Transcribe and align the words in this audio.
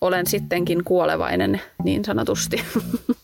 olen 0.00 0.26
sittenkin 0.26 0.84
kuolevainen 0.84 1.60
niin 1.84 2.04
sanotusti. 2.04 2.64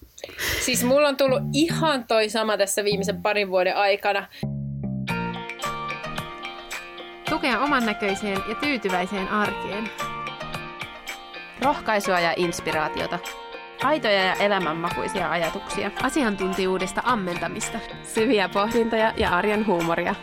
Siis 0.65 0.85
mulla 0.85 1.09
on 1.09 1.17
tullut 1.17 1.43
ihan 1.53 2.05
toi 2.05 2.29
sama 2.29 2.57
tässä 2.57 2.85
viimeisen 2.85 3.23
parin 3.23 3.51
vuoden 3.51 3.77
aikana. 3.77 4.27
Tukea 7.31 7.61
oman 7.61 7.87
näköiseen 7.87 8.39
ja 8.49 8.55
tyytyväiseen 8.55 9.29
arkeen. 9.29 9.91
Rohkaisua 11.63 12.21
ja 12.21 12.35
inspiraatiota. 12.37 13.19
Aitoja 13.83 14.25
ja 14.25 14.35
elämänmakuisia 14.35 15.31
ajatuksia. 15.31 15.91
Asiantuntijuudesta 16.03 17.03
ammentamista. 17.05 17.79
Syviä 18.03 18.49
pohdintoja 18.49 19.13
ja 19.17 19.31
arjen 19.31 19.67
huumoria. 19.67 20.15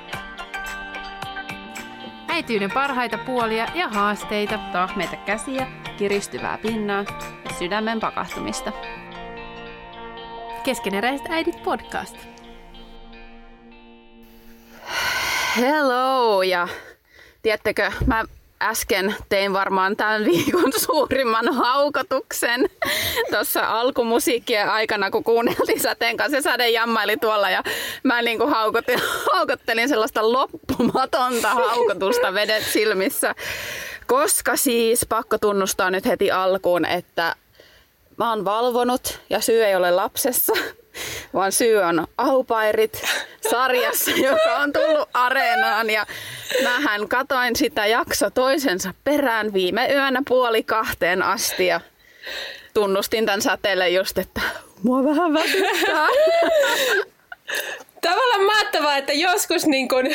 Äityyden 2.27 2.71
parhaita 2.71 3.17
puolia 3.17 3.67
ja 3.75 3.88
haasteita. 3.88 4.57
Tahmeita 4.71 5.15
käsiä, 5.15 5.67
kiristyvää 6.02 6.57
pinnaa 6.57 7.05
ja 7.45 7.54
sydämen 7.59 7.99
pakahtumista. 7.99 8.71
Keskeneräiset 10.64 11.27
äidit 11.29 11.64
podcast. 11.64 12.15
Hello 15.57 16.41
ja 16.43 16.68
tiedättekö, 17.41 17.91
mä 18.05 18.25
äsken 18.61 19.15
tein 19.29 19.54
varmaan 19.54 19.97
tämän 19.97 20.25
viikon 20.32 20.71
suurimman 20.75 21.54
haukotuksen 21.54 22.69
tuossa 23.32 23.79
alkumusiikkien 23.79 24.69
aikana, 24.69 25.11
kun 25.11 25.24
kuunneltiin 25.24 25.79
säteen 25.79 26.18
kanssa 26.18 26.38
ja 26.38 26.41
säde 26.41 26.69
jammaili 26.69 27.18
tuolla 27.18 27.49
ja 27.49 27.63
mä 28.04 28.21
niin 28.21 28.38
kuin 28.38 28.49
haukottelin, 28.49 29.04
haukottelin 29.33 29.89
sellaista 29.89 30.32
loppumatonta 30.32 31.49
haukotusta 31.49 32.33
vedet 32.33 32.63
silmissä. 32.63 33.36
Koska 34.08 34.55
siis 34.55 35.05
pakko 35.09 35.38
tunnustaa 35.38 35.91
nyt 35.91 36.05
heti 36.05 36.31
alkuun, 36.31 36.86
että 36.86 37.36
mä 38.17 38.30
oon 38.30 38.45
valvonut 38.45 39.19
ja 39.30 39.41
syy 39.41 39.66
ei 39.66 39.75
ole 39.75 39.91
lapsessa, 39.91 40.53
vaan 41.33 41.52
syy 41.52 41.77
on 41.77 42.07
Aupairit 42.17 43.03
sarjassa, 43.49 44.11
joka 44.31 44.55
on 44.57 44.73
tullut 44.73 45.09
areenaan. 45.13 45.89
Ja 45.89 46.05
mähän 46.63 47.07
katoin 47.07 47.55
sitä 47.55 47.85
jakso 47.85 48.29
toisensa 48.29 48.94
perään 49.03 49.53
viime 49.53 49.94
yönä 49.94 50.22
puoli 50.27 50.63
kahteen 50.63 51.23
asti 51.23 51.66
ja 51.66 51.81
tunnustin 52.73 53.25
tämän 53.25 53.41
säteelle 53.41 53.89
just, 53.89 54.17
että 54.17 54.41
mua 54.83 55.03
vähän 55.03 55.33
väsyttää. 55.33 56.07
Tavallaan 58.02 58.44
mahtavaa, 58.45 58.97
että 58.97 59.13
joskus 59.13 59.66
niin 59.66 59.88
kun 59.88 60.05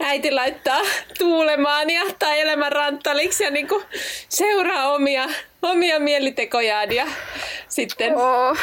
äiti 0.00 0.30
laittaa 0.30 0.80
tuulemaan 1.18 1.90
ja, 1.90 2.02
tai 2.18 2.40
elämän 2.40 2.72
ranttaliksi 2.72 3.44
ja 3.44 3.50
niin 3.50 3.68
kun 3.68 3.82
seuraa 4.28 4.92
omia, 4.92 5.28
omia 5.62 6.00
mielitekojaan. 6.00 6.92
Ja 6.92 7.06
sitten 7.68 8.14
Oh. 8.16 8.58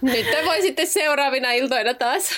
nyt 0.00 0.26
voi 0.44 0.62
sitten 0.62 0.86
seuraavina 0.86 1.52
iltoina 1.52 1.94
taas 1.94 2.30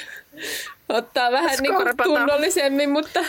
ottaa 0.89 1.33
vähän 1.33 1.59
niin 1.61 1.75
tunnollisemmin, 2.05 2.91
mutta 2.91 3.25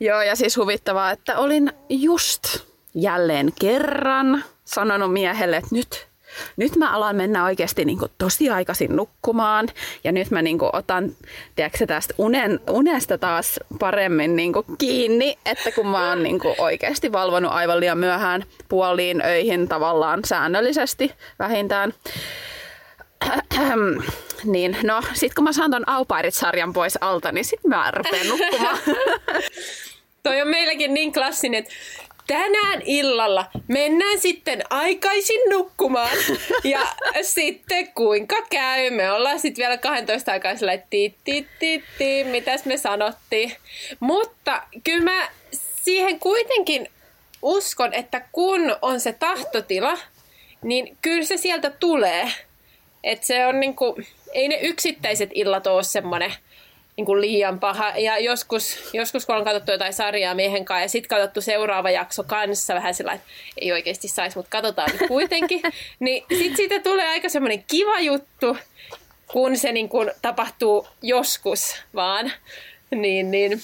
Joo, 0.00 0.22
ja 0.22 0.36
siis 0.36 0.56
huvittavaa, 0.56 1.10
että 1.10 1.38
olin 1.38 1.72
just 1.88 2.42
jälleen 2.94 3.52
kerran 3.60 4.44
sanonut 4.64 5.12
miehelle, 5.12 5.56
että 5.56 5.68
nyt, 5.74 6.06
nyt 6.56 6.76
mä 6.76 6.94
alan 6.94 7.16
mennä 7.16 7.44
oikeasti 7.44 7.84
niin 7.84 7.98
tosi 8.18 8.50
aikaisin 8.50 8.96
nukkumaan. 8.96 9.68
Ja 10.04 10.12
nyt 10.12 10.30
mä 10.30 10.42
niin 10.42 10.58
otan 10.72 11.16
tiedätkö, 11.56 11.86
tästä 11.86 12.14
unen, 12.18 12.60
unesta 12.70 13.18
taas 13.18 13.60
paremmin 13.78 14.36
niin 14.36 14.52
kiinni, 14.78 15.38
että 15.46 15.72
kun 15.72 15.86
mä 15.86 16.08
oon 16.08 16.22
niin 16.22 16.40
oikeasti 16.58 17.12
valvonut 17.12 17.52
aivan 17.52 17.80
liian 17.80 17.98
myöhään 17.98 18.44
puoliin 18.68 19.22
öihin 19.24 19.68
tavallaan 19.68 20.20
säännöllisesti 20.24 21.12
vähintään. 21.38 21.94
Niin, 24.44 24.76
no 24.82 25.02
sit 25.12 25.34
kun 25.34 25.44
mä 25.44 25.52
saan 25.52 25.70
ton 25.70 25.88
Aupairit-sarjan 25.88 26.72
pois 26.72 26.98
alta, 27.00 27.32
niin 27.32 27.44
sit 27.44 27.64
mä 27.66 27.90
rupean 27.90 28.28
nukkumaan. 28.28 28.78
toi 30.22 30.42
on 30.42 30.48
meilläkin 30.48 30.94
niin 30.94 31.12
klassinen, 31.12 31.58
että 31.58 31.72
tänään 32.26 32.82
illalla 32.84 33.50
mennään 33.68 34.20
sitten 34.20 34.62
aikaisin 34.70 35.40
nukkumaan. 35.50 36.16
Ja 36.64 36.86
sitten 37.22 37.88
kuinka 37.94 38.36
käy? 38.50 38.90
Me 38.90 39.12
ollaan 39.12 39.40
sitten 39.40 39.62
vielä 39.62 39.76
12 39.78 40.32
aikaa 40.32 40.56
sillä, 40.56 40.72
että 40.72 40.86
ti, 40.90 41.14
ti, 41.24 41.46
ti, 41.58 41.84
ti, 41.98 42.24
mitäs 42.24 42.64
me 42.64 42.76
sanottiin. 42.76 43.52
Mutta 44.00 44.62
kyllä 44.84 45.04
mä 45.04 45.28
siihen 45.82 46.18
kuitenkin 46.18 46.88
uskon, 47.42 47.94
että 47.94 48.22
kun 48.32 48.76
on 48.82 49.00
se 49.00 49.12
tahtotila, 49.12 49.98
niin 50.62 50.96
kyllä 51.02 51.24
se 51.24 51.36
sieltä 51.36 51.70
tulee. 51.70 52.28
Että 53.04 53.26
se 53.26 53.46
on 53.46 53.60
niinku, 53.60 53.96
ei 54.32 54.48
ne 54.48 54.58
yksittäiset 54.62 55.30
illat 55.34 55.66
ole 55.66 55.82
semmoinen 55.82 56.32
niinku 56.96 57.20
liian 57.20 57.60
paha. 57.60 57.92
Ja 57.96 58.18
joskus, 58.18 58.90
joskus 58.92 59.26
kun 59.26 59.36
on 59.36 59.44
katsottu 59.44 59.72
jotain 59.72 59.92
sarjaa 59.92 60.34
miehen 60.34 60.64
kanssa 60.64 60.82
ja 60.82 60.88
sitten 60.88 61.08
katsottu 61.08 61.40
seuraava 61.40 61.90
jakso 61.90 62.24
kanssa 62.24 62.74
vähän 62.74 62.94
sillä 62.94 63.12
että 63.12 63.26
ei 63.56 63.72
oikeasti 63.72 64.08
saisi, 64.08 64.36
mutta 64.36 64.50
katsotaan 64.50 64.90
nyt 64.92 65.08
kuitenkin. 65.08 65.62
niin 66.00 66.24
sitten 66.28 66.56
siitä 66.56 66.80
tulee 66.80 67.08
aika 67.08 67.28
semmoinen 67.28 67.64
kiva 67.70 68.00
juttu, 68.00 68.56
kun 69.32 69.56
se 69.56 69.72
niinku 69.72 69.98
tapahtuu 70.22 70.86
joskus 71.02 71.74
vaan. 71.94 72.32
Niin, 72.90 73.30
niin. 73.30 73.62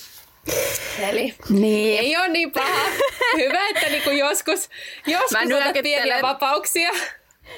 Eli 1.08 1.34
niin. 1.48 1.98
ei 1.98 2.16
ole 2.16 2.28
niin 2.28 2.52
paha. 2.52 2.90
Hyvä, 3.36 3.68
että 3.68 3.88
niinku 3.88 4.10
joskus, 4.10 4.68
joskus 5.06 5.32
otat 5.32 5.48
nyökyttelen. 5.48 5.82
pieniä 5.82 6.22
vapauksia. 6.22 6.90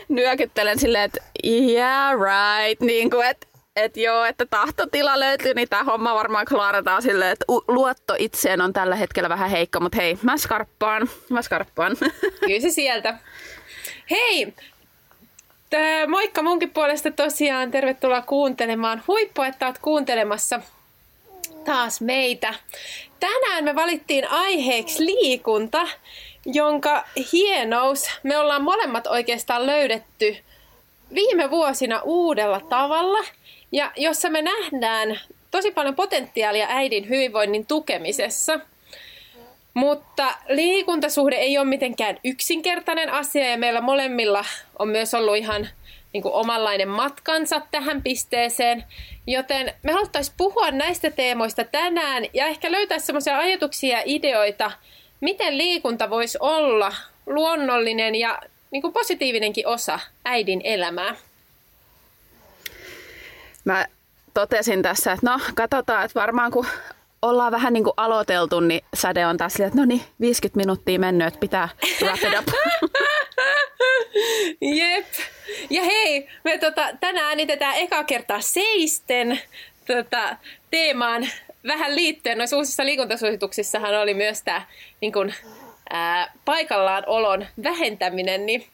nyökyttelen 0.09 0.79
silleen, 0.79 1.05
että 1.05 1.21
yeah 1.47 2.13
right, 2.13 2.81
niin 2.81 3.11
kuin, 3.11 3.27
että 3.27 3.47
et 3.77 3.97
joo, 3.97 4.25
että 4.25 4.47
tahtotila 4.47 5.21
löytyy, 5.21 5.55
niin 5.55 5.69
tämä 5.69 5.85
homma 5.85 6.15
varmaan 6.15 6.47
klaarataan 6.47 7.03
silleen, 7.03 7.33
että 7.33 7.45
luotto 7.69 8.15
itseen 8.19 8.61
on 8.61 8.73
tällä 8.73 8.97
hetkellä 8.97 9.29
vähän 9.29 9.51
heikko, 9.51 9.81
mutta 9.81 9.97
hei, 9.97 10.19
mä 10.23 10.37
skarppaan, 10.37 11.11
mä 11.29 11.43
skarppaan. 11.43 11.97
Kyllä 12.47 12.61
se 12.61 12.71
sieltä. 12.71 13.19
Hei! 14.11 14.55
Tää, 15.71 16.07
moikka 16.07 16.43
munkin 16.43 16.71
puolesta 16.71 17.11
tosiaan. 17.11 17.71
Tervetuloa 17.71 18.23
kuuntelemaan. 18.23 19.03
Huippu, 19.09 19.43
että 19.43 19.67
oot 19.67 19.79
kuuntelemassa 19.79 20.61
taas 21.65 22.01
meitä. 22.01 22.55
Tänään 23.21 23.65
me 23.65 23.75
valittiin 23.75 24.31
aiheeksi 24.31 25.05
liikunta, 25.05 25.89
jonka 26.47 27.05
hienous 27.33 28.11
me 28.23 28.39
ollaan 28.39 28.63
molemmat 28.63 29.07
oikeastaan 29.07 29.67
löydetty 29.67 30.37
viime 31.15 31.51
vuosina 31.51 32.01
uudella 32.05 32.61
tavalla, 32.61 33.19
ja 33.73 33.93
jossa 33.97 34.31
me 34.31 34.43
nähdään 34.43 35.21
tosi 35.51 35.71
paljon 35.71 35.95
potentiaalia 35.95 36.67
äidin 36.69 37.09
hyvinvoinnin 37.09 37.67
tukemisessa. 37.67 38.61
Mutta 39.75 40.35
liikuntasuhde 40.49 41.37
ei 41.37 41.59
ole 41.59 41.67
mitenkään 41.67 42.19
yksinkertainen 42.25 43.13
asia 43.13 43.51
ja 43.51 43.59
meillä 43.59 43.81
molemmilla 43.81 44.45
on 44.79 44.89
myös 44.89 45.15
ollut 45.15 45.37
ihan 45.37 45.69
niin 46.13 46.23
kuin 46.23 46.35
omanlainen 46.35 46.89
matkansa 46.89 47.63
tähän 47.71 48.03
pisteeseen. 48.03 48.85
Joten 49.27 49.75
me 49.83 49.93
haluttaisiin 49.93 50.35
puhua 50.37 50.71
näistä 50.71 51.11
teemoista 51.11 51.65
tänään 51.65 52.25
ja 52.35 52.47
ehkä 52.47 52.73
löytää 52.73 52.99
semmoisia 52.99 53.39
ajatuksia 53.39 53.97
ja 53.97 54.03
ideoita, 54.07 54.71
miten 55.21 55.59
liikunta 55.59 56.11
voisi 56.11 56.39
olla 56.41 56.95
luonnollinen 57.27 58.15
ja 58.15 58.39
niin 58.71 58.83
kuin 58.83 58.93
positiivinenkin 58.93 59.67
osa 59.67 59.99
äidin 60.25 60.61
elämää. 60.65 61.17
Mä 63.65 63.87
totesin 64.35 64.83
tässä, 64.83 65.13
että 65.13 65.31
no 65.31 65.39
katsotaan, 65.55 66.05
että 66.05 66.21
varmaan 66.21 66.51
kun 66.51 66.67
ollaan 67.23 67.53
vähän 67.53 67.73
niin 67.73 67.85
kuin 67.85 67.95
aloiteltu, 67.97 68.61
niin 68.61 68.85
säde 68.95 69.27
on 69.27 69.37
taas 69.37 69.61
että 69.61 69.79
no 69.79 69.85
niin, 69.85 70.03
50 70.21 70.57
minuuttia 70.57 70.99
mennyt, 70.99 71.27
että 71.29 71.41
pitää 71.41 71.69
wrap 72.03 72.19
it 72.19 72.39
up. 72.39 72.49
Jep. 74.79 75.07
Ja 75.71 75.83
hei, 75.83 76.29
me 76.45 76.59
tota, 76.59 76.89
tänään 77.01 77.27
äänitetään 77.27 77.77
eka 77.77 78.05
kertaa 78.05 78.41
seisten 78.41 79.41
tota, 79.87 80.37
teemaan 80.71 81.29
vähän 81.67 81.95
liittyen. 81.95 82.39
Noissa 82.39 82.57
uusissa 82.57 82.85
liikuntasuosituksissahan 82.85 83.95
oli 83.95 84.15
myös 84.15 84.43
tämä 84.43 84.63
niin 85.01 85.13
paikallaan 86.45 87.05
olon 87.07 87.47
vähentäminen, 87.63 88.47
niin, 88.47 88.67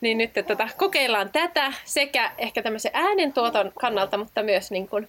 niin 0.00 0.18
nyt 0.18 0.30
tota, 0.48 0.68
kokeillaan 0.76 1.30
tätä 1.32 1.72
sekä 1.84 2.32
ehkä 2.38 2.62
tämmöisen 2.62 2.90
äänentuoton 2.94 3.72
kannalta, 3.80 4.16
mutta 4.16 4.42
myös 4.42 4.70
niin 4.70 4.88
kun, 4.88 5.08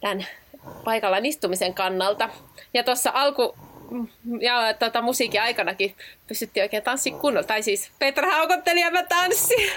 tämän 0.00 0.26
paikallaan 0.84 1.26
istumisen 1.26 1.74
kannalta. 1.74 2.28
Ja 2.74 2.84
tuossa 2.84 3.10
alku 3.14 3.54
ja 4.40 4.74
tota, 4.74 5.02
musiikin 5.02 5.42
aikanakin 5.42 5.94
pystyttiin 6.28 6.64
oikein 6.64 6.82
tanssiin 6.82 7.18
kunnolla. 7.18 7.46
Tai 7.46 7.62
siis 7.62 7.90
Petra 7.98 8.30
haukotteli 8.30 8.80
ja 8.80 8.90
mä 8.90 9.02
tanssin. 9.02 9.70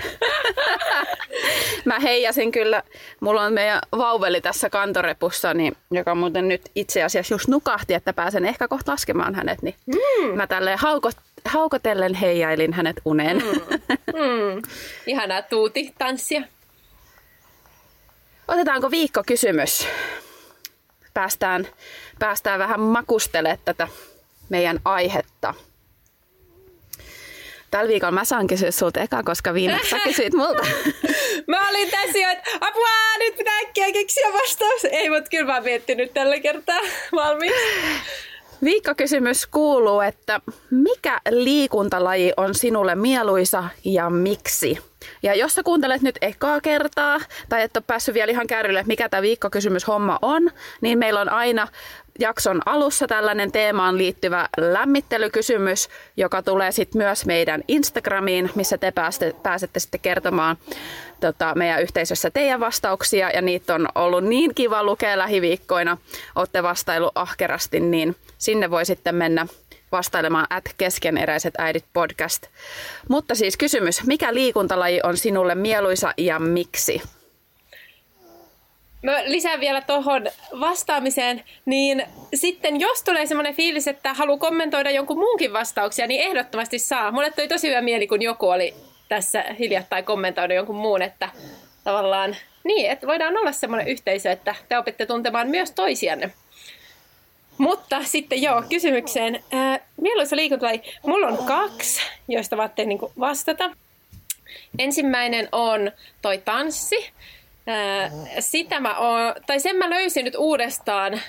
Mä 1.85 1.99
heijasin 1.99 2.51
kyllä, 2.51 2.83
mulla 3.19 3.41
on 3.41 3.53
meidän 3.53 3.79
vauveli 3.91 4.41
tässä 4.41 4.69
kantorepussa, 4.69 5.53
niin, 5.53 5.77
joka 5.91 6.15
muuten 6.15 6.47
nyt 6.47 6.61
itse 6.75 7.03
asiassa 7.03 7.33
just 7.33 7.47
nukahti, 7.47 7.93
että 7.93 8.13
pääsen 8.13 8.45
ehkä 8.45 8.67
kohta 8.67 8.91
laskemaan 8.91 9.35
hänet, 9.35 9.61
niin 9.61 9.75
mm. 9.85 10.35
mä 10.35 10.47
tälleen 10.47 10.79
haukot, 10.79 11.15
haukotellen 11.45 12.13
heijailin 12.13 12.73
hänet 12.73 13.01
uneen. 13.05 13.37
Mm. 13.37 13.51
Mm. 14.07 14.61
Ihanaa 15.07 15.41
tuuti 15.41 15.93
tanssia. 15.97 16.41
Otetaanko 18.47 18.91
viikkokysymys? 18.91 19.87
Päästään, 21.13 21.67
päästään 22.19 22.59
vähän 22.59 22.79
makustelemaan 22.79 23.59
tätä 23.65 23.87
meidän 24.49 24.79
aihetta. 24.85 25.53
Tällä 27.71 27.89
viikolla 27.89 28.11
mä 28.11 28.25
saan 28.25 28.47
kysyä 28.47 28.71
sulta 28.71 28.99
eka, 28.99 29.23
koska 29.23 29.53
viimeksi 29.53 29.89
sä 29.89 29.99
kysyit 29.99 30.33
multa. 30.33 30.65
Mä 31.47 31.69
olin 31.69 31.91
tässä 31.91 32.17
jo, 32.17 32.29
että 32.29 32.49
apua, 32.61 32.87
nyt 33.19 33.35
pitää 33.35 33.59
äkkiä 33.59 33.91
keksiä 33.91 34.33
vastaus. 34.33 34.85
Ei, 34.85 35.09
mutta 35.09 35.29
kyllä 35.29 35.45
mä 35.45 35.53
oon 35.53 35.63
miettinyt 35.63 36.13
tällä 36.13 36.39
kertaa 36.39 36.79
valmiiksi. 37.11 37.61
Viikkokysymys 38.63 39.47
kuuluu, 39.47 40.01
että 40.01 40.41
mikä 40.71 41.21
liikuntalaji 41.29 42.33
on 42.37 42.55
sinulle 42.55 42.95
mieluisa 42.95 43.63
ja 43.85 44.09
miksi? 44.09 44.77
Ja 45.23 45.35
jos 45.35 45.55
sä 45.55 45.63
kuuntelet 45.63 46.01
nyt 46.01 46.17
ekaa 46.21 46.61
kertaa 46.61 47.19
tai 47.49 47.61
et 47.61 47.77
ole 47.77 47.83
päässyt 47.87 48.15
vielä 48.15 48.31
ihan 48.31 48.47
kärrylle, 48.47 48.83
mikä 48.87 49.09
tämä 49.09 49.21
viikkokysymys 49.21 49.87
homma 49.87 50.19
on, 50.21 50.51
niin 50.81 50.97
meillä 50.97 51.21
on 51.21 51.29
aina 51.29 51.67
jakson 52.19 52.61
alussa 52.65 53.07
tällainen 53.07 53.51
teemaan 53.51 53.97
liittyvä 53.97 54.49
lämmittelykysymys, 54.57 55.89
joka 56.17 56.41
tulee 56.43 56.71
sitten 56.71 57.01
myös 57.01 57.25
meidän 57.25 57.63
Instagramiin, 57.67 58.51
missä 58.55 58.77
te 58.77 58.91
pääsette, 58.91 59.35
pääsette 59.43 59.79
sitten 59.79 59.99
kertomaan 59.99 60.57
tota, 61.19 61.55
meidän 61.55 61.81
yhteisössä 61.81 62.29
teidän 62.29 62.59
vastauksia. 62.59 63.29
Ja 63.29 63.41
niitä 63.41 63.75
on 63.75 63.87
ollut 63.95 64.23
niin 64.23 64.55
kiva 64.55 64.83
lukea 64.83 65.17
lähiviikkoina. 65.17 65.97
Olette 66.35 66.63
vastailu 66.63 67.11
ahkerasti, 67.15 67.79
niin 67.79 68.15
sinne 68.37 68.71
voi 68.71 68.85
sitten 68.85 69.15
mennä 69.15 69.47
vastailemaan 69.91 70.47
at 70.49 70.63
keskeneräiset 70.77 71.53
äidit 71.57 71.85
podcast. 71.93 72.47
Mutta 73.09 73.35
siis 73.35 73.57
kysymys, 73.57 74.03
mikä 74.03 74.33
liikuntalaji 74.33 74.99
on 75.03 75.17
sinulle 75.17 75.55
mieluisa 75.55 76.13
ja 76.17 76.39
miksi? 76.39 77.01
Mä 79.03 79.23
lisään 79.25 79.59
vielä 79.59 79.81
tuohon 79.81 80.27
vastaamiseen, 80.59 81.43
niin 81.65 82.03
sitten 82.35 82.79
jos 82.79 83.03
tulee 83.03 83.25
semmoinen 83.25 83.55
fiilis, 83.55 83.87
että 83.87 84.13
haluaa 84.13 84.37
kommentoida 84.37 84.91
jonkun 84.91 85.17
muunkin 85.17 85.53
vastauksia, 85.53 86.07
niin 86.07 86.21
ehdottomasti 86.21 86.79
saa. 86.79 87.11
Mulle 87.11 87.31
tuli 87.31 87.47
tosi 87.47 87.69
hyvä 87.69 87.81
mieli, 87.81 88.07
kun 88.07 88.21
joku 88.21 88.49
oli 88.49 88.73
tässä 89.09 89.43
hiljattain 89.59 90.05
kommentoinut 90.05 90.55
jonkun 90.55 90.75
muun, 90.75 91.01
että 91.01 91.29
tavallaan 91.83 92.35
niin, 92.63 92.91
että 92.91 93.07
voidaan 93.07 93.37
olla 93.37 93.51
semmoinen 93.51 93.87
yhteisö, 93.87 94.31
että 94.31 94.55
te 94.69 94.77
opitte 94.77 95.05
tuntemaan 95.05 95.47
myös 95.47 95.71
toisianne. 95.71 96.31
Mutta 97.57 98.03
sitten 98.03 98.41
joo, 98.41 98.63
kysymykseen. 98.69 99.43
Ää, 99.51 99.79
mieluisa 100.01 100.35
liikuntalaji. 100.35 100.81
Mulla 101.05 101.27
on 101.27 101.37
kaksi, 101.37 102.01
joista 102.27 102.57
voitte 102.57 102.85
niin 102.85 102.99
vastata. 103.19 103.71
Ensimmäinen 104.79 105.49
on 105.51 105.91
toi 106.21 106.37
tanssi. 106.37 107.11
Ää, 107.67 108.11
sitä 108.39 108.79
mä 108.79 108.97
oon, 108.97 109.35
tai 109.47 109.59
sen 109.59 109.75
mä 109.75 109.89
löysin 109.89 110.25
nyt 110.25 110.35
uudestaan 110.35 111.21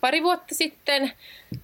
pari 0.00 0.22
vuotta 0.22 0.54
sitten. 0.54 1.12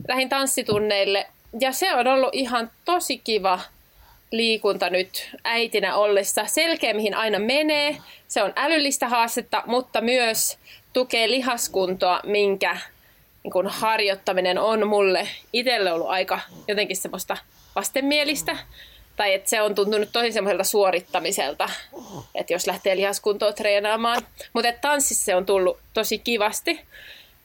Lähin 0.08 0.28
tanssitunneille 0.28 1.26
ja 1.60 1.72
se 1.72 1.94
on 1.94 2.06
ollut 2.06 2.30
ihan 2.32 2.70
tosi 2.84 3.18
kiva 3.18 3.60
liikunta 4.30 4.90
nyt 4.90 5.30
äitinä 5.44 5.96
ollessa. 5.96 6.46
Selkeä, 6.46 6.94
mihin 6.94 7.14
aina 7.14 7.38
menee. 7.38 7.96
Se 8.28 8.42
on 8.42 8.52
älyllistä 8.56 9.08
haastetta, 9.08 9.62
mutta 9.66 10.00
myös 10.00 10.58
tukee 10.92 11.30
lihaskuntoa, 11.30 12.20
minkä 12.24 12.76
niin 13.42 13.52
kun 13.52 13.66
harjoittaminen 13.66 14.58
on 14.58 14.88
mulle 14.88 15.28
itselle 15.52 15.92
ollut 15.92 16.08
aika 16.08 16.40
jotenkin 16.68 16.96
semmoista 16.96 17.36
vastenmielistä. 17.76 18.56
Tai 19.16 19.34
että 19.34 19.50
se 19.50 19.62
on 19.62 19.74
tuntunut 19.74 20.08
tosi 20.12 20.32
semmoiselta 20.32 20.64
suorittamiselta, 20.64 21.70
että 22.34 22.52
jos 22.52 22.66
lähtee 22.66 22.96
lihaskuntoa 22.96 23.52
treenaamaan. 23.52 24.22
Mutta 24.52 24.72
tanssissa 24.80 25.24
se 25.24 25.34
on 25.34 25.46
tullut 25.46 25.78
tosi 25.94 26.18
kivasti. 26.18 26.80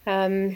Öm, 0.08 0.56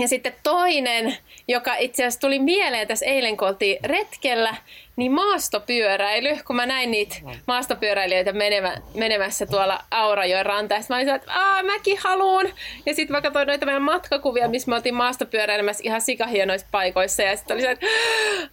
ja 0.00 0.08
sitten 0.08 0.34
toinen, 0.42 1.16
joka 1.48 1.76
itse 1.76 2.02
asiassa 2.02 2.20
tuli 2.20 2.38
mieleen 2.38 2.88
tässä 2.88 3.06
eilen, 3.06 3.36
kun 3.36 3.48
oltiin 3.48 3.78
retkellä, 3.84 4.54
niin 4.96 5.12
maastopyöräily. 5.12 6.38
Kun 6.46 6.56
mä 6.56 6.66
näin 6.66 6.90
niitä 6.90 7.16
maastopyöräilijöitä 7.46 8.32
menemä, 8.32 8.76
menemässä 8.94 9.46
tuolla 9.46 9.84
Aurajoen 9.90 10.46
rantaan, 10.46 10.82
mä 10.88 10.96
olin 10.96 11.08
että 11.08 11.32
Aa, 11.32 11.62
mäkin 11.62 11.98
haluun. 12.00 12.48
Ja 12.86 12.94
sitten 12.94 13.16
mä 13.16 13.20
katsoin 13.20 13.46
noita 13.46 13.66
meidän 13.66 13.82
matkakuvia, 13.82 14.48
missä 14.48 14.68
me 14.68 14.74
oltiin 14.74 14.94
maastopyöräilemässä 14.94 15.82
ihan 15.86 16.00
sikahienoissa 16.00 16.66
paikoissa. 16.70 17.22
Ja 17.22 17.36
sitten 17.36 17.54
oli 17.54 17.62
se, 17.62 17.70
että 17.70 17.86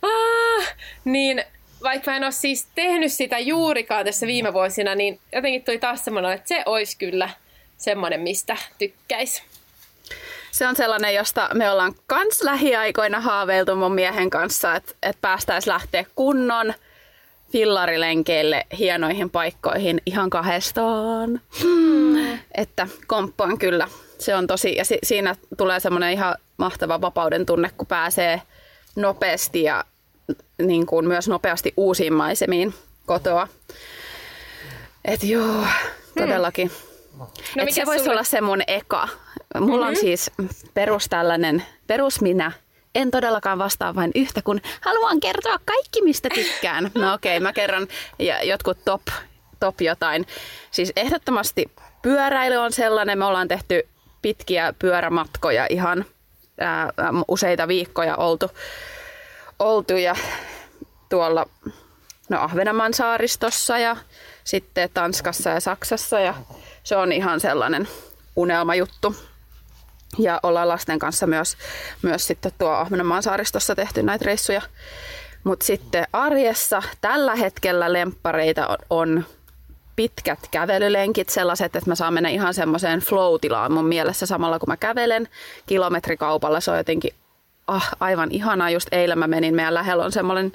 Aa! 0.02 0.66
Niin 1.06 1.44
vaikka 1.84 2.12
mä 2.12 2.18
en 2.18 2.24
ole 2.24 2.32
siis 2.32 2.68
tehnyt 2.76 3.12
sitä 3.12 3.40
juurikaan 3.40 4.06
tässä 4.06 4.28
viime 4.28 4.54
vuosina, 4.54 4.96
niin 4.96 5.20
jotenkin 5.34 5.64
tuli 5.64 5.80
taas 5.80 6.06
semmoinen, 6.06 6.32
että 6.32 6.48
se 6.48 6.64
olisi 6.66 6.98
kyllä 6.98 7.30
semmoinen, 7.78 8.22
mistä 8.22 8.58
tykkäisi. 8.78 9.44
Se 10.58 10.68
on 10.68 10.76
sellainen, 10.76 11.16
josta 11.16 11.50
me 11.54 11.72
ollaan 11.72 11.96
kans 12.08 12.42
lähiaikoina 12.42 13.20
haaveiltu 13.20 13.76
mun 13.76 13.94
miehen 13.94 14.30
kanssa, 14.30 14.76
että, 14.76 14.94
että 15.04 15.22
päästäisiin 15.22 15.74
lähteä 15.74 16.06
kunnon 16.16 16.74
fillarilenkeille 17.52 18.66
hienoihin 18.78 19.30
paikkoihin 19.30 20.02
ihan 20.06 20.30
kahdestaan. 20.30 21.42
Hmm. 21.62 22.40
Että 22.56 22.88
komppaan 23.08 23.58
kyllä. 23.58 23.88
Se 24.20 24.36
on 24.36 24.48
tosi, 24.48 24.76
ja 24.76 24.86
si- 24.86 25.00
siinä 25.04 25.36
tulee 25.58 25.80
semmoinen 25.80 26.14
ihan 26.14 26.36
mahtava 26.58 27.02
vapauden 27.02 27.46
tunne, 27.46 27.72
kun 27.78 27.88
pääsee 27.88 28.42
nopeasti 28.96 29.64
ja 29.64 29.84
niin 30.62 30.86
kuin 30.86 31.08
myös 31.08 31.28
nopeasti 31.28 31.74
uusiin 31.78 32.14
maisemiin 32.14 32.74
kotoa. 33.06 33.48
Et 35.06 35.24
joo, 35.24 35.66
todellakin. 36.18 36.68
Hmm. 36.68 36.97
No, 37.56 37.64
Et 37.64 37.74
se 37.74 37.86
voisi 37.86 38.04
sulle... 38.04 38.14
olla 38.14 38.24
se 38.24 38.42
mun 38.42 38.62
eka 38.68 39.08
Mulla 39.60 39.86
mm-hmm. 39.86 39.90
on 39.90 39.96
siis 39.96 40.32
perus 40.74 41.10
tällainen, 41.10 41.66
perus 41.88 42.22
minä. 42.22 42.52
En 42.96 43.12
todellakaan 43.12 43.58
vastaa 43.58 43.96
vain 43.96 44.12
yhtä, 44.16 44.42
kun 44.42 44.62
haluan 44.82 45.20
kertoa 45.20 45.58
kaikki, 45.66 46.02
mistä 46.02 46.30
tykkään. 46.30 46.92
No 46.96 47.14
okei, 47.14 47.38
okay, 47.38 47.44
mä 47.44 47.54
kerron 47.54 47.88
ja 48.20 48.44
jotkut 48.44 48.78
top, 48.86 49.02
top 49.60 49.82
jotain. 49.82 50.28
Siis 50.72 50.94
ehdottomasti 50.96 51.72
pyöräily 52.02 52.56
on 52.56 52.72
sellainen. 52.72 53.18
Me 53.18 53.26
ollaan 53.26 53.48
tehty 53.48 53.88
pitkiä 54.22 54.74
pyörämatkoja 54.80 55.68
ihan 55.70 56.06
ää, 56.60 56.90
useita 57.28 57.68
viikkoja 57.68 58.16
oltu, 58.16 58.52
oltu 59.60 59.96
ja 59.96 60.16
tuolla 61.10 61.46
no 62.30 62.42
Ahvenanmaan 62.42 62.94
saaristossa 62.94 63.78
ja 63.78 63.98
sitten 64.44 64.90
Tanskassa 64.94 65.50
ja 65.50 65.60
Saksassa 65.60 66.20
ja 66.20 66.34
se 66.88 66.96
on 66.96 67.12
ihan 67.12 67.40
sellainen 67.40 67.88
unelmajuttu. 68.36 69.16
Ja 70.18 70.40
ollaan 70.44 70.68
lasten 70.68 71.00
kanssa 71.00 71.28
myös, 71.28 71.58
myös 72.02 72.28
sitten 72.28 72.52
tuo 72.58 72.70
Ahvenanmaan 72.70 73.24
saaristossa 73.24 73.76
tehty 73.76 74.04
näitä 74.04 74.26
reissuja. 74.26 74.62
Mutta 75.44 75.66
sitten 75.66 76.08
arjessa 76.14 76.84
tällä 77.02 77.36
hetkellä 77.36 77.94
lemppareita 77.94 78.68
on, 78.68 78.78
on 78.90 79.26
pitkät 79.96 80.40
kävelylenkit, 80.52 81.30
sellaiset, 81.30 81.76
että 81.76 81.90
mä 81.90 81.96
saan 81.96 82.14
mennä 82.14 82.30
ihan 82.30 82.54
semmoiseen 82.54 83.00
flow-tilaan 83.00 83.72
mun 83.72 83.86
mielessä 83.86 84.26
samalla 84.26 84.60
kun 84.60 84.70
mä 84.70 84.78
kävelen 84.78 85.28
kilometrikaupalla. 85.66 86.60
Se 86.60 86.72
on 86.72 86.78
jotenkin 86.78 87.14
ah, 87.68 87.90
aivan 88.00 88.32
ihanaa. 88.32 88.70
Just 88.70 88.88
eilen 88.92 89.20
mä 89.20 89.28
menin, 89.28 89.56
meidän 89.56 89.74
lähellä 89.74 90.06
on 90.06 90.12
semmoinen 90.12 90.52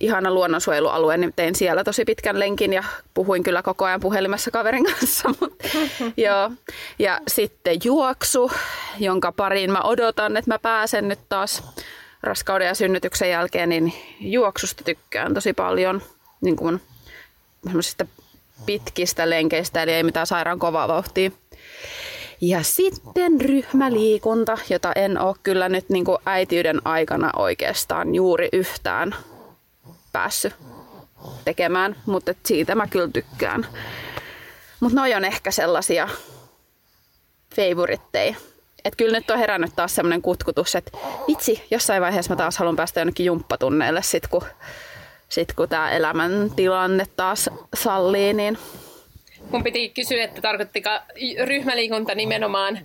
ihana 0.00 0.30
luonnonsuojelualue, 0.30 1.16
niin 1.16 1.32
tein 1.36 1.54
siellä 1.54 1.84
tosi 1.84 2.04
pitkän 2.04 2.40
lenkin 2.40 2.72
ja 2.72 2.84
puhuin 3.14 3.42
kyllä 3.42 3.62
koko 3.62 3.84
ajan 3.84 4.00
puhelimessa 4.00 4.50
kaverin 4.50 4.84
kanssa. 4.92 5.28
Mutta, 5.28 5.68
joo. 6.16 6.50
Ja 6.98 7.20
sitten 7.28 7.76
juoksu, 7.84 8.50
jonka 8.98 9.32
pariin 9.32 9.72
mä 9.72 9.80
odotan, 9.80 10.36
että 10.36 10.50
mä 10.50 10.58
pääsen 10.58 11.08
nyt 11.08 11.20
taas 11.28 11.62
raskauden 12.22 12.66
ja 12.66 12.74
synnytyksen 12.74 13.30
jälkeen, 13.30 13.68
niin 13.68 13.92
juoksusta 14.20 14.84
tykkään 14.84 15.34
tosi 15.34 15.52
paljon. 15.52 16.02
Niin 16.40 16.56
kuin 16.56 16.80
pitkistä 18.66 19.30
lenkeistä, 19.30 19.82
eli 19.82 19.92
ei 19.92 20.02
mitään 20.02 20.26
sairaan 20.26 20.58
kovaa 20.58 20.88
vauhtia. 20.88 21.30
Ja 22.40 22.62
sitten 22.62 23.40
ryhmäliikunta, 23.40 24.58
jota 24.70 24.92
en 24.96 25.18
ole 25.18 25.36
kyllä 25.42 25.68
nyt 25.68 25.88
niin 25.88 26.04
kuin 26.04 26.18
äitiyden 26.26 26.80
aikana 26.84 27.30
oikeastaan 27.36 28.14
juuri 28.14 28.48
yhtään 28.52 29.14
päässyt 30.14 30.54
tekemään, 31.44 31.96
mutta 32.06 32.34
siitä 32.44 32.74
mä 32.74 32.86
kyllä 32.86 33.08
tykkään. 33.12 33.66
Mutta 34.80 34.96
noi 34.96 35.14
on 35.14 35.24
ehkä 35.24 35.50
sellaisia 35.50 36.08
favoritteja. 37.56 38.34
Että 38.84 38.96
kyllä 38.96 39.18
nyt 39.18 39.30
on 39.30 39.38
herännyt 39.38 39.76
taas 39.76 39.94
semmoinen 39.94 40.22
kutkutus, 40.22 40.74
että 40.74 40.98
vitsi, 41.28 41.62
jossain 41.70 42.02
vaiheessa 42.02 42.32
mä 42.32 42.36
taas 42.36 42.58
haluan 42.58 42.76
päästä 42.76 43.00
jonnekin 43.00 43.26
jumppatunneille 43.26 44.02
sit 44.02 44.26
kun, 44.26 44.42
sit 45.28 45.52
kun 45.52 45.68
tämä 45.68 45.90
elämäntilanne 45.90 47.06
taas 47.16 47.50
sallii. 47.74 48.32
Niin... 48.32 48.58
Mun 49.50 49.64
piti 49.64 49.88
kysyä, 49.88 50.24
että 50.24 50.40
tarkoittiko 50.40 50.90
ryhmäliikunta 51.44 52.14
nimenomaan 52.14 52.78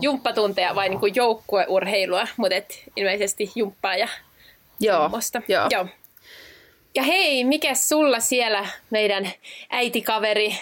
jumppatunteja 0.00 0.74
vai 0.74 0.88
niin 0.88 1.14
joukkueurheilua, 1.14 2.26
mutta 2.36 2.56
ilmeisesti 2.96 3.52
jumppaa 3.54 3.96
ja 3.96 4.08
Joo, 4.80 5.10
joo. 5.48 5.68
joo. 5.70 5.86
Ja 6.96 7.02
hei, 7.02 7.44
mikä 7.44 7.74
sulla 7.74 8.20
siellä 8.20 8.66
meidän 8.90 9.30
äitikaveri? 9.70 10.56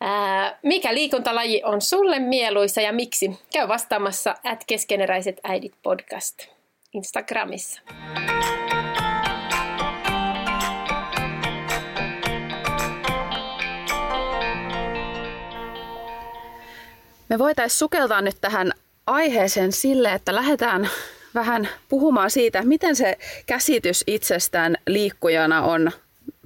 Ää, 0.00 0.58
mikä 0.62 0.94
liikuntalaji 0.94 1.62
on 1.64 1.80
sulle 1.80 2.18
mieluisa 2.18 2.80
ja 2.80 2.92
miksi? 2.92 3.38
Käy 3.52 3.68
vastaamassa 3.68 4.34
at 4.44 4.64
keskeneräiset 4.66 5.40
äidit 5.44 5.74
podcast 5.82 6.46
Instagramissa. 6.92 7.80
Me 17.28 17.38
voitaisiin 17.38 17.78
sukeltaa 17.78 18.20
nyt 18.20 18.36
tähän 18.40 18.72
aiheeseen 19.06 19.72
sille, 19.72 20.12
että 20.12 20.34
lähdetään 20.34 20.88
vähän 21.34 21.68
puhumaan 21.88 22.30
siitä, 22.30 22.62
miten 22.64 22.96
se 22.96 23.18
käsitys 23.46 24.04
itsestään 24.06 24.76
liikkujana 24.86 25.62
on 25.62 25.92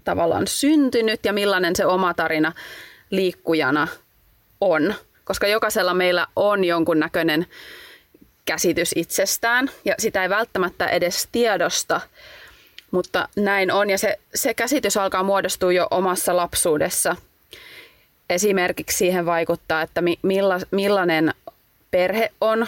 tavallaan 0.05 0.47
syntynyt 0.47 1.25
ja 1.25 1.33
millainen 1.33 1.77
se 1.77 1.87
oma 1.87 2.15
tarina 2.15 2.53
liikkujana 3.11 3.89
on. 4.61 4.95
Koska 5.25 5.47
jokaisella 5.47 5.95
meillä 5.95 6.27
on 6.37 6.65
jonkunnäköinen 6.65 7.47
käsitys 8.45 8.93
itsestään 8.97 9.71
ja 9.85 9.95
sitä 9.99 10.23
ei 10.23 10.29
välttämättä 10.29 10.87
edes 10.87 11.29
tiedosta, 11.33 12.01
mutta 12.91 13.29
näin 13.37 13.73
on 13.73 13.91
ja 13.91 13.99
se, 13.99 14.19
se 14.35 14.55
käsitys 14.55 14.97
alkaa 14.97 15.23
muodostua 15.23 15.73
jo 15.73 15.87
omassa 15.91 16.37
lapsuudessa. 16.37 17.17
Esimerkiksi 18.31 18.97
siihen 18.97 19.27
vaikuttaa, 19.27 19.83
että 19.83 20.03
milla, 20.23 20.61
millainen 20.71 21.35
perhe 21.91 22.33
on 22.41 22.67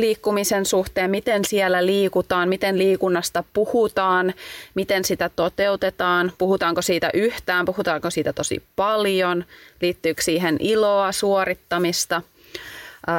liikkumisen 0.00 0.66
suhteen, 0.66 1.10
miten 1.10 1.44
siellä 1.44 1.86
liikutaan, 1.86 2.48
miten 2.48 2.78
liikunnasta 2.78 3.44
puhutaan, 3.52 4.34
miten 4.74 5.04
sitä 5.04 5.30
toteutetaan, 5.36 6.32
puhutaanko 6.38 6.82
siitä 6.82 7.10
yhtään, 7.14 7.64
puhutaanko 7.64 8.10
siitä 8.10 8.32
tosi 8.32 8.62
paljon, 8.76 9.44
liittyykö 9.80 10.22
siihen 10.22 10.56
iloa, 10.60 11.12
suorittamista 11.12 12.22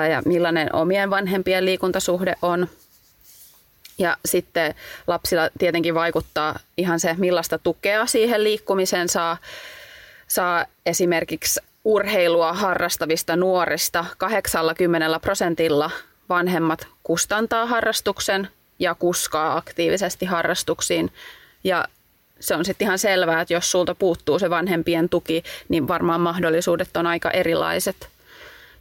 ja 0.09 0.21
millainen 0.25 0.75
omien 0.75 1.09
vanhempien 1.09 1.65
liikuntasuhde 1.65 2.35
on. 2.41 2.67
Ja 3.97 4.17
sitten 4.25 4.75
lapsilla 5.07 5.49
tietenkin 5.59 5.95
vaikuttaa 5.95 6.59
ihan 6.77 6.99
se, 6.99 7.15
millaista 7.17 7.57
tukea 7.57 8.05
siihen 8.05 8.43
liikkumiseen 8.43 9.09
saa, 9.09 9.37
saa 10.27 10.65
esimerkiksi 10.85 11.59
urheilua 11.85 12.53
harrastavista 12.53 13.35
nuorista 13.35 14.05
80 14.17 15.19
prosentilla 15.19 15.91
vanhemmat 16.29 16.87
kustantaa 17.03 17.65
harrastuksen 17.65 18.47
ja 18.79 18.95
kuskaa 18.95 19.57
aktiivisesti 19.57 20.25
harrastuksiin. 20.25 21.11
Ja 21.63 21.85
se 22.39 22.55
on 22.55 22.65
sitten 22.65 22.85
ihan 22.85 22.99
selvää, 22.99 23.41
että 23.41 23.53
jos 23.53 23.71
sulta 23.71 23.95
puuttuu 23.95 24.39
se 24.39 24.49
vanhempien 24.49 25.09
tuki, 25.09 25.43
niin 25.69 25.87
varmaan 25.87 26.21
mahdollisuudet 26.21 26.97
on 26.97 27.07
aika 27.07 27.31
erilaiset. 27.31 28.09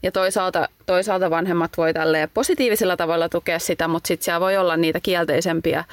Ja 0.02 0.12
toisaalta, 0.12 0.69
toisaalta 0.87 1.31
vanhemmat 1.31 1.71
voi 1.76 1.95
tälle 1.95 2.28
positiivisella 2.35 2.97
tavalla 2.97 3.28
tukea 3.28 3.59
sitä, 3.59 3.88
mutta 3.88 4.09
sitten 4.09 4.25
siellä 4.25 4.40
voi 4.40 4.57
olla 4.57 4.76
niitä 4.76 5.00
kielteisempiä 5.00 5.85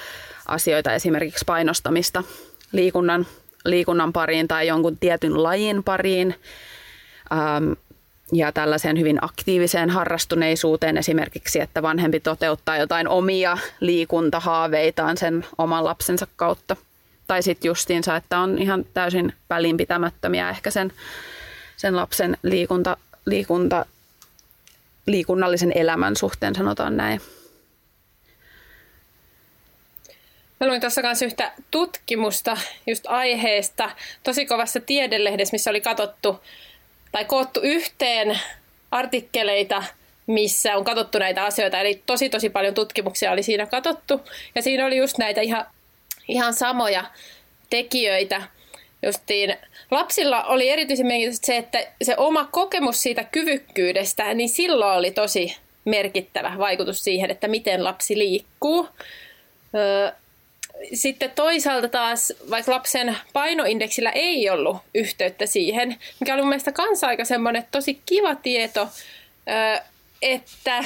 asioita, 0.45 0.93
esimerkiksi 0.93 1.45
painostamista 1.45 2.23
liikunnan, 2.71 3.27
liikunnan 3.65 4.13
pariin 4.13 4.47
tai 4.47 4.67
jonkun 4.67 4.97
tietyn 4.97 5.43
lajin 5.43 5.83
pariin. 5.83 6.35
Ähm, 7.31 7.71
ja 8.33 8.51
tällaiseen 8.51 8.99
hyvin 8.99 9.17
aktiiviseen 9.21 9.89
harrastuneisuuteen 9.89 10.97
esimerkiksi, 10.97 11.59
että 11.59 11.81
vanhempi 11.81 12.19
toteuttaa 12.19 12.77
jotain 12.77 13.07
omia 13.07 13.57
liikuntahaaveitaan 13.79 15.17
sen 15.17 15.45
oman 15.57 15.83
lapsensa 15.83 16.27
kautta. 16.35 16.75
Tai 17.27 17.43
sitten 17.43 17.69
justiinsa, 17.69 18.15
että 18.15 18.39
on 18.39 18.57
ihan 18.57 18.85
täysin 18.93 19.33
välinpitämättömiä 19.49 20.49
ehkä 20.49 20.71
sen, 20.71 20.93
sen 21.77 21.95
lapsen 21.95 22.37
liikunta, 22.43 22.97
liikunta, 23.25 23.85
liikunnallisen 25.05 25.71
elämän 25.75 26.15
suhteen, 26.15 26.55
sanotaan 26.55 26.97
näin. 26.97 27.21
Mä 30.59 30.67
luin 30.67 30.81
tuossa 30.81 31.01
kanssa 31.01 31.25
yhtä 31.25 31.51
tutkimusta 31.71 32.57
just 32.87 33.05
aiheesta 33.07 33.91
tosi 34.23 34.45
kovassa 34.45 34.79
tiedelehdessä, 34.79 35.53
missä 35.53 35.69
oli 35.69 35.81
katsottu 35.81 36.39
tai 37.15 37.25
koottu 37.25 37.59
yhteen 37.63 38.39
artikkeleita, 38.91 39.83
missä 40.27 40.77
on 40.77 40.83
katsottu 40.83 41.19
näitä 41.19 41.43
asioita. 41.43 41.79
Eli 41.79 42.01
tosi 42.05 42.29
tosi 42.29 42.49
paljon 42.49 42.73
tutkimuksia 42.73 43.31
oli 43.31 43.43
siinä 43.43 43.65
katsottu. 43.65 44.21
Ja 44.55 44.61
siinä 44.61 44.85
oli 44.85 44.97
just 44.97 45.17
näitä 45.17 45.41
ihan, 45.41 45.65
ihan 46.27 46.53
samoja 46.53 47.05
tekijöitä. 47.69 48.41
Justiin 49.03 49.57
lapsilla 49.91 50.43
oli 50.43 50.69
erityisen 50.69 51.07
merkitystä 51.07 51.45
se, 51.45 51.57
että 51.57 51.87
se 52.01 52.13
oma 52.17 52.45
kokemus 52.51 53.01
siitä 53.01 53.23
kyvykkyydestä, 53.23 54.33
niin 54.33 54.49
silloin 54.49 54.97
oli 54.97 55.11
tosi 55.11 55.57
merkittävä 55.85 56.55
vaikutus 56.57 57.03
siihen, 57.03 57.31
että 57.31 57.47
miten 57.47 57.83
lapsi 57.83 58.17
liikkuu. 58.17 58.89
Öö, 59.75 60.11
sitten 60.93 61.31
toisaalta 61.35 61.89
taas, 61.89 62.33
vaikka 62.49 62.71
lapsen 62.71 63.17
painoindeksillä 63.33 64.11
ei 64.11 64.49
ollut 64.49 64.77
yhteyttä 64.95 65.45
siihen, 65.45 65.95
mikä 66.19 66.33
oli 66.33 66.41
mun 66.41 66.49
mielestä 66.49 66.71
kanssa 66.71 67.07
aika 67.07 67.25
semmoinen 67.25 67.67
tosi 67.71 68.01
kiva 68.05 68.35
tieto, 68.35 68.87
että 70.21 70.83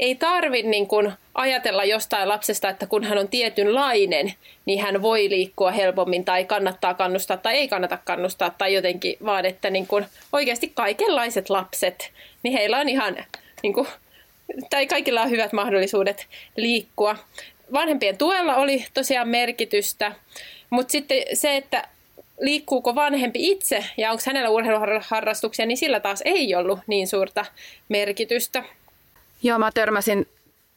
ei 0.00 0.14
tarvi 0.14 0.62
niin 0.62 0.86
kuin 0.86 1.12
ajatella 1.34 1.84
jostain 1.84 2.28
lapsesta, 2.28 2.68
että 2.68 2.86
kun 2.86 3.04
hän 3.04 3.18
on 3.18 3.28
tietynlainen, 3.28 4.34
niin 4.66 4.82
hän 4.82 5.02
voi 5.02 5.30
liikkua 5.30 5.70
helpommin 5.70 6.24
tai 6.24 6.44
kannattaa 6.44 6.94
kannustaa 6.94 7.36
tai 7.36 7.54
ei 7.54 7.68
kannata 7.68 7.98
kannustaa 8.04 8.50
tai 8.50 8.74
jotenkin, 8.74 9.16
vaan 9.24 9.44
että 9.44 9.70
niin 9.70 9.86
kuin 9.86 10.06
oikeasti 10.32 10.72
kaikenlaiset 10.74 11.50
lapset, 11.50 12.10
niin 12.42 12.52
heillä 12.52 12.78
on 12.78 12.88
ihan, 12.88 13.16
niin 13.62 13.72
kuin, 13.74 13.88
tai 14.70 14.86
kaikilla 14.86 15.22
on 15.22 15.30
hyvät 15.30 15.52
mahdollisuudet 15.52 16.26
liikkua 16.56 17.16
vanhempien 17.72 18.18
tuella 18.18 18.56
oli 18.56 18.86
tosiaan 18.94 19.28
merkitystä, 19.28 20.12
mutta 20.70 20.92
sitten 20.92 21.22
se, 21.34 21.56
että 21.56 21.88
liikkuuko 22.40 22.94
vanhempi 22.94 23.50
itse 23.50 23.84
ja 23.96 24.10
onko 24.10 24.22
hänellä 24.26 24.50
urheiluharrastuksia, 24.50 25.66
niin 25.66 25.76
sillä 25.76 26.00
taas 26.00 26.22
ei 26.24 26.54
ollut 26.54 26.78
niin 26.86 27.08
suurta 27.08 27.44
merkitystä. 27.88 28.64
Joo, 29.42 29.58
mä 29.58 29.70
törmäsin 29.74 30.28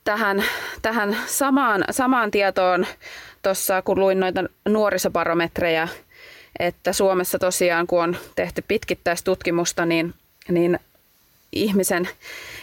tähän, 0.03 0.43
tähän 0.81 1.17
samaan, 1.25 1.85
samaan 1.91 2.31
tietoon 2.31 2.87
tuossa, 3.41 3.81
kun 3.81 3.99
luin 3.99 4.19
noita 4.19 4.43
nuorisobarometreja, 4.69 5.87
että 6.59 6.93
Suomessa 6.93 7.39
tosiaan, 7.39 7.87
kun 7.87 8.03
on 8.03 8.17
tehty 8.35 8.63
pitkittäistutkimusta, 8.67 9.85
niin, 9.85 10.13
niin 10.49 10.79
ihmisen, 11.51 12.09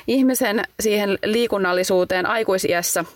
ihmisen 0.06 0.62
siihen 0.80 1.18
liikunnallisuuteen 1.24 2.26
aikuisiässä– 2.26 3.04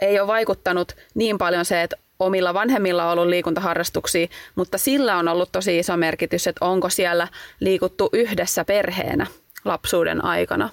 ei 0.00 0.20
ole 0.20 0.26
vaikuttanut 0.26 0.96
niin 1.14 1.38
paljon 1.38 1.64
se, 1.64 1.82
että 1.82 1.96
omilla 2.18 2.54
vanhemmilla 2.54 3.04
on 3.04 3.12
ollut 3.12 3.30
liikuntaharrastuksia, 3.30 4.26
mutta 4.54 4.78
sillä 4.78 5.16
on 5.16 5.28
ollut 5.28 5.52
tosi 5.52 5.78
iso 5.78 5.96
merkitys, 5.96 6.46
että 6.46 6.64
onko 6.64 6.88
siellä 6.88 7.28
liikuttu 7.60 8.08
yhdessä 8.12 8.64
perheenä 8.64 9.26
lapsuuden 9.64 10.24
aikana, 10.24 10.68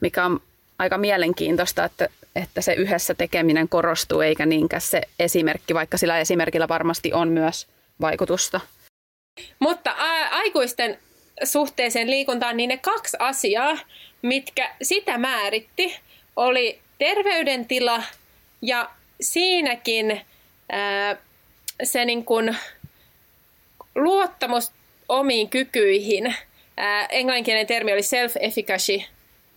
mikä 0.00 0.24
on 0.24 0.40
aika 0.78 0.98
mielenkiintoista, 0.98 1.84
että, 1.84 2.08
että 2.36 2.60
se 2.60 2.72
yhdessä 2.72 3.14
tekeminen 3.14 3.68
korostuu 3.68 4.20
eikä 4.20 4.46
niinkään 4.46 4.82
se 4.82 5.00
esimerkki, 5.18 5.74
vaikka 5.74 5.98
sillä 5.98 6.18
esimerkillä 6.18 6.68
varmasti 6.68 7.12
on 7.12 7.28
myös 7.28 7.66
vaikutusta. 8.00 8.60
Mutta 9.58 9.90
ä, 9.90 10.28
aikuisten 10.30 10.98
suhteeseen 11.44 12.10
liikuntaan, 12.10 12.56
niin 12.56 12.68
ne 12.68 12.76
kaksi 12.76 13.16
asiaa, 13.20 13.78
mitkä 14.22 14.74
sitä 14.82 15.18
määritti, 15.18 15.98
oli 16.36 16.78
terveydentila 16.98 18.02
ja 18.62 18.90
siinäkin 19.20 20.20
ää, 20.70 21.16
se 21.82 22.04
niin 22.04 22.24
kuin 22.24 22.56
luottamus 23.94 24.72
omiin 25.08 25.48
kykyihin, 25.48 26.34
ää, 26.76 27.06
englanninkielinen 27.06 27.66
termi 27.66 27.92
oli 27.92 28.00
self-efficacy, 28.00 29.04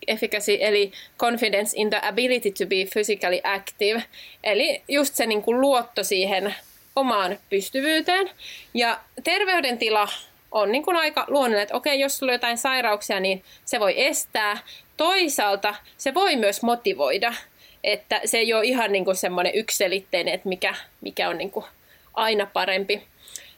efficacy, 0.07 0.57
eli 0.59 0.91
confidence 1.17 1.73
in 1.75 1.89
the 1.89 1.99
ability 2.01 2.51
to 2.51 2.65
be 2.65 2.85
physically 2.93 3.39
active. 3.43 4.03
Eli 4.43 4.83
just 4.87 5.15
se 5.15 5.25
niin 5.25 5.41
kuin 5.41 5.61
luotto 5.61 6.03
siihen 6.03 6.55
omaan 6.95 7.37
pystyvyyteen. 7.49 8.29
Ja 8.73 8.99
terveydentila 9.23 10.07
on 10.51 10.71
niin 10.71 10.83
kuin 10.83 10.97
aika 10.97 11.25
luonnollinen, 11.27 11.63
että 11.63 11.75
okei, 11.75 11.99
jos 11.99 12.17
sulla 12.17 12.31
on 12.31 12.35
jotain 12.35 12.57
sairauksia, 12.57 13.19
niin 13.19 13.43
se 13.65 13.79
voi 13.79 14.05
estää. 14.05 14.57
Toisaalta 14.97 15.75
se 15.97 16.13
voi 16.13 16.35
myös 16.35 16.61
motivoida. 16.61 17.33
Että 17.85 18.21
se 18.25 18.37
ei 18.37 18.53
ole 18.53 18.65
ihan 18.65 18.91
niin 18.91 19.05
kuin 19.05 19.15
semmoinen 19.15 19.55
ykselitteinen, 19.55 20.33
että 20.33 20.49
mikä, 20.49 20.75
mikä 21.01 21.29
on 21.29 21.37
niin 21.37 21.51
kuin 21.51 21.65
aina 22.13 22.45
parempi. 22.53 23.03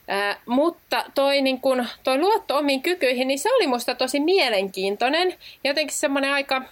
Ää, 0.08 0.40
mutta 0.46 1.04
toi, 1.14 1.42
niin 1.42 1.60
kun, 1.60 1.86
toi 2.04 2.18
luotto 2.18 2.56
omiin 2.58 2.82
kykyihin, 2.82 3.28
niin 3.28 3.38
se 3.38 3.52
oli 3.52 3.66
musta 3.66 3.94
tosi 3.94 4.20
mielenkiintoinen. 4.20 5.34
Jotenkin 5.64 5.96
semmoinen 5.96 6.32
aika... 6.32 6.62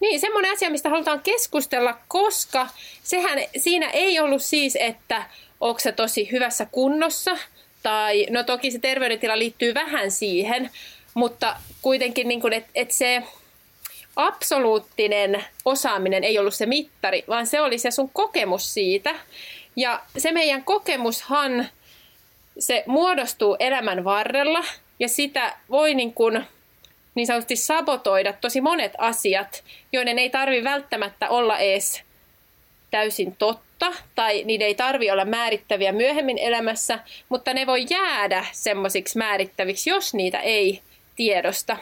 Niin, 0.00 0.20
semmoinen 0.20 0.52
asia, 0.52 0.70
mistä 0.70 0.88
halutaan 0.88 1.20
keskustella, 1.20 1.98
koska 2.08 2.68
sehän 3.02 3.38
siinä 3.56 3.90
ei 3.90 4.20
ollut 4.20 4.42
siis, 4.42 4.76
että 4.80 5.24
onko 5.60 5.80
se 5.80 5.92
tosi 5.92 6.30
hyvässä 6.32 6.66
kunnossa, 6.72 7.38
tai 7.82 8.26
no 8.30 8.42
toki 8.42 8.70
se 8.70 8.78
terveydentila 8.78 9.38
liittyy 9.38 9.74
vähän 9.74 10.10
siihen, 10.10 10.70
mutta 11.14 11.56
kuitenkin 11.82 12.28
niin 12.28 12.52
että 12.52 12.70
et 12.74 12.90
se 12.90 13.22
absoluuttinen 14.16 15.44
osaaminen 15.64 16.24
ei 16.24 16.38
ollut 16.38 16.54
se 16.54 16.66
mittari, 16.66 17.24
vaan 17.28 17.46
se 17.46 17.60
oli 17.60 17.78
se 17.78 17.90
sun 17.90 18.10
kokemus 18.12 18.74
siitä. 18.74 19.14
Ja 19.76 20.00
se 20.18 20.32
meidän 20.32 20.64
kokemushan, 20.64 21.68
se 22.58 22.84
muodostuu 22.86 23.56
elämän 23.58 24.04
varrella 24.04 24.64
ja 24.98 25.08
sitä 25.08 25.56
voi 25.70 25.94
niin, 25.94 26.12
kuin, 26.12 26.44
niin 27.14 27.26
sanotusti 27.26 27.56
sabotoida 27.56 28.32
tosi 28.32 28.60
monet 28.60 28.92
asiat, 28.98 29.64
joiden 29.92 30.18
ei 30.18 30.30
tarvi 30.30 30.64
välttämättä 30.64 31.28
olla 31.28 31.58
edes 31.58 32.02
täysin 32.90 33.36
totta 33.36 33.92
tai 34.14 34.44
niiden 34.44 34.66
ei 34.66 34.74
tarvi 34.74 35.10
olla 35.10 35.24
määrittäviä 35.24 35.92
myöhemmin 35.92 36.38
elämässä, 36.38 36.98
mutta 37.28 37.54
ne 37.54 37.66
voi 37.66 37.86
jäädä 37.90 38.46
semmoisiksi 38.52 39.18
määrittäviksi, 39.18 39.90
jos 39.90 40.14
niitä 40.14 40.40
ei 40.40 40.80
tiedosta. 41.16 41.76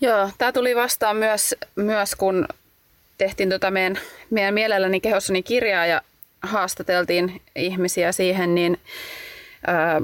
Joo, 0.00 0.30
tämä 0.38 0.52
tuli 0.52 0.76
vastaan 0.76 1.16
myös, 1.16 1.54
myös 1.76 2.14
kun 2.14 2.48
tehtiin 3.18 3.48
tota 3.48 3.70
meidän, 3.70 3.98
meidän 4.30 4.54
mielelläni 4.54 5.00
kehossani 5.00 5.42
kirjaa 5.42 5.86
ja 5.86 6.02
haastateltiin 6.42 7.42
ihmisiä 7.56 8.12
siihen, 8.12 8.54
niin 8.54 8.80
ää, 9.66 10.00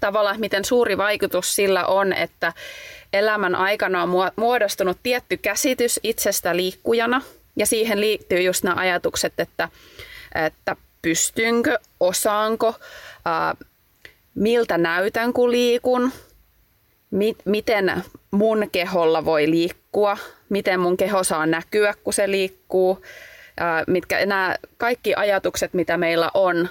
tavallaan 0.00 0.40
miten 0.40 0.64
suuri 0.64 0.96
vaikutus 0.96 1.54
sillä 1.54 1.86
on, 1.86 2.12
että 2.12 2.52
elämän 3.12 3.54
aikana 3.54 4.02
on 4.02 4.10
muodostunut 4.36 4.98
tietty 5.02 5.36
käsitys 5.36 6.00
itsestä 6.02 6.56
liikkujana. 6.56 7.22
Ja 7.56 7.66
siihen 7.66 8.00
liittyy 8.00 8.42
just 8.42 8.64
nämä 8.64 8.80
ajatukset, 8.80 9.32
että, 9.38 9.68
että 10.46 10.76
pystynkö, 11.02 11.78
osaanko, 12.00 12.74
ää, 13.24 13.54
miltä 14.34 14.78
näytän 14.78 15.32
kun 15.32 15.50
liikun, 15.50 16.12
mi- 17.10 17.36
miten 17.44 18.02
mun 18.30 18.68
keholla 18.72 19.24
voi 19.24 19.50
liikkua, 19.50 20.16
miten 20.48 20.80
mun 20.80 20.96
keho 20.96 21.24
saa 21.24 21.46
näkyä, 21.46 21.94
kun 22.04 22.12
se 22.12 22.30
liikkuu. 22.30 23.02
mitkä 23.86 24.26
nämä 24.26 24.56
kaikki 24.76 25.14
ajatukset, 25.14 25.74
mitä 25.74 25.96
meillä 25.96 26.30
on, 26.34 26.68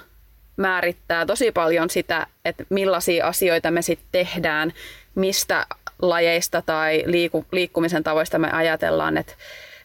määrittää 0.56 1.26
tosi 1.26 1.52
paljon 1.52 1.90
sitä, 1.90 2.26
että 2.44 2.64
millaisia 2.70 3.26
asioita 3.26 3.70
me 3.70 3.82
sitten 3.82 4.08
tehdään, 4.12 4.72
mistä 5.14 5.66
lajeista 6.02 6.62
tai 6.66 7.02
liiku, 7.06 7.44
liikkumisen 7.52 8.04
tavoista 8.04 8.38
me 8.38 8.50
ajatellaan, 8.50 9.16
että, 9.16 9.32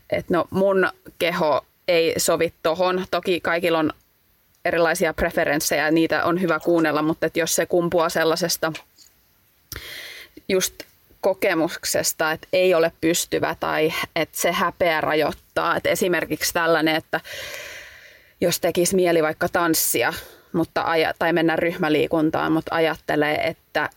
että 0.10 0.34
no 0.34 0.46
mun 0.50 0.90
keho 1.20 1.66
ei 1.88 2.14
sovi 2.18 2.54
tohon. 2.64 3.06
Toki 3.12 3.40
kaikilla 3.42 3.80
on 3.80 3.94
erilaisia 4.66 5.14
preferenssejä, 5.14 5.92
niitä 5.92 6.24
on 6.24 6.42
hyvä 6.42 6.60
kuunnella, 6.60 7.02
mutta 7.02 7.26
että 7.26 7.40
jos 7.40 7.56
se 7.56 7.66
kumpuaa 7.66 8.10
sellaisesta 8.10 8.74
just 10.50 10.74
kokemuksesta, 11.22 12.32
että 12.32 12.48
ei 12.54 12.74
ole 12.74 12.92
pystyvä 13.02 13.56
tai 13.60 13.94
että 14.16 14.38
se 14.38 14.52
häpeä 14.52 15.02
rajoittaa. 15.02 15.76
Että 15.76 15.90
esimerkiksi 15.90 16.54
tällainen, 16.54 16.96
että 16.96 17.20
jos 18.42 18.60
tekisi 18.60 18.96
mieli 18.96 19.24
vaikka 19.24 19.50
tanssia 19.50 20.14
mutta 20.54 20.82
aja, 20.82 21.14
tai 21.20 21.34
mennä 21.34 21.56
ryhmäliikuntaan, 21.56 22.52
mutta 22.52 22.76
ajattelee, 22.76 23.36
että 23.36 23.90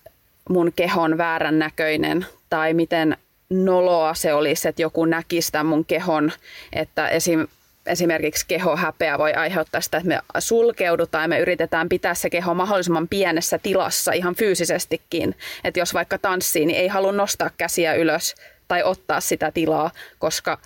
mun 0.48 0.72
keho 0.76 1.02
on 1.02 1.18
väärän 1.18 1.58
näköinen 1.58 2.26
tai 2.50 2.74
miten 2.74 3.16
noloa 3.50 4.14
se 4.14 4.34
olisi, 4.34 4.68
että 4.68 4.82
joku 4.82 5.04
näkisi 5.04 5.52
tämän 5.52 5.66
mun 5.66 5.84
kehon, 5.84 6.32
että 6.72 7.08
esim, 7.08 7.46
esimerkiksi 7.87 8.45
kehohäpeä 8.49 9.19
voi 9.19 9.33
aiheuttaa 9.33 9.81
sitä, 9.81 9.97
että 9.97 10.09
me 10.09 10.21
sulkeudutaan 10.38 11.25
ja 11.25 11.28
me 11.28 11.38
yritetään 11.38 11.88
pitää 11.88 12.14
se 12.14 12.31
keho 12.31 12.55
mahdollisimman 12.55 13.09
pienessä 13.09 13.59
tilassa 13.59 14.12
ihan 14.12 14.35
fyysisestikin. 14.35 15.35
Että 15.64 15.81
jos 15.81 15.94
vaikka 15.94 16.18
tanssii, 16.18 16.66
niin 16.66 16.79
ei 16.79 16.88
halua 16.88 17.12
nostaa 17.12 17.51
käsiä 17.57 17.94
ylös 17.94 18.35
tai 18.68 18.83
ottaa 18.83 19.20
sitä 19.20 19.51
tilaa, 19.51 19.90
koska 20.18 20.59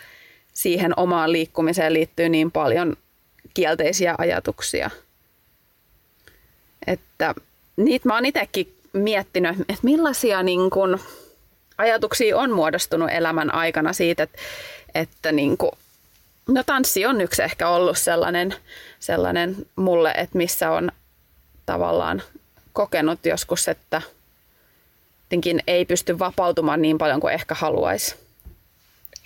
siihen 0.53 0.93
omaan 0.97 1.33
liikkumiseen 1.33 1.93
liittyy 1.93 2.29
niin 2.29 2.51
paljon 2.51 2.97
kielteisiä 3.55 4.15
ajatuksia. 4.19 4.91
Että 6.87 7.35
niitä 7.77 8.09
mä 8.09 8.15
oon 8.15 8.27
itsekin 8.27 8.75
miettinyt, 8.93 9.61
että 9.61 9.83
millaisia 9.83 10.43
niin 10.43 10.71
kun 10.71 10.99
ajatuksia 11.79 12.39
on 12.39 12.51
muodostunut 12.51 13.11
elämän 13.11 13.55
aikana 13.55 13.93
siitä, 13.93 14.23
että, 14.23 14.39
että 14.95 15.33
niin 15.33 15.57
kun 15.57 15.73
No 16.51 16.63
tanssi 16.65 17.07
on 17.07 17.21
yksi 17.21 17.43
ehkä 17.43 17.69
ollut 17.69 17.99
sellainen, 17.99 18.55
sellainen 19.01 19.57
mulle, 19.77 20.11
että 20.11 20.39
missä 20.39 20.71
on 20.71 20.93
tavallaan 21.67 22.23
kokenut 22.73 23.27
joskus, 23.27 23.69
että 23.69 24.03
jotenkin 25.23 25.63
ei 25.67 25.85
pysty 25.85 26.19
vapautumaan 26.19 26.83
niin 26.83 26.99
paljon 26.99 27.21
kuin 27.21 27.35
ehkä 27.35 27.55
haluaisi. 27.55 28.15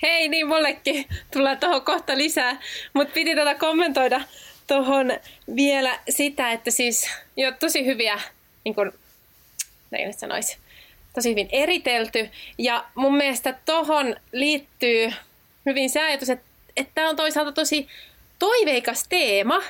Hei, 0.03 0.29
niin 0.29 0.49
mullekin 0.49 1.07
tulee 1.33 1.57
tuohon 1.57 1.83
kohta 1.83 2.19
lisää, 2.19 2.61
mutta 2.93 3.15
piti 3.15 3.35
tätä 3.35 3.55
kommentoida 3.55 4.21
tuohon 4.67 5.13
vielä 5.57 5.99
sitä, 6.09 6.53
että 6.53 6.71
siis 6.71 7.11
jo 7.37 7.53
tosi 7.53 7.87
hyviä, 7.87 8.21
niin 8.65 8.75
kuin, 8.75 8.93
näin 9.91 10.15
sanoisi, 10.15 10.59
tosi 11.15 11.31
hyvin 11.31 11.49
eritelty. 11.53 12.31
Ja 12.59 12.85
mun 12.95 13.17
mielestä 13.17 13.55
tuohon 13.67 14.17
liittyy 14.33 15.13
hyvin 15.67 15.91
se 15.91 16.01
ajatus, 16.01 16.31
että 16.31 16.54
että 16.77 16.93
tämä 16.95 17.09
on 17.09 17.17
toisaalta 17.17 17.53
tosi 17.53 17.89
toiveikas 18.39 19.07
teema, 19.09 19.63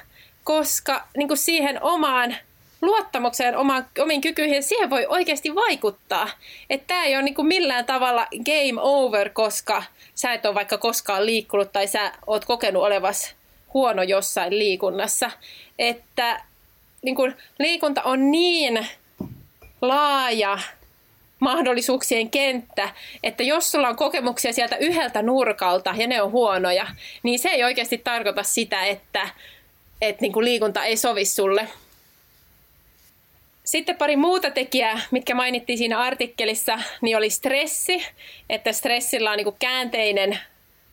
koska 0.45 1.09
niin 1.17 1.29
kuin 1.29 1.39
siihen 1.39 1.83
omaan 1.83 2.37
luottamukseen, 2.83 3.57
omaan, 3.57 3.87
omiin 3.99 4.21
kykyihin, 4.21 4.63
siihen 4.63 4.91
voi 4.91 5.07
oikeasti 5.07 5.55
vaikuttaa. 5.55 6.29
Että 6.71 6.87
tämä 6.87 7.05
ei 7.05 7.17
ole 7.17 7.23
niin 7.23 7.35
kuin 7.35 7.49
millään 7.49 7.85
tavalla 7.85 8.27
game 8.31 8.81
over, 8.81 9.31
koska 9.31 9.83
sä 10.15 10.33
et 10.33 10.47
ole 10.47 10.55
vaikka 10.55 10.79
koskaan 10.79 11.27
liikkunut 11.27 11.73
tai 11.73 11.87
sä 11.87 12.13
oot 12.27 12.45
kokenut 12.45 12.83
olevas 12.83 13.35
huono 13.75 14.03
jossain 14.03 14.59
liikunnassa. 14.59 15.31
Että 15.79 16.41
niin 17.03 17.17
kuin, 17.17 17.37
liikunta 17.59 18.03
on 18.03 18.31
niin 18.31 18.87
laaja 19.83 20.59
mahdollisuuksien 21.41 22.31
kenttä, 22.31 22.89
että 23.23 23.43
jos 23.43 23.73
sulla 23.73 23.89
on 23.89 23.97
kokemuksia 23.97 24.53
sieltä 24.53 24.77
yhdeltä 24.77 25.23
nurkalta 25.23 25.95
ja 25.97 26.07
ne 26.07 26.23
on 26.23 26.31
huonoja, 26.31 26.87
niin 27.23 27.39
se 27.39 27.49
ei 27.49 27.65
oikeasti 27.65 27.99
tarkoita 27.99 28.43
sitä, 28.43 28.85
että, 28.85 29.29
että 30.03 30.23
niin 30.23 30.33
kuin 30.33 30.45
liikunta 30.45 30.85
ei 30.85 30.97
sovi 30.97 31.25
sulle. 31.25 31.69
Sitten 33.65 33.97
pari 33.97 34.17
muuta 34.17 34.51
tekijää, 34.51 35.01
mitkä 35.11 35.35
mainittiin 35.35 35.79
siinä 35.79 35.99
artikkelissa, 35.99 36.79
niin 37.01 37.17
oli 37.17 37.31
stressi, 37.31 38.07
että 38.51 38.73
stressillä 38.73 39.31
on 39.31 39.37
niin 39.37 39.45
kuin 39.45 39.57
käänteinen 39.59 40.39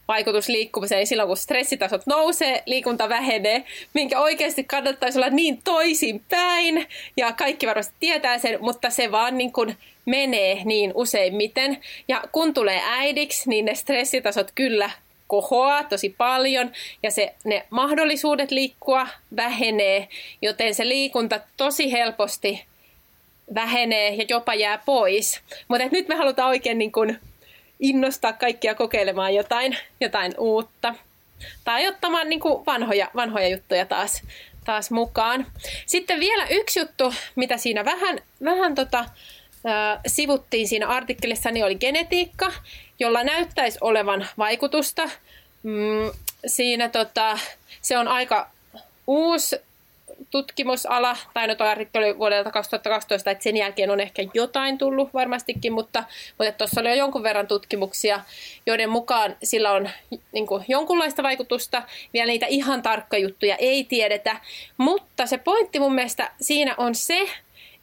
vaikutus 0.07 0.49
liikkumiseen, 0.49 0.99
niin 0.99 1.07
silloin 1.07 1.27
kun 1.27 1.37
stressitasot 1.37 2.01
nousee, 2.05 2.63
liikunta 2.65 3.09
vähenee, 3.09 3.63
minkä 3.93 4.19
oikeasti 4.19 4.63
kannattaisi 4.63 5.19
olla 5.19 5.29
niin 5.29 5.61
toisin 5.63 6.21
päin, 6.29 6.87
ja 7.17 7.31
kaikki 7.31 7.67
varmasti 7.67 7.95
tietää 7.99 8.37
sen, 8.37 8.57
mutta 8.61 8.89
se 8.89 9.11
vaan 9.11 9.37
niin 9.37 9.51
kuin 9.51 9.77
menee 10.05 10.61
niin 10.65 10.91
useimmiten. 10.95 11.77
Ja 12.07 12.23
kun 12.31 12.53
tulee 12.53 12.81
äidiksi, 12.85 13.49
niin 13.49 13.65
ne 13.65 13.75
stressitasot 13.75 14.51
kyllä 14.55 14.89
kohoaa 15.27 15.83
tosi 15.83 16.15
paljon 16.17 16.71
ja 17.03 17.11
se, 17.11 17.33
ne 17.43 17.65
mahdollisuudet 17.69 18.51
liikkua 18.51 19.07
vähenee, 19.35 20.07
joten 20.41 20.75
se 20.75 20.87
liikunta 20.87 21.39
tosi 21.57 21.91
helposti 21.91 22.65
vähenee 23.55 24.09
ja 24.15 24.25
jopa 24.29 24.53
jää 24.53 24.77
pois. 24.85 25.41
Mutta 25.67 25.85
nyt 25.91 26.07
me 26.07 26.15
halutaan 26.15 26.49
oikein 26.49 26.77
niin 26.77 26.91
kun 26.91 27.17
innostaa 27.79 28.33
kaikkia 28.33 28.75
kokeilemaan 28.75 29.35
jotain, 29.35 29.77
jotain 30.01 30.33
uutta. 30.37 30.95
Tai 31.63 31.87
ottamaan 31.87 32.29
niin 32.29 32.41
vanhoja, 32.43 33.11
vanhoja 33.15 33.47
juttuja 33.47 33.85
taas, 33.85 34.21
taas 34.65 34.91
mukaan. 34.91 35.47
Sitten 35.85 36.19
vielä 36.19 36.47
yksi 36.49 36.79
juttu, 36.79 37.13
mitä 37.35 37.57
siinä 37.57 37.85
vähän, 37.85 38.19
vähän 38.43 38.75
tota, 38.75 39.05
sivuttiin 40.07 40.67
siinä 40.67 40.87
artikkelissa, 40.87 41.51
niin 41.51 41.65
oli 41.65 41.75
genetiikka, 41.75 42.51
jolla 42.99 43.23
näyttäisi 43.23 43.77
olevan 43.81 44.27
vaikutusta. 44.37 45.09
Mm, 45.63 46.11
siinä 46.47 46.89
tota, 46.89 47.39
se 47.81 47.97
on 47.97 48.07
aika 48.07 48.49
uusi 49.07 49.55
tutkimusala, 50.29 51.17
tai 51.33 51.47
no 51.47 51.55
toi 51.55 51.67
artikkeli 51.67 52.17
vuodelta 52.17 52.51
2012, 52.51 53.31
että 53.31 53.43
sen 53.43 53.57
jälkeen 53.57 53.91
on 53.91 53.99
ehkä 53.99 54.23
jotain 54.33 54.77
tullut 54.77 55.13
varmastikin, 55.13 55.73
mutta 55.73 56.03
tuossa 56.57 56.81
oli 56.81 56.89
jo 56.89 56.95
jonkun 56.95 57.23
verran 57.23 57.47
tutkimuksia, 57.47 58.19
joiden 58.65 58.89
mukaan 58.89 59.35
sillä 59.43 59.71
on 59.71 59.89
niin 60.31 60.47
kuin, 60.47 60.65
jonkunlaista 60.67 61.23
vaikutusta. 61.23 61.83
Vielä 62.13 62.27
niitä 62.27 62.45
ihan 62.45 62.81
tarkka 62.81 63.17
juttuja 63.17 63.55
ei 63.55 63.83
tiedetä, 63.83 64.39
mutta 64.77 65.25
se 65.25 65.37
pointti 65.37 65.79
mun 65.79 65.95
mielestä 65.95 66.31
siinä 66.41 66.75
on 66.77 66.95
se, 66.95 67.29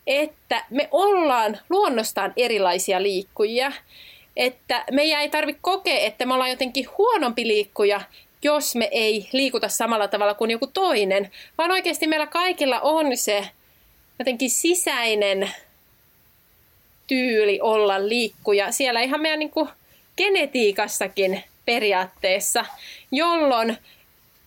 että 0.08 0.64
me 0.70 0.88
ollaan 0.90 1.58
luonnostaan 1.68 2.32
erilaisia 2.36 3.02
liikkujia. 3.02 3.72
Että 4.36 4.84
meidän 4.90 5.20
ei 5.20 5.28
tarvitse 5.28 5.60
kokea, 5.62 5.98
että 5.98 6.26
me 6.26 6.34
ollaan 6.34 6.50
jotenkin 6.50 6.86
huonompi 6.98 7.46
liikkuja 7.46 8.00
jos 8.42 8.74
me 8.74 8.88
ei 8.92 9.28
liikuta 9.32 9.68
samalla 9.68 10.08
tavalla 10.08 10.34
kuin 10.34 10.50
joku 10.50 10.66
toinen, 10.66 11.30
vaan 11.58 11.70
oikeasti 11.70 12.06
meillä 12.06 12.26
kaikilla 12.26 12.80
on 12.80 13.16
se 13.16 13.48
jotenkin 14.18 14.50
sisäinen 14.50 15.50
tyyli 17.06 17.60
olla 17.60 18.08
liikkuja. 18.08 18.72
Siellä 18.72 19.00
ihan 19.00 19.20
meidän 19.20 19.38
niin 19.38 19.50
kuin 19.50 19.68
genetiikassakin 20.16 21.44
periaatteessa, 21.64 22.64
jolloin 23.12 23.78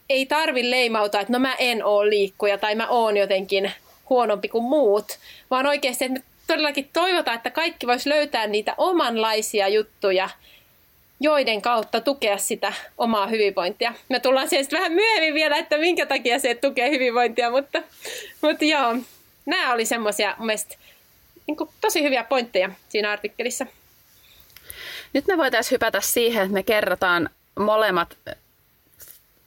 ei 0.10 0.26
tarvi 0.26 0.72
leimauta, 0.72 1.20
että 1.20 1.34
no 1.34 1.40
mä 1.40 1.56
en 1.56 1.84
ole 1.84 2.10
liikkuja 2.10 2.58
tai 2.58 2.76
mä 2.76 2.88
oon 2.88 3.18
jotenkin 3.18 3.72
huonompi 4.12 4.48
kuin 4.50 4.64
muut, 4.64 5.20
vaan 5.52 5.68
oikeasti, 5.68 6.06
että 6.06 6.20
me 6.20 6.26
todellakin 6.48 6.90
toivotaan, 6.94 7.38
että 7.38 7.50
kaikki 7.50 7.88
vois 7.88 8.06
löytää 8.06 8.48
niitä 8.48 8.74
omanlaisia 8.78 9.68
juttuja, 9.68 10.30
joiden 11.20 11.62
kautta 11.62 12.02
tukea 12.02 12.38
sitä 12.38 12.74
omaa 12.98 13.28
hyvinvointia. 13.28 13.94
Me 14.10 14.20
tullaan 14.20 14.50
siihen 14.50 14.66
sitten 14.66 14.80
vähän 14.80 14.92
myöhemmin 14.92 15.34
vielä, 15.34 15.58
että 15.58 15.78
minkä 15.78 16.06
takia 16.06 16.40
se 16.40 16.56
tukee 16.56 16.90
hyvinvointia, 16.90 17.52
mutta, 17.52 17.82
mutta 18.42 18.66
joo, 18.66 18.96
nämä 19.46 19.74
oli 19.74 19.86
semmoisia 19.86 20.36
mielestäni 20.40 20.82
niin 21.48 21.58
tosi 21.82 22.04
hyviä 22.04 22.24
pointteja 22.24 22.70
siinä 22.90 23.12
artikkelissa. 23.12 23.66
Nyt 25.14 25.28
me 25.28 25.38
voitaisiin 25.38 25.72
hypätä 25.72 26.02
siihen, 26.02 26.44
että 26.44 26.54
me 26.54 26.64
kerrotaan 26.64 27.30
molemmat 27.60 28.18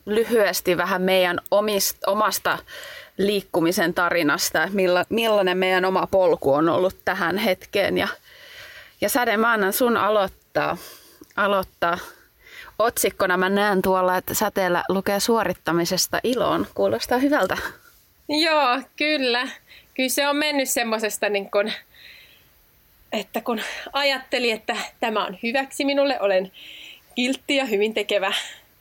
lyhyesti 0.07 0.77
vähän 0.77 1.03
meidän 1.03 1.41
omista, 1.51 2.11
omasta 2.11 2.59
liikkumisen 3.19 3.95
tarinasta, 3.95 4.69
milla, 4.73 5.05
millainen 5.09 5.59
meidän 5.59 5.85
oma 5.85 6.07
polku 6.11 6.53
on 6.53 6.69
ollut 6.69 6.97
tähän 7.05 7.39
hetkeen. 7.39 7.99
Ja, 7.99 8.09
ja 9.01 9.09
Säde, 9.09 9.37
mä 9.37 9.53
annan 9.53 9.73
sun 9.73 9.97
aloittaa. 9.97 10.77
aloittaa. 11.37 11.99
Otsikkona 12.79 13.37
mä 13.37 13.49
näen 13.49 13.83
tuolla, 13.83 14.17
että 14.17 14.35
säteellä 14.35 14.85
lukee 14.89 15.21
suorittamisesta 15.21 16.21
iloon. 16.23 16.67
Kuulostaa 16.75 17.19
hyvältä. 17.19 17.57
Joo, 18.29 18.81
kyllä. 18.97 19.49
Kyllä 19.95 20.09
se 20.09 20.29
on 20.29 20.37
mennyt 20.37 20.71
semmoisesta 20.71 21.29
niin 21.29 21.51
kun, 21.51 21.73
että 23.13 23.41
kun 23.41 23.61
ajatteli, 23.93 24.51
että 24.51 24.77
tämä 25.01 25.25
on 25.25 25.39
hyväksi 25.43 25.85
minulle, 25.85 26.21
olen 26.21 26.53
kiltti 27.15 27.57
ja 27.57 27.65
hyvin 27.65 27.95
tekevä 27.95 28.33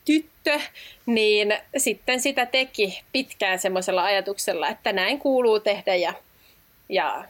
tyttö, 0.04 0.60
niin 1.06 1.58
sitten 1.76 2.20
sitä 2.20 2.46
teki 2.46 3.02
pitkään 3.12 3.58
semmoisella 3.58 4.04
ajatuksella, 4.04 4.68
että 4.68 4.92
näin 4.92 5.18
kuuluu 5.18 5.60
tehdä 5.60 5.94
ja, 5.94 6.14
ja 6.88 7.24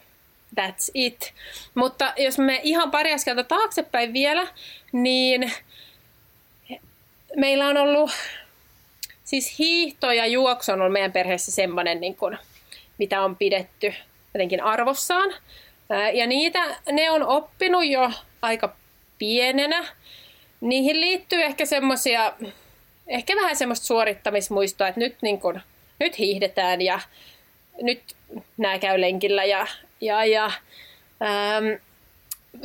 that's 0.61 0.91
it. 0.95 1.33
Mutta 1.75 2.13
jos 2.17 2.39
me 2.39 2.61
ihan 2.63 2.91
pari 2.91 3.13
askelta 3.13 3.45
taaksepäin 3.45 4.13
vielä, 4.13 4.47
niin 4.93 5.53
meillä 7.37 7.69
on 7.69 7.77
ollut, 7.77 8.11
siis 9.25 9.59
hiihto 9.59 10.13
ja 10.13 10.27
juoksu 10.27 10.73
on 10.73 10.81
ollut 10.81 10.93
meidän 10.93 11.13
perheessä 11.13 11.53
semmoinen, 11.53 12.01
niin 12.01 12.17
kuin, 12.17 12.39
mitä 12.99 13.23
on 13.23 13.37
pidetty 13.37 13.95
jotenkin 14.35 14.63
arvossaan. 14.63 15.35
Ja 16.13 16.27
niitä 16.27 16.77
ne 16.93 17.11
on 17.11 17.23
oppinut 17.27 17.87
jo 17.87 18.11
aika 18.43 18.77
pienenä. 19.19 19.85
Niihin 20.61 21.01
liittyy 21.01 21.43
ehkä 21.43 21.67
semmoisia 21.67 22.33
ehkä 23.07 23.37
vähän 23.37 23.57
semmoista 23.57 23.87
suorittamismuistoa, 23.87 24.89
että 24.89 25.01
nyt, 25.01 25.17
niin 25.23 25.41
kun, 25.41 25.61
nyt 26.01 26.19
hiihdetään 26.19 26.81
ja 26.81 27.01
nyt 27.83 28.03
nämä 28.57 28.79
käy 28.79 29.01
lenkillä 29.01 29.45
ja, 29.45 29.67
ja, 30.01 30.25
ja 30.25 30.45
ähm, 31.23 31.83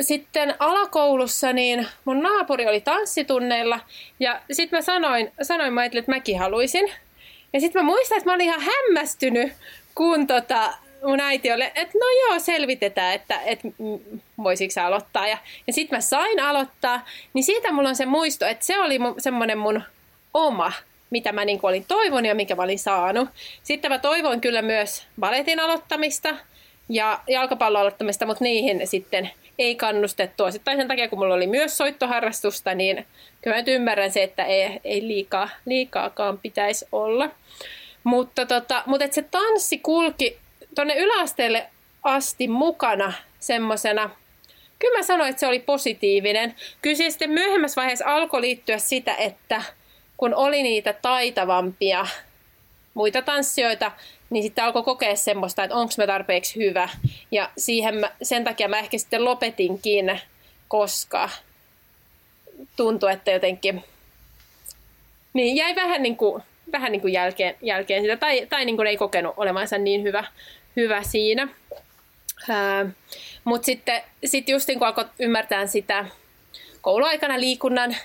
sitten 0.02 0.56
alakoulussa 0.60 1.54
niin 1.54 1.88
mun 2.06 2.19
naapuri 2.19 2.67
oli 2.67 2.82
tanssitunneilla 2.82 3.80
ja 4.19 4.41
sitten 4.52 4.78
mä 4.78 4.82
sanoin, 4.82 5.32
sanoin 5.41 5.73
mä 5.73 5.86
että 5.86 6.04
mäkin 6.08 6.39
haluaisin. 6.39 6.91
Ja 7.54 7.60
sitten 7.60 7.82
mä 7.82 7.86
muistan, 7.86 8.17
että 8.17 8.30
mä 8.30 8.34
olin 8.34 8.45
ihan 8.45 8.62
hämmästynyt, 8.62 9.54
kun 9.95 10.28
tota, 10.28 10.73
mun 11.04 11.19
äiti 11.19 11.52
oli, 11.52 11.63
että 11.63 11.97
no 11.99 12.06
joo, 12.21 12.39
selvitetään, 12.39 13.15
että, 13.15 13.41
että 13.41 13.67
voisiko 14.43 14.71
sä 14.71 14.86
aloittaa. 14.86 15.28
Ja, 15.28 15.38
ja 15.67 15.73
sitten 15.73 15.97
mä 15.97 16.02
sain 16.02 16.39
aloittaa, 16.39 17.06
niin 17.34 17.43
siitä 17.43 17.71
mulla 17.71 17.89
on 17.89 17.95
se 17.95 18.06
muisto, 18.06 18.45
että 18.45 18.65
se 18.65 18.80
oli 18.80 18.99
semmoinen 19.17 19.58
mun 19.58 19.84
oma, 20.34 20.72
mitä 21.10 21.32
mä 21.32 21.46
niin 21.46 21.60
olin 21.63 21.86
toivonut 21.88 22.28
ja 22.28 22.36
mikä 22.36 22.56
mä 22.56 22.63
olin 22.63 22.80
saanut. 22.80 23.30
Sitten 23.63 23.92
mä 23.92 24.00
toivoin 24.00 24.42
kyllä 24.42 24.62
myös 24.62 25.06
baletin 25.20 25.60
aloittamista 25.60 26.36
ja 26.89 27.20
jalkapallon 27.28 27.82
aloittamista, 27.82 28.26
mutta 28.26 28.44
niihin 28.44 28.88
sitten 28.88 29.30
ei 29.60 29.76
kannustettu. 29.76 30.52
Sitten 30.52 30.78
sen 30.78 30.88
takia, 30.88 31.10
kun 31.10 31.20
mulla 31.20 31.34
oli 31.34 31.48
myös 31.48 31.78
soittoharrastusta, 31.78 32.76
niin 32.76 33.06
kyllä 33.42 33.56
mä 33.56 33.62
nyt 33.62 33.68
ymmärrän 33.68 34.12
se, 34.12 34.24
että 34.24 34.46
ei, 34.46 34.80
ei 34.84 35.08
liikaa, 35.08 35.50
liikaakaan 35.65 36.38
pitäisi 36.38 36.86
olla. 36.92 37.30
Mutta, 38.04 38.46
tota, 38.46 38.84
mutta 38.86 39.06
et 39.06 39.13
se 39.13 39.22
tanssi 39.22 39.78
kulki 39.78 40.38
tuonne 40.76 40.96
yläasteelle 40.96 41.68
asti 42.04 42.48
mukana 42.48 43.13
semmoisena, 43.39 44.10
kyllä 44.80 44.98
mä 44.98 45.04
sanoin, 45.04 45.30
että 45.30 45.39
se 45.39 45.48
oli 45.48 45.60
positiivinen. 45.60 46.56
Kyllä 46.82 46.96
se 46.96 47.10
sitten 47.10 47.30
myöhemmässä 47.30 47.82
vaiheessa 47.82 48.06
alkoi 48.08 48.42
liittyä 48.42 48.78
sitä, 48.78 49.15
että 49.15 49.62
kun 50.19 50.36
oli 50.36 50.63
niitä 50.63 50.93
taitavampia 50.93 52.08
muita 52.93 53.21
tanssijoita, 53.21 53.91
niin 54.29 54.43
sitten 54.43 54.63
alkoi 54.63 54.84
kokea 54.84 55.15
semmoista, 55.15 55.63
että 55.63 55.75
onko 55.75 55.93
mä 55.97 56.08
tarpeeksi 56.08 56.55
hyvä. 56.55 56.89
Ja 57.32 57.49
siihen 57.58 57.95
mä, 57.95 58.12
sen 58.21 58.43
takia 58.43 58.67
mä 58.67 58.79
ehkä 58.79 58.97
sitten 58.97 59.25
lopetinkin, 59.25 60.21
koska 60.67 61.29
tuntui, 62.75 63.13
että 63.13 63.32
jotenkin 63.32 63.84
niin 65.34 65.55
jäi 65.55 65.75
vähän 65.75 66.03
niin 66.03 66.17
kuin, 66.17 66.43
vähän 66.71 66.91
niin 66.91 67.01
kuin 67.01 67.13
jälkeen, 67.13 67.55
jälkeen 67.62 68.01
sitä, 68.01 68.17
tai, 68.17 68.47
tai 68.49 68.65
niin 68.65 68.75
kuin 68.75 68.88
ei 68.88 68.97
kokenut 68.97 69.34
olevansa 69.38 69.77
niin 69.77 70.03
hyvä, 70.03 70.23
hyvä 70.75 71.03
siinä. 71.03 71.47
Mutta 73.43 73.65
sitten 73.65 74.01
sit 74.25 74.49
just 74.49 74.67
niin 74.67 74.79
kun 74.79 74.88
alkoi 74.88 75.05
ymmärtää 75.19 75.67
sitä 75.67 76.05
kouluaikana 76.82 77.39
liikunnan 77.39 77.95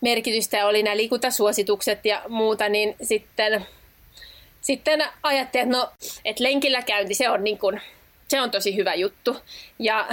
merkitystä 0.00 0.66
oli 0.66 0.82
nämä 0.82 0.96
liikuntasuositukset 0.96 2.04
ja 2.04 2.22
muuta, 2.28 2.68
niin 2.68 2.96
sitten, 3.02 3.66
sitten 4.60 5.04
ajattelin, 5.22 5.66
että 5.66 5.78
no, 5.78 5.92
että 6.24 6.44
lenkillä 6.44 6.82
käynti, 6.82 7.14
se 7.14 7.30
on, 7.30 7.44
niin 7.44 7.58
kuin, 7.58 7.80
se 8.28 8.40
on 8.40 8.50
tosi 8.50 8.76
hyvä 8.76 8.94
juttu. 8.94 9.36
Ja 9.78 10.08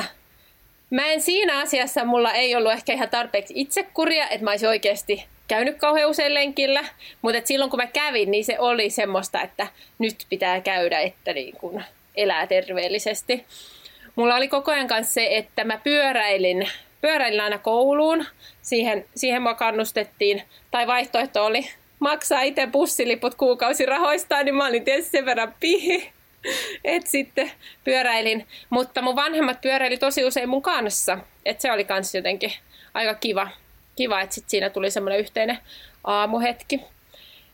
mä 0.89 1.05
en 1.05 1.21
siinä 1.21 1.59
asiassa, 1.59 2.05
mulla 2.05 2.31
ei 2.31 2.55
ollut 2.55 2.71
ehkä 2.71 2.93
ihan 2.93 3.09
tarpeeksi 3.09 3.53
itsekuria, 3.57 4.29
että 4.29 4.43
mä 4.43 4.51
olisin 4.51 4.69
oikeasti 4.69 5.25
käynyt 5.47 5.77
kauhean 5.77 6.09
usein 6.09 6.33
lenkillä, 6.33 6.85
mutta 7.21 7.37
et 7.37 7.47
silloin 7.47 7.71
kun 7.71 7.79
mä 7.79 7.87
kävin, 7.87 8.31
niin 8.31 8.45
se 8.45 8.59
oli 8.59 8.89
semmoista, 8.89 9.41
että 9.41 9.67
nyt 9.99 10.25
pitää 10.29 10.61
käydä, 10.61 10.99
että 10.99 11.33
niin 11.33 11.57
kun 11.57 11.83
elää 12.15 12.47
terveellisesti. 12.47 13.45
Mulla 14.15 14.35
oli 14.35 14.47
koko 14.47 14.71
ajan 14.71 14.87
kanssa 14.87 15.13
se, 15.13 15.27
että 15.31 15.63
mä 15.63 15.77
pyöräilin 15.77 16.69
pyöräilin 17.03 17.41
aina 17.41 17.57
kouluun. 17.57 18.25
Siihen, 18.61 19.05
siihen 19.15 19.41
mua 19.41 19.53
kannustettiin. 19.53 20.43
Tai 20.71 20.87
vaihtoehto 20.87 21.45
oli 21.45 21.69
maksaa 21.99 22.41
itse 22.41 22.67
bussiliput 22.67 23.35
kuukausirahoistaan, 23.35 24.45
niin 24.45 24.55
mä 24.55 24.67
olin 24.67 24.83
tietysti 24.83 25.11
sen 25.11 25.25
verran 25.25 25.55
pihi. 25.59 26.11
Et 26.83 27.07
sitten 27.07 27.51
pyöräilin. 27.83 28.47
Mutta 28.69 29.01
mun 29.01 29.15
vanhemmat 29.15 29.61
pyöräili 29.61 29.97
tosi 29.97 30.25
usein 30.25 30.49
mun 30.49 30.61
kanssa. 30.61 31.17
Et 31.45 31.61
se 31.61 31.71
oli 31.71 31.83
kans 31.83 32.15
jotenkin 32.15 32.51
aika 32.93 33.13
kiva, 33.13 33.47
kiva 33.95 34.21
että 34.21 34.35
sit 34.35 34.49
siinä 34.49 34.69
tuli 34.69 34.91
semmoinen 34.91 35.19
yhteinen 35.19 35.57
aamuhetki. 36.03 36.81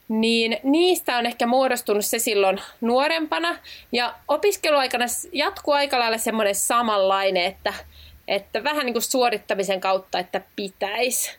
Niin 0.08 0.58
niistä 0.64 1.18
on 1.18 1.26
ehkä 1.26 1.48
muodostunut 1.48 2.06
se 2.06 2.20
silloin 2.20 2.62
nuorempana. 2.82 3.58
Ja 3.92 4.16
opiskeluaikana 4.28 5.06
jatkuu 5.32 5.74
aika 5.74 6.00
lailla 6.00 6.18
semmoinen 6.18 6.56
samanlainen, 6.56 7.46
että 7.46 7.74
että 8.30 8.64
vähän 8.64 8.86
niin 8.86 8.94
kuin 8.94 9.04
suorittamisen 9.04 9.82
kautta, 9.82 10.20
että 10.20 10.42
pitäisi. 10.56 11.38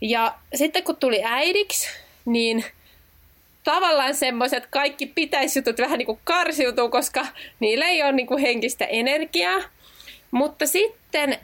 Ja 0.00 0.34
sitten 0.54 0.84
kun 0.84 0.96
tuli 0.96 1.24
äidiksi, 1.24 1.88
niin 2.24 2.64
tavallaan 3.64 4.14
semmoiset 4.14 4.66
kaikki 4.70 5.06
pitäisi 5.06 5.58
jutut 5.58 5.78
vähän 5.78 5.98
niin 5.98 6.06
kuin 6.06 6.20
karsiutuu, 6.24 6.88
koska 6.88 7.26
niillä 7.60 7.86
ei 7.86 8.02
ole 8.02 8.12
niin 8.12 8.26
kuin 8.26 8.40
henkistä 8.40 8.84
energiaa. 8.84 9.60
Mutta 10.30 10.66
sitten 10.66 11.38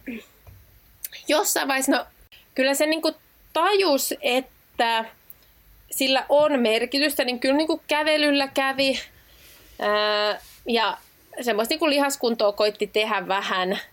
jossain 1.29 1.69
vaiheessa, 1.69 1.93
no 1.93 2.07
kyllä 2.55 2.75
se 2.75 2.87
niin 2.87 3.03
kuin 3.03 3.15
tajus, 3.53 4.15
että 4.21 5.05
sillä 5.91 6.27
on 6.29 6.61
merkitystä, 6.61 7.25
niin 7.25 7.41
kyllä 7.41 7.57
niin 7.57 7.67
kuin 7.67 7.81
kävelyllä 7.89 8.49
kävi. 8.49 9.01
Ää, 9.79 10.41
ja 10.67 10.99
semmoista 11.41 11.73
niin 11.73 11.79
kuin 11.79 11.91
lihaskuntoa 11.91 12.53
koitti 12.53 12.87
tehdä 12.87 13.29
vähän– 13.29 13.79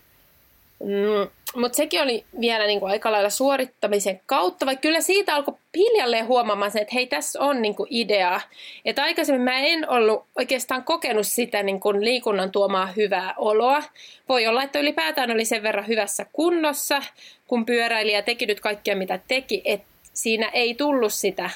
Mm, 0.82 1.30
mutta 1.60 1.76
sekin 1.76 2.02
oli 2.02 2.24
vielä 2.40 2.66
niinku 2.66 2.86
aika 2.86 3.12
lailla 3.12 3.30
suorittamisen 3.30 4.20
kautta, 4.26 4.66
vaikka 4.66 4.82
kyllä 4.82 5.00
siitä 5.00 5.34
alkoi 5.34 5.54
hiljalleen 5.76 6.26
huomaamaan 6.26 6.78
että 6.78 6.94
hei, 6.94 7.06
tässä 7.06 7.40
on 7.40 7.62
niinku 7.62 7.86
idea. 7.90 8.40
Että 8.84 9.02
aikaisemmin 9.02 9.42
mä 9.42 9.58
en 9.58 9.88
ollut 9.88 10.24
oikeastaan 10.36 10.84
kokenut 10.84 11.26
sitä 11.26 11.62
niinku 11.62 11.92
liikunnan 11.92 12.52
tuomaa 12.52 12.86
hyvää 12.86 13.34
oloa. 13.36 13.82
Voi 14.28 14.46
olla, 14.46 14.62
että 14.62 14.78
ylipäätään 14.78 15.30
oli 15.30 15.44
sen 15.44 15.62
verran 15.62 15.88
hyvässä 15.88 16.26
kunnossa, 16.32 17.02
kun 17.46 17.66
pyöräili 17.66 18.12
ja 18.12 18.22
teki 18.22 18.46
nyt 18.46 18.60
kaikkea 18.60 18.96
mitä 18.96 19.18
teki, 19.28 19.62
että 19.64 19.86
siinä 20.12 20.48
ei 20.48 20.74
tullut 20.74 21.12
sitä 21.12 21.50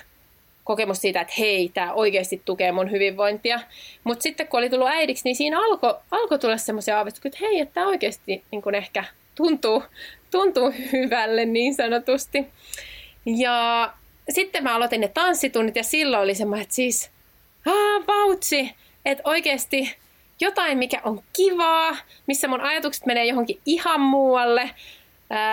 kokemus 0.67 1.01
siitä, 1.01 1.21
että 1.21 1.35
hei, 1.39 1.71
tämä 1.75 1.93
oikeasti 1.93 2.43
tukee 2.45 2.73
mun 2.73 2.91
hyvinvointia. 2.91 3.61
Mutta 4.05 4.23
sitten 4.23 4.49
kun 4.49 4.59
oli 4.59 4.71
tullut 4.71 4.89
äidiksi, 4.89 5.25
niin 5.25 5.37
siinä 5.37 5.65
alkoi 5.65 5.95
alko 6.11 6.39
tulla 6.39 6.57
semmoisia 6.57 6.97
aavistuksia, 6.97 7.29
että 7.29 7.39
hei, 7.47 7.61
että 7.61 7.75
tämä 7.75 7.87
oikeasti 7.87 8.45
niin 8.51 8.63
kun 8.63 8.75
ehkä 8.75 9.05
tuntuu, 9.35 9.83
tuntuu 10.31 10.73
hyvälle 10.93 11.45
niin 11.45 11.75
sanotusti. 11.75 12.47
Ja 13.27 13.93
sitten 14.31 14.63
mä 14.63 14.75
aloitin 14.75 15.01
ne 15.01 15.09
tanssitunnit 15.09 15.77
ja 15.77 15.85
silloin 15.85 16.23
oli 16.23 16.35
semmoinen, 16.35 16.63
että 16.63 16.75
siis, 16.75 17.11
aah, 17.67 18.07
vautsi, 18.07 18.75
että 19.05 19.23
oikeasti 19.25 19.97
jotain, 20.41 20.79
mikä 20.79 21.01
on 21.05 21.23
kivaa, 21.37 21.97
missä 22.27 22.49
mun 22.49 22.61
ajatukset 22.61 23.07
menee 23.07 23.25
johonkin 23.25 23.61
ihan 23.67 24.01
muualle. 24.01 24.71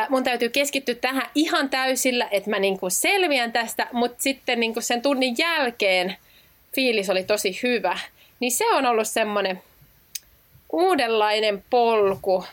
Mun 0.09 0.23
täytyy 0.23 0.49
keskittyä 0.49 0.95
tähän 0.95 1.29
ihan 1.35 1.69
täysillä, 1.69 2.27
että 2.31 2.49
mä 2.49 2.59
niinku 2.59 2.89
selviän 2.89 3.51
tästä, 3.51 3.87
mutta 3.91 4.23
sitten 4.23 4.59
niinku 4.59 4.81
sen 4.81 5.01
tunnin 5.01 5.35
jälkeen 5.37 6.15
fiilis 6.75 7.09
oli 7.09 7.23
tosi 7.23 7.59
hyvä. 7.63 7.99
Niin 8.39 8.51
se 8.51 8.65
on 8.65 8.85
ollut 8.85 9.07
semmoinen 9.07 9.61
uudenlainen 10.71 11.63
polku 11.69 12.45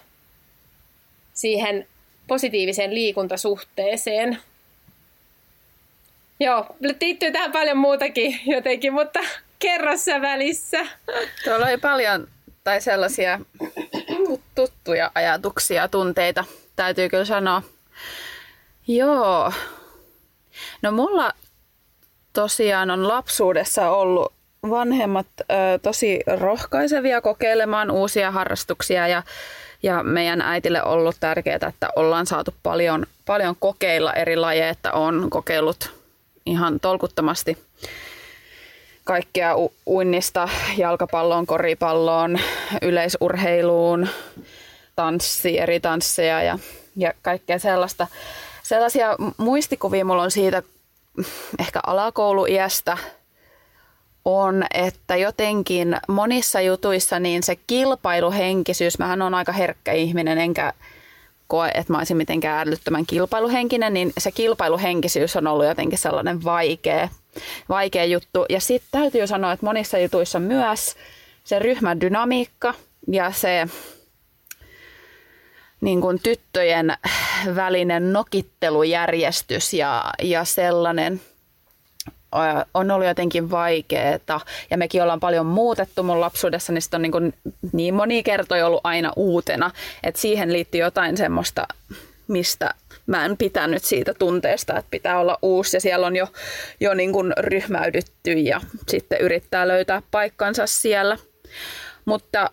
siihen 1.34 1.86
positiiviseen 2.26 2.94
liikuntasuhteeseen. 2.94 4.38
Joo, 6.40 6.66
liittyy 7.00 7.32
tähän 7.32 7.52
paljon 7.52 7.76
muutakin 7.76 8.40
jotenkin, 8.46 8.92
mutta 8.92 9.20
kerro 9.58 9.96
sä 9.96 10.20
välissä. 10.20 10.86
Tuolla 11.44 11.66
oli 11.66 11.78
paljon 11.78 12.28
tai 12.64 12.80
sellaisia 12.80 13.40
tuttuja 14.54 15.10
ajatuksia, 15.14 15.88
tunteita, 15.88 16.44
täytyy 16.80 17.08
kyllä 17.08 17.24
sanoa. 17.24 17.62
Joo. 18.86 19.52
No 20.82 20.92
mulla 20.92 21.32
tosiaan 22.32 22.90
on 22.90 23.08
lapsuudessa 23.08 23.90
ollut 23.90 24.32
vanhemmat 24.70 25.26
ö, 25.40 25.44
tosi 25.82 26.20
rohkaisevia 26.40 27.20
kokeilemaan 27.20 27.90
uusia 27.90 28.30
harrastuksia 28.30 29.08
ja, 29.08 29.22
ja 29.82 30.02
meidän 30.02 30.40
äitille 30.42 30.82
ollut 30.82 31.16
tärkeää, 31.20 31.68
että 31.68 31.88
ollaan 31.96 32.26
saatu 32.26 32.54
paljon, 32.62 33.06
paljon 33.26 33.56
kokeilla 33.58 34.12
eri 34.12 34.36
lajeja, 34.36 34.68
että 34.68 34.92
on 34.92 35.30
kokeillut 35.30 35.90
ihan 36.46 36.80
tolkuttomasti 36.80 37.58
kaikkea 39.04 39.56
u- 39.56 39.74
uinnista, 39.86 40.48
jalkapalloon, 40.76 41.46
koripalloon, 41.46 42.38
yleisurheiluun, 42.82 44.08
tanssi, 45.00 45.58
eri 45.58 45.80
tansseja 45.80 46.42
ja, 46.42 46.58
ja 46.96 47.14
kaikkea 47.22 47.58
sellaista. 47.58 48.06
Sellaisia 48.62 49.16
muistikuvia 49.36 50.04
mulla 50.04 50.22
on 50.22 50.30
siitä 50.30 50.62
ehkä 51.58 51.80
alakouluiästä 51.86 52.98
on, 54.24 54.64
että 54.74 55.16
jotenkin 55.16 55.96
monissa 56.08 56.60
jutuissa 56.60 57.18
niin 57.18 57.42
se 57.42 57.56
kilpailuhenkisyys, 57.66 58.98
mähän 58.98 59.22
on 59.22 59.34
aika 59.34 59.52
herkkä 59.52 59.92
ihminen, 59.92 60.38
enkä 60.38 60.72
koe, 61.46 61.68
että 61.74 61.92
mä 61.92 61.98
olisin 61.98 62.16
mitenkään 62.16 62.68
älyttömän 62.68 63.06
kilpailuhenkinen, 63.06 63.94
niin 63.94 64.12
se 64.18 64.32
kilpailuhenkisyys 64.32 65.36
on 65.36 65.46
ollut 65.46 65.66
jotenkin 65.66 65.98
sellainen 65.98 66.44
vaikea, 66.44 67.08
vaikea 67.68 68.04
juttu. 68.04 68.44
Ja 68.48 68.60
sitten 68.60 69.00
täytyy 69.00 69.26
sanoa, 69.26 69.52
että 69.52 69.66
monissa 69.66 69.98
jutuissa 69.98 70.38
myös 70.38 70.96
se 71.44 71.58
ryhmän 71.58 72.00
dynamiikka 72.00 72.74
ja 73.08 73.32
se 73.32 73.66
niin 75.80 76.00
kuin 76.00 76.20
tyttöjen 76.22 76.92
välinen 77.54 78.12
nokittelujärjestys 78.12 79.74
ja, 79.74 80.04
ja 80.22 80.44
sellainen 80.44 81.20
on 82.74 82.90
ollut 82.90 83.08
jotenkin 83.08 83.50
vaikeeta. 83.50 84.40
Ja 84.70 84.78
mekin 84.78 85.02
ollaan 85.02 85.20
paljon 85.20 85.46
muutettu 85.46 86.02
mun 86.02 86.20
lapsuudessa, 86.20 86.72
niin 86.72 86.82
on 86.94 87.02
niin, 87.02 87.12
kuin 87.12 87.34
niin 87.72 87.94
moni 87.94 88.22
kertoja 88.22 88.66
ollut 88.66 88.80
aina 88.84 89.12
uutena. 89.16 89.70
Että 90.02 90.20
siihen 90.20 90.52
liittyy 90.52 90.80
jotain 90.80 91.16
semmoista, 91.16 91.66
mistä 92.28 92.74
mä 93.06 93.24
en 93.24 93.36
pitänyt 93.36 93.84
siitä 93.84 94.14
tunteesta, 94.14 94.78
että 94.78 94.90
pitää 94.90 95.20
olla 95.20 95.38
uusi 95.42 95.76
ja 95.76 95.80
siellä 95.80 96.06
on 96.06 96.16
jo, 96.16 96.28
jo 96.80 96.94
niin 96.94 97.12
kuin 97.12 97.32
ryhmäydytty 97.38 98.32
ja 98.32 98.60
sitten 98.88 99.20
yrittää 99.20 99.68
löytää 99.68 100.02
paikkansa 100.10 100.66
siellä. 100.66 101.18
Mutta 102.04 102.50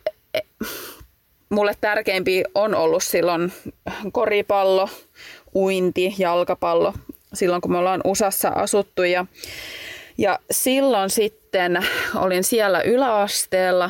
mulle 1.50 1.76
tärkeimpi 1.82 2.44
on 2.56 2.76
ollut 2.76 3.04
silloin 3.04 3.54
koripallo, 4.12 4.90
uinti, 5.56 6.16
jalkapallo, 6.18 6.94
silloin 7.34 7.62
kun 7.62 7.72
me 7.72 7.78
ollaan 7.78 8.02
USAssa 8.04 8.50
asuttu 8.50 9.04
ja, 9.04 9.26
ja 10.18 10.40
silloin 10.52 11.10
sitten 11.10 11.88
olin 12.16 12.44
siellä 12.44 12.82
yläasteella, 12.82 13.90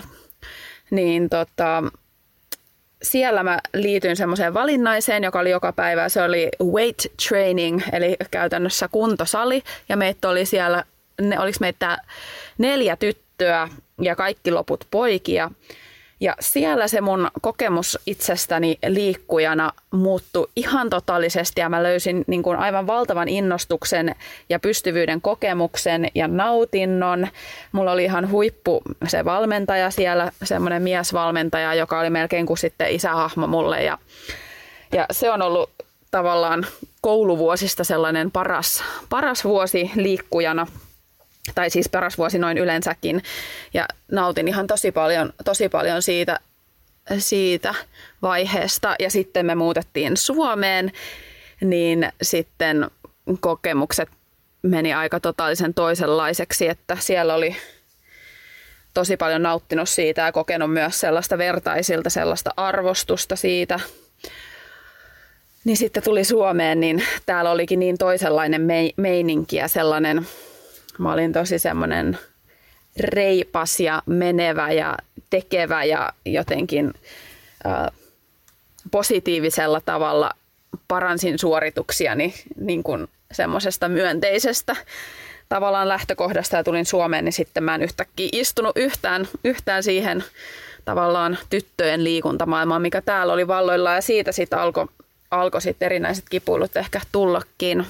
niin 0.92 1.30
tota, 1.30 1.84
siellä 3.04 3.44
mä 3.44 3.60
liityin 3.74 4.16
semmoiseen 4.16 4.54
valinnaiseen, 4.54 5.24
joka 5.24 5.40
oli 5.40 5.50
joka 5.50 5.74
päivä. 5.74 6.10
Se 6.10 6.22
oli 6.22 6.50
weight 6.64 7.06
training, 7.28 7.82
eli 7.92 8.16
käytännössä 8.32 8.88
kuntosali. 8.92 9.64
Ja 9.90 9.98
meitä 9.98 10.30
oli 10.30 10.46
siellä, 10.46 10.84
ne, 11.22 11.40
oliko 11.40 11.58
meitä 11.62 11.98
neljä 12.58 12.96
tyttöä 12.96 13.70
ja 14.02 14.16
kaikki 14.16 14.52
loput 14.52 14.88
poikia. 14.92 15.52
Ja 16.20 16.36
siellä 16.40 16.88
se 16.88 17.02
mun 17.02 17.32
kokemus 17.42 18.00
itsestäni 18.06 18.78
liikkujana 18.88 19.72
muuttui 19.92 20.48
ihan 20.56 20.90
totaalisesti 20.90 21.62
ja 21.62 21.70
mä 21.70 21.84
löysin 21.84 22.24
niin 22.28 22.44
kuin 22.44 22.58
aivan 22.58 22.88
valtavan 22.88 23.28
innostuksen 23.28 24.16
ja 24.50 24.60
pystyvyyden 24.60 25.22
kokemuksen 25.22 26.08
ja 26.16 26.28
nautinnon. 26.28 27.28
Mulla 27.72 27.92
oli 27.92 28.04
ihan 28.04 28.32
huippu 28.32 28.82
se 29.08 29.26
valmentaja 29.26 29.92
siellä, 29.92 30.32
semmoinen 30.44 30.82
miesvalmentaja, 30.82 31.74
joka 31.74 32.00
oli 32.00 32.10
melkein 32.10 32.46
kuin 32.46 32.58
sitten 32.58 32.92
isähahmo 32.92 33.48
mulle 33.48 33.84
ja, 33.84 33.98
ja 34.92 35.06
se 35.12 35.32
on 35.32 35.42
ollut 35.42 35.70
tavallaan 36.12 36.66
kouluvuosista 37.02 37.84
sellainen 37.84 38.32
paras, 38.32 38.84
paras 39.10 39.44
vuosi 39.44 39.92
liikkujana 39.96 40.68
tai 41.56 41.70
siis 41.70 41.90
paras 41.90 42.18
vuosi 42.18 42.40
noin 42.40 42.58
yleensäkin. 42.58 43.24
Ja 43.74 43.86
nautin 44.12 44.48
ihan 44.48 44.68
tosi 44.68 44.92
paljon, 44.92 45.34
tosi 45.46 45.70
paljon 45.70 46.02
siitä, 46.02 46.40
siitä 47.18 47.76
vaiheesta. 48.22 48.96
Ja 49.00 49.12
sitten 49.12 49.46
me 49.46 49.56
muutettiin 49.56 50.18
Suomeen, 50.18 50.92
niin 51.62 52.10
sitten 52.22 52.92
kokemukset 53.40 54.10
meni 54.62 54.94
aika 54.94 55.20
totaalisen 55.20 55.74
toisenlaiseksi, 55.74 56.68
että 56.68 56.98
siellä 57.00 57.34
oli 57.34 57.56
tosi 58.94 59.18
paljon 59.18 59.44
nauttinut 59.44 59.90
siitä 59.90 60.22
ja 60.22 60.32
kokenut 60.32 60.74
myös 60.74 61.00
sellaista 61.00 61.38
vertaisilta, 61.38 62.10
sellaista 62.10 62.52
arvostusta 62.58 63.36
siitä. 63.36 63.80
Niin 65.64 65.78
sitten 65.78 66.04
tuli 66.04 66.24
Suomeen, 66.24 66.80
niin 66.80 67.04
täällä 67.26 67.52
olikin 67.52 67.80
niin 67.80 67.98
toisenlainen 67.98 68.62
meininki 68.98 69.56
ja 69.56 69.68
sellainen 69.68 70.28
Mä 70.98 71.14
olin 71.14 71.34
tosi 71.34 71.60
semmoinen 71.60 72.20
reipas 73.00 73.80
ja 73.80 74.04
menevä 74.06 74.72
ja 74.72 74.98
tekevä 75.30 75.84
ja 75.84 76.14
jotenkin 76.26 76.94
ää, 77.64 77.92
positiivisella 78.92 79.82
tavalla 79.82 80.32
paransin 80.88 81.40
suorituksiani 81.40 82.34
niin 82.60 82.84
kuin 82.84 83.08
semmoisesta 83.32 83.90
myönteisestä 83.90 84.76
tavallaan 85.50 85.90
lähtökohdasta 85.90 86.58
ja 86.58 86.64
tulin 86.64 86.86
Suomeen, 86.86 87.26
niin 87.26 87.34
sitten 87.34 87.64
mä 87.64 87.76
en 87.76 87.84
yhtäkkiä 87.84 88.30
istunut 88.32 88.78
yhtään, 88.78 89.28
yhtään 89.44 89.84
siihen 89.84 90.24
tavallaan 90.86 91.38
tyttöjen 91.50 92.04
liikuntamaailmaan, 92.04 92.82
mikä 92.82 93.02
täällä 93.02 93.34
oli 93.34 93.48
valloilla 93.48 93.94
ja 93.94 94.02
siitä 94.02 94.32
sitten 94.32 94.60
alkoi 94.60 94.88
alko 95.32 95.60
sitten 95.60 95.86
erinäiset 95.86 96.26
kipuilut 96.30 96.78
ehkä 96.78 97.02
tullakin. 97.12 97.86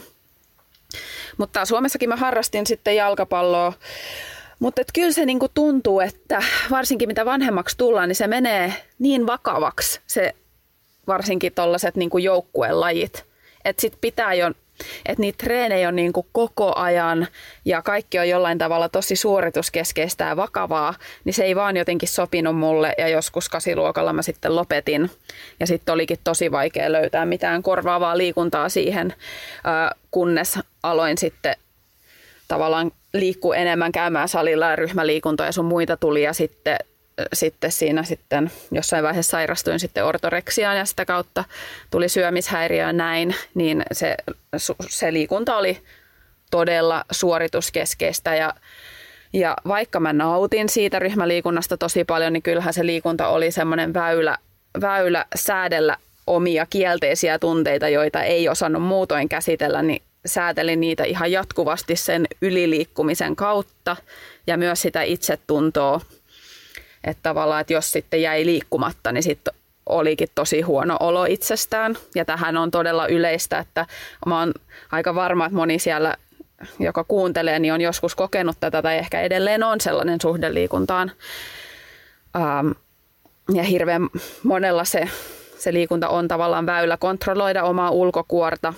Mutta 1.38 1.65
Suomessakin 1.65 2.10
mä 2.10 2.15
harrastin 2.15 2.67
sitten 2.67 2.95
jalkapalloa. 2.95 3.73
Mutta 4.60 4.82
kyllä 4.93 5.12
se 5.12 5.26
niinku 5.26 5.47
tuntuu, 5.54 6.00
että 6.00 6.43
varsinkin 6.71 7.10
mitä 7.10 7.26
vanhemmaksi 7.26 7.78
tullaan, 7.78 8.10
niin 8.10 8.15
se 8.15 8.28
menee 8.28 8.73
niin 9.00 9.28
vakavaksi 9.28 10.02
se 10.08 10.36
varsinkin 11.08 11.54
tuollaiset 11.54 11.95
niinku 11.95 12.17
joukkueen 12.17 12.80
lajit. 12.80 13.26
Että 13.65 13.82
sit 13.82 13.93
pitää 14.02 14.34
jo 14.34 14.52
että 15.06 15.21
niitä 15.21 15.43
treenejä 15.43 15.88
on 15.88 15.95
niin 15.95 16.13
kuin 16.13 16.28
koko 16.32 16.73
ajan 16.76 17.28
ja 17.65 17.82
kaikki 17.82 18.19
on 18.19 18.30
jollain 18.30 18.58
tavalla 18.58 18.89
tosi 18.89 19.15
suorituskeskeistä 19.15 20.23
ja 20.23 20.36
vakavaa, 20.36 20.93
niin 21.23 21.34
se 21.34 21.43
ei 21.43 21.56
vaan 21.56 21.78
jotenkin 21.78 22.10
sopinut 22.10 22.58
mulle 22.58 22.93
ja 22.97 23.08
joskus 23.08 23.50
kasiluokalla 23.50 24.13
mä 24.13 24.21
sitten 24.21 24.56
lopetin. 24.56 25.12
Ja 25.60 25.67
sitten 25.67 25.93
olikin 25.93 26.19
tosi 26.23 26.52
vaikea 26.52 26.91
löytää 26.91 27.26
mitään 27.26 27.63
korvaavaa 27.63 28.17
liikuntaa 28.17 28.69
siihen, 28.69 29.13
kunnes 30.12 30.60
aloin 30.84 31.18
sitten 31.18 31.56
tavallaan 32.48 32.92
liikkuu 33.13 33.54
enemmän 33.54 33.92
käymään 33.92 34.30
salilla 34.30 34.70
ja 34.70 34.76
ryhmäliikuntoja 34.76 35.48
ja 35.48 35.52
sun 35.52 35.66
muita 35.66 35.98
tuli 35.98 36.24
ja 36.24 36.34
sitten 36.34 36.78
sitten 37.34 37.72
siinä 37.72 38.04
sitten 38.04 38.52
jossain 38.72 39.04
vaiheessa 39.04 39.32
sairastuin 39.32 39.80
sitten 39.80 40.06
ortoreksiaan 40.06 40.78
ja 40.78 40.86
sitä 40.86 41.06
kautta 41.06 41.44
tuli 41.92 42.10
syömishäiriö 42.10 42.94
näin, 42.94 43.36
niin 43.54 43.84
se, 43.92 44.18
se 44.90 45.13
liikunta 45.13 45.58
oli 45.58 45.82
todella 46.52 47.06
suorituskeskeistä 47.12 48.36
ja 48.36 48.54
ja 49.34 49.58
vaikka 49.68 50.00
mä 50.00 50.13
nautin 50.13 50.70
siitä 50.70 51.00
ryhmäliikunnasta 51.00 51.78
tosi 51.78 52.04
paljon, 52.04 52.34
niin 52.34 52.44
kyllähän 52.44 52.74
se 52.74 52.86
liikunta 52.86 53.28
oli 53.28 53.52
semmoinen 53.52 53.94
väylä, 53.94 54.38
väylä 54.82 55.26
säädellä 55.36 55.98
omia 56.28 56.66
kielteisiä 56.70 57.40
tunteita, 57.40 57.90
joita 57.90 58.24
ei 58.24 58.50
osannut 58.50 58.84
muutoin 58.84 59.30
käsitellä, 59.30 59.82
niin 59.82 60.02
säätelin 60.28 60.80
niitä 60.80 61.04
ihan 61.04 61.32
jatkuvasti 61.32 61.96
sen 61.96 62.26
yliliikkumisen 62.42 63.36
kautta 63.36 63.96
ja 64.48 64.58
myös 64.58 64.82
sitä 64.82 65.02
itsetuntoa. 65.02 66.02
Että 67.04 67.24
tavallaan, 67.24 67.62
että 67.62 67.74
jos 67.74 67.92
sitten 67.92 68.22
jäi 68.22 68.46
liikkumatta, 68.46 69.12
niin 69.12 69.24
sitten 69.24 69.54
olikin 69.86 70.28
tosi 70.36 70.62
huono 70.62 70.98
olo 71.00 71.26
itsestään. 71.26 71.96
Ja 72.16 72.26
tähän 72.26 72.58
on 72.58 72.72
todella 72.72 73.08
yleistä, 73.08 73.60
että 73.60 73.86
mä 74.26 74.40
oon 74.40 74.54
aika 74.92 75.16
varma, 75.16 75.46
että 75.46 75.56
moni 75.56 75.80
siellä, 75.80 76.16
joka 76.80 77.04
kuuntelee, 77.04 77.60
niin 77.60 77.74
on 77.74 77.82
joskus 77.82 78.16
kokenut 78.16 78.58
tätä 78.60 78.82
tai 78.82 78.98
ehkä 78.98 79.22
edelleen 79.22 79.63
on 79.63 79.82
sellainen 79.82 80.22
suhde 80.22 80.54
liikuntaan. 80.54 81.12
Ähm, 82.36 82.72
ja 83.54 83.63
hirveän 83.63 84.10
monella 84.44 84.86
se, 84.86 85.10
se 85.58 85.74
liikunta 85.74 86.10
on 86.10 86.28
tavallaan 86.28 86.66
väylä 86.66 86.98
kontrolloida 86.98 87.63
omaa 87.63 87.92
ulkokuorta, 87.92 88.74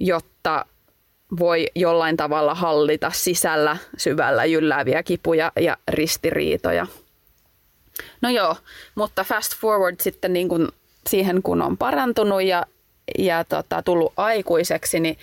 jotta 0.00 0.66
voi 1.38 1.66
jollain 1.74 2.16
tavalla 2.16 2.54
hallita 2.54 3.10
sisällä 3.14 3.76
syvällä 3.96 4.44
jyllääviä 4.44 5.02
kipuja 5.02 5.52
ja 5.60 5.76
ristiriitoja. 5.88 6.86
No 8.20 8.28
joo, 8.30 8.56
mutta 8.94 9.24
fast 9.24 9.56
forward 9.56 9.96
sitten 10.00 10.32
niin 10.32 10.48
kuin 10.48 10.68
siihen, 11.06 11.42
kun 11.42 11.62
on 11.62 11.78
parantunut 11.78 12.42
ja, 12.42 12.66
ja 13.18 13.44
tota, 13.44 13.82
tullut 13.82 14.12
aikuiseksi, 14.16 15.00
niin 15.00 15.18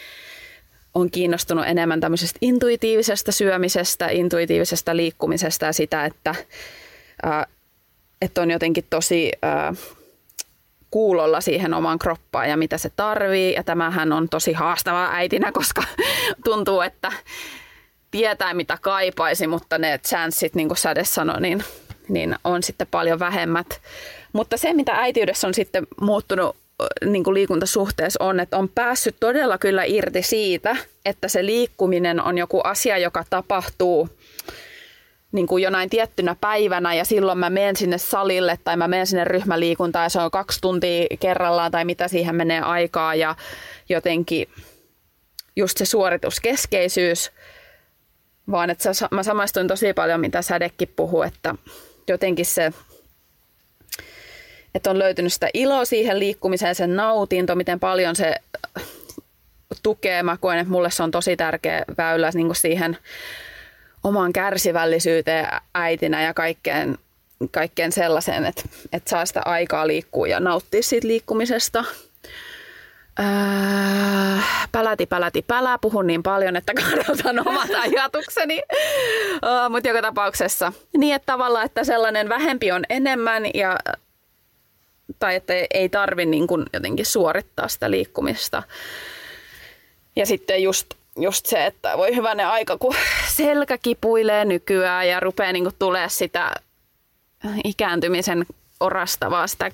on 0.93 1.11
kiinnostunut 1.11 1.65
enemmän 1.67 1.99
tämmöisestä 1.99 2.39
intuitiivisesta 2.41 3.31
syömisestä, 3.31 4.07
intuitiivisesta 4.07 4.95
liikkumisesta 4.95 5.65
ja 5.65 5.73
sitä, 5.73 6.05
että, 6.05 6.35
ää, 7.23 7.47
että 8.21 8.41
on 8.41 8.51
jotenkin 8.51 8.85
tosi 8.89 9.31
ää, 9.41 9.73
kuulolla 10.95 11.41
siihen 11.41 11.73
omaan 11.73 11.99
kroppaan 11.99 12.49
ja 12.49 12.57
mitä 12.57 12.77
se 12.77 12.91
tarvii. 12.95 13.53
Ja 13.53 13.63
tämähän 13.63 14.13
on 14.13 14.29
tosi 14.29 14.53
haastavaa 14.53 15.11
äitinä, 15.13 15.51
koska 15.51 15.83
tuntuu, 16.45 16.81
että 16.81 17.11
tietää 18.11 18.53
mitä 18.53 18.77
kaipaisi, 18.81 19.47
mutta 19.47 19.77
ne 19.77 19.97
chanssit, 19.97 20.55
niin 20.55 20.67
kuin 20.67 20.77
Sade 20.77 21.03
sanoi, 21.03 21.41
niin, 21.41 21.63
niin 22.09 22.35
on 22.43 22.63
sitten 22.63 22.87
paljon 22.91 23.19
vähemmät. 23.19 23.81
Mutta 24.33 24.57
se, 24.57 24.73
mitä 24.73 24.91
äitiydessä 24.93 25.47
on 25.47 25.53
sitten 25.53 25.87
muuttunut 26.01 26.55
niin 27.05 27.23
kuin 27.23 27.33
liikuntasuhteessa 27.33 28.23
on, 28.23 28.39
että 28.39 28.57
on 28.57 28.69
päässyt 28.69 29.15
todella 29.19 29.57
kyllä 29.57 29.83
irti 29.83 30.21
siitä, 30.21 30.77
että 31.05 31.27
se 31.27 31.45
liikkuminen 31.45 32.23
on 32.23 32.37
joku 32.37 32.61
asia, 32.63 32.97
joka 32.97 33.23
tapahtuu– 33.29 34.09
niin 35.35 35.47
kuin 35.47 35.63
jonain 35.63 35.89
tiettynä 35.89 36.35
päivänä 36.41 36.93
ja 36.93 37.05
silloin 37.05 37.37
mä 37.37 37.49
menen 37.49 37.75
sinne 37.75 37.97
salille 37.97 38.59
tai 38.63 38.77
mä 38.77 38.87
menen 38.87 39.07
sinne 39.07 39.23
ryhmäliikuntaan 39.23 40.05
ja 40.05 40.09
se 40.09 40.19
on 40.19 40.31
kaksi 40.31 40.61
tuntia 40.61 41.07
kerrallaan 41.19 41.71
tai 41.71 41.85
mitä 41.85 42.07
siihen 42.07 42.35
menee 42.35 42.61
aikaa 42.61 43.15
ja 43.15 43.35
jotenkin 43.89 44.47
just 45.55 45.77
se 45.77 45.85
suorituskeskeisyys, 45.85 47.31
vaan 48.51 48.69
että 48.69 48.89
mä 49.11 49.23
samaistuin 49.23 49.67
tosi 49.67 49.93
paljon, 49.93 50.19
mitä 50.19 50.41
Sädekin 50.41 50.93
puhuu, 50.95 51.23
että 51.23 51.55
jotenkin 52.07 52.45
se, 52.45 52.73
että 54.75 54.89
on 54.89 54.99
löytynyt 54.99 55.33
sitä 55.33 55.49
iloa 55.53 55.85
siihen 55.85 56.19
liikkumiseen, 56.19 56.75
sen 56.75 56.95
nautinto, 56.95 57.55
miten 57.55 57.79
paljon 57.79 58.15
se 58.15 58.35
tukee. 59.83 60.23
Mä 60.23 60.37
koen, 60.37 60.59
että 60.59 60.71
mulle 60.71 60.91
se 60.91 61.03
on 61.03 61.11
tosi 61.11 61.37
tärkeä 61.37 61.85
väylä 61.97 62.31
niin 62.33 62.47
kuin 62.47 62.55
siihen 62.55 62.97
omaan 64.05 64.33
kärsivällisyyteen 64.33 65.47
äitinä 65.73 66.21
ja 66.23 66.33
kaikkeen, 66.33 66.97
kaikkeen 67.51 67.91
sellaiseen, 67.91 68.45
että, 68.45 68.61
että 68.93 69.09
saa 69.09 69.25
sitä 69.25 69.41
aikaa 69.45 69.87
liikkua 69.87 70.27
ja 70.27 70.39
nauttia 70.39 70.83
siitä 70.83 71.07
liikkumisesta. 71.07 71.83
Öö, 73.19 73.25
päläti, 74.71 75.05
päläti, 75.05 75.41
pälä. 75.41 75.77
Puhun 75.81 76.07
niin 76.07 76.23
paljon, 76.23 76.55
että 76.55 76.73
kadotan 76.73 77.47
omat 77.47 77.69
ajatukseni. 77.83 78.61
öö, 79.45 79.69
Mutta 79.69 79.89
joka 79.89 80.01
tapauksessa 80.01 80.73
niin, 80.97 81.15
että 81.15 81.25
tavallaan, 81.25 81.65
että 81.65 81.83
sellainen 81.83 82.29
vähempi 82.29 82.71
on 82.71 82.83
enemmän 82.89 83.43
ja 83.53 83.79
tai 85.19 85.35
että 85.35 85.53
ei 85.73 85.89
tarvi 85.89 86.25
niin 86.25 86.47
kuin 86.47 86.65
jotenkin 86.73 87.05
suorittaa 87.05 87.67
sitä 87.67 87.91
liikkumista. 87.91 88.63
Ja 90.15 90.25
sitten 90.25 90.63
just 90.63 90.93
just 91.19 91.45
se, 91.45 91.65
että 91.65 91.97
voi 91.97 92.15
hyvänä 92.15 92.51
aika, 92.51 92.77
kun 92.77 92.95
selkä 93.27 93.77
kipuilee 93.77 94.45
nykyään 94.45 95.07
ja 95.07 95.19
rupeaa 95.19 95.51
niin 95.51 95.69
tulee 95.79 96.09
sitä 96.09 96.51
ikääntymisen 97.63 98.45
orastavaa, 98.79 99.47
sitä 99.47 99.71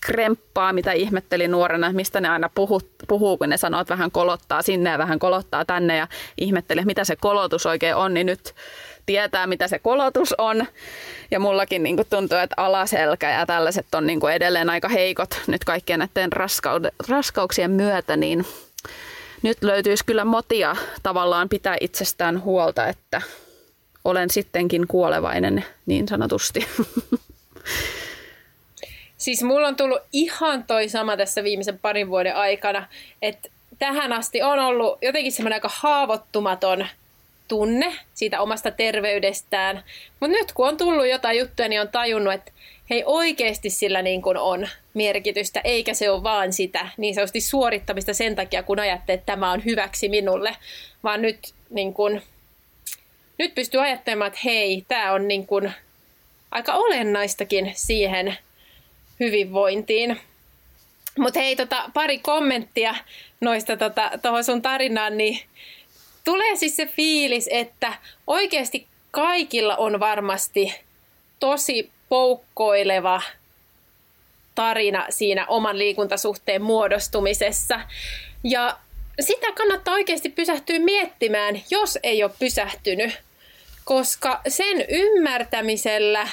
kremppaa, 0.00 0.72
mitä 0.72 0.92
ihmettelin 0.92 1.50
nuorena, 1.50 1.92
mistä 1.92 2.20
ne 2.20 2.28
aina 2.28 2.50
puhuu, 2.54 2.80
puhuu, 3.08 3.38
kun 3.38 3.48
ne 3.48 3.56
sanoo, 3.56 3.80
että 3.80 3.94
vähän 3.94 4.10
kolottaa 4.10 4.62
sinne 4.62 4.90
ja 4.90 4.98
vähän 4.98 5.18
kolottaa 5.18 5.64
tänne 5.64 5.96
ja 5.96 6.08
ihmettelin, 6.38 6.86
mitä 6.86 7.04
se 7.04 7.16
kolotus 7.16 7.66
oikein 7.66 7.96
on, 7.96 8.14
niin 8.14 8.26
nyt 8.26 8.54
tietää, 9.06 9.46
mitä 9.46 9.68
se 9.68 9.78
kolotus 9.78 10.34
on. 10.38 10.66
Ja 11.30 11.40
mullakin 11.40 11.82
niin 11.82 11.96
tuntuu, 12.10 12.38
että 12.38 12.54
alaselkä 12.56 13.30
ja 13.30 13.46
tällaiset 13.46 13.94
on 13.94 14.06
niin 14.06 14.20
edelleen 14.34 14.70
aika 14.70 14.88
heikot 14.88 15.40
nyt 15.46 15.64
kaikkien 15.64 15.98
näiden 15.98 16.32
raskauksien 17.08 17.70
myötä, 17.70 18.16
niin 18.16 18.46
nyt 19.42 19.62
löytyisi 19.62 20.04
kyllä 20.04 20.24
motia 20.24 20.76
tavallaan 21.02 21.48
pitää 21.48 21.76
itsestään 21.80 22.42
huolta, 22.42 22.86
että 22.86 23.22
olen 24.04 24.30
sittenkin 24.30 24.86
kuolevainen 24.86 25.64
niin 25.86 26.08
sanotusti. 26.08 26.66
Siis 29.16 29.42
mulla 29.42 29.68
on 29.68 29.76
tullut 29.76 30.02
ihan 30.12 30.64
toi 30.64 30.88
sama 30.88 31.16
tässä 31.16 31.44
viimeisen 31.44 31.78
parin 31.78 32.08
vuoden 32.08 32.36
aikana, 32.36 32.88
että 33.22 33.48
tähän 33.78 34.12
asti 34.12 34.42
on 34.42 34.58
ollut 34.58 34.98
jotenkin 35.02 35.32
semmoinen 35.32 35.56
aika 35.56 35.70
haavoittumaton 35.74 36.86
tunne 37.48 37.94
siitä 38.14 38.40
omasta 38.40 38.70
terveydestään. 38.70 39.82
Mutta 40.20 40.36
nyt 40.36 40.52
kun 40.52 40.68
on 40.68 40.76
tullut 40.76 41.06
jotain 41.06 41.38
juttuja, 41.38 41.68
niin 41.68 41.80
on 41.80 41.88
tajunnut, 41.88 42.34
että 42.34 42.52
hei 42.92 43.02
oikeasti 43.06 43.70
sillä 43.70 44.02
niin 44.02 44.22
kuin 44.22 44.36
on 44.36 44.68
merkitystä, 44.94 45.60
eikä 45.64 45.94
se 45.94 46.10
ole 46.10 46.22
vaan 46.22 46.52
sitä 46.52 46.88
niin 46.96 47.14
sanotusti 47.14 47.40
suorittamista 47.40 48.14
sen 48.14 48.36
takia, 48.36 48.62
kun 48.62 48.78
ajattelee, 48.78 49.14
että 49.14 49.32
tämä 49.32 49.52
on 49.52 49.64
hyväksi 49.64 50.08
minulle, 50.08 50.56
vaan 51.02 51.22
nyt, 51.22 51.38
niin 51.70 51.94
kuin, 51.94 52.22
nyt 53.38 53.54
pystyy 53.54 53.80
ajattelemaan, 53.80 54.28
että 54.28 54.40
hei, 54.44 54.84
tämä 54.88 55.12
on 55.12 55.28
niin 55.28 55.46
kuin 55.46 55.72
aika 56.50 56.74
olennaistakin 56.74 57.72
siihen 57.74 58.36
hyvinvointiin. 59.20 60.20
Mutta 61.18 61.40
hei, 61.40 61.56
tota, 61.56 61.90
pari 61.94 62.18
kommenttia 62.18 62.94
noista 63.40 63.76
tota, 63.76 64.10
tuohon 64.22 64.44
sun 64.44 64.62
tarinaan, 64.62 65.16
niin 65.18 65.40
tulee 66.24 66.56
siis 66.56 66.76
se 66.76 66.86
fiilis, 66.86 67.48
että 67.52 67.94
oikeasti 68.26 68.86
kaikilla 69.10 69.76
on 69.76 70.00
varmasti 70.00 70.74
tosi 71.40 71.90
poukkoileva 72.12 73.22
tarina 74.54 75.06
siinä 75.10 75.46
oman 75.46 75.78
liikuntasuhteen 75.78 76.62
muodostumisessa. 76.62 77.80
Ja 78.44 78.78
sitä 79.20 79.46
kannattaa 79.52 79.94
oikeasti 79.94 80.28
pysähtyä 80.28 80.78
miettimään, 80.78 81.62
jos 81.70 81.98
ei 82.02 82.24
ole 82.24 82.32
pysähtynyt, 82.38 83.20
koska 83.84 84.40
sen 84.48 84.84
ymmärtämisellä 84.88 86.28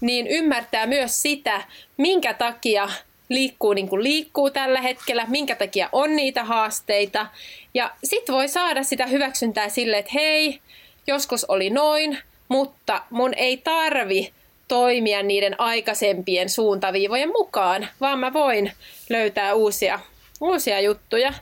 niin 0.00 0.26
ymmärtää 0.26 0.86
myös 0.86 1.22
sitä, 1.22 1.62
minkä 1.96 2.34
takia 2.34 2.88
liikkuu 3.28 3.72
niin 3.72 3.88
kuin 3.88 4.02
liikkuu 4.02 4.50
tällä 4.50 4.80
hetkellä, 4.80 5.26
minkä 5.28 5.54
takia 5.54 5.88
on 5.92 6.16
niitä 6.16 6.44
haasteita. 6.44 7.26
Ja 7.74 7.90
sitten 8.04 8.34
voi 8.34 8.48
saada 8.48 8.82
sitä 8.82 9.06
hyväksyntää 9.06 9.68
sille, 9.68 9.98
että 9.98 10.12
hei, 10.14 10.60
joskus 11.06 11.44
oli 11.44 11.70
noin, 11.70 12.18
mutta 12.48 13.02
mun 13.10 13.34
ei 13.34 13.56
tarvi 13.56 14.32
toimia 14.72 15.22
niiden 15.22 15.60
aikaisempien 15.60 16.48
suuntaviivojen 16.48 17.28
mukaan, 17.28 17.88
vaan 18.00 18.18
mä 18.18 18.32
voin 18.32 18.72
löytää 19.10 19.54
uusia, 19.54 20.00
uusia 20.40 20.80
juttuja. 20.80 21.32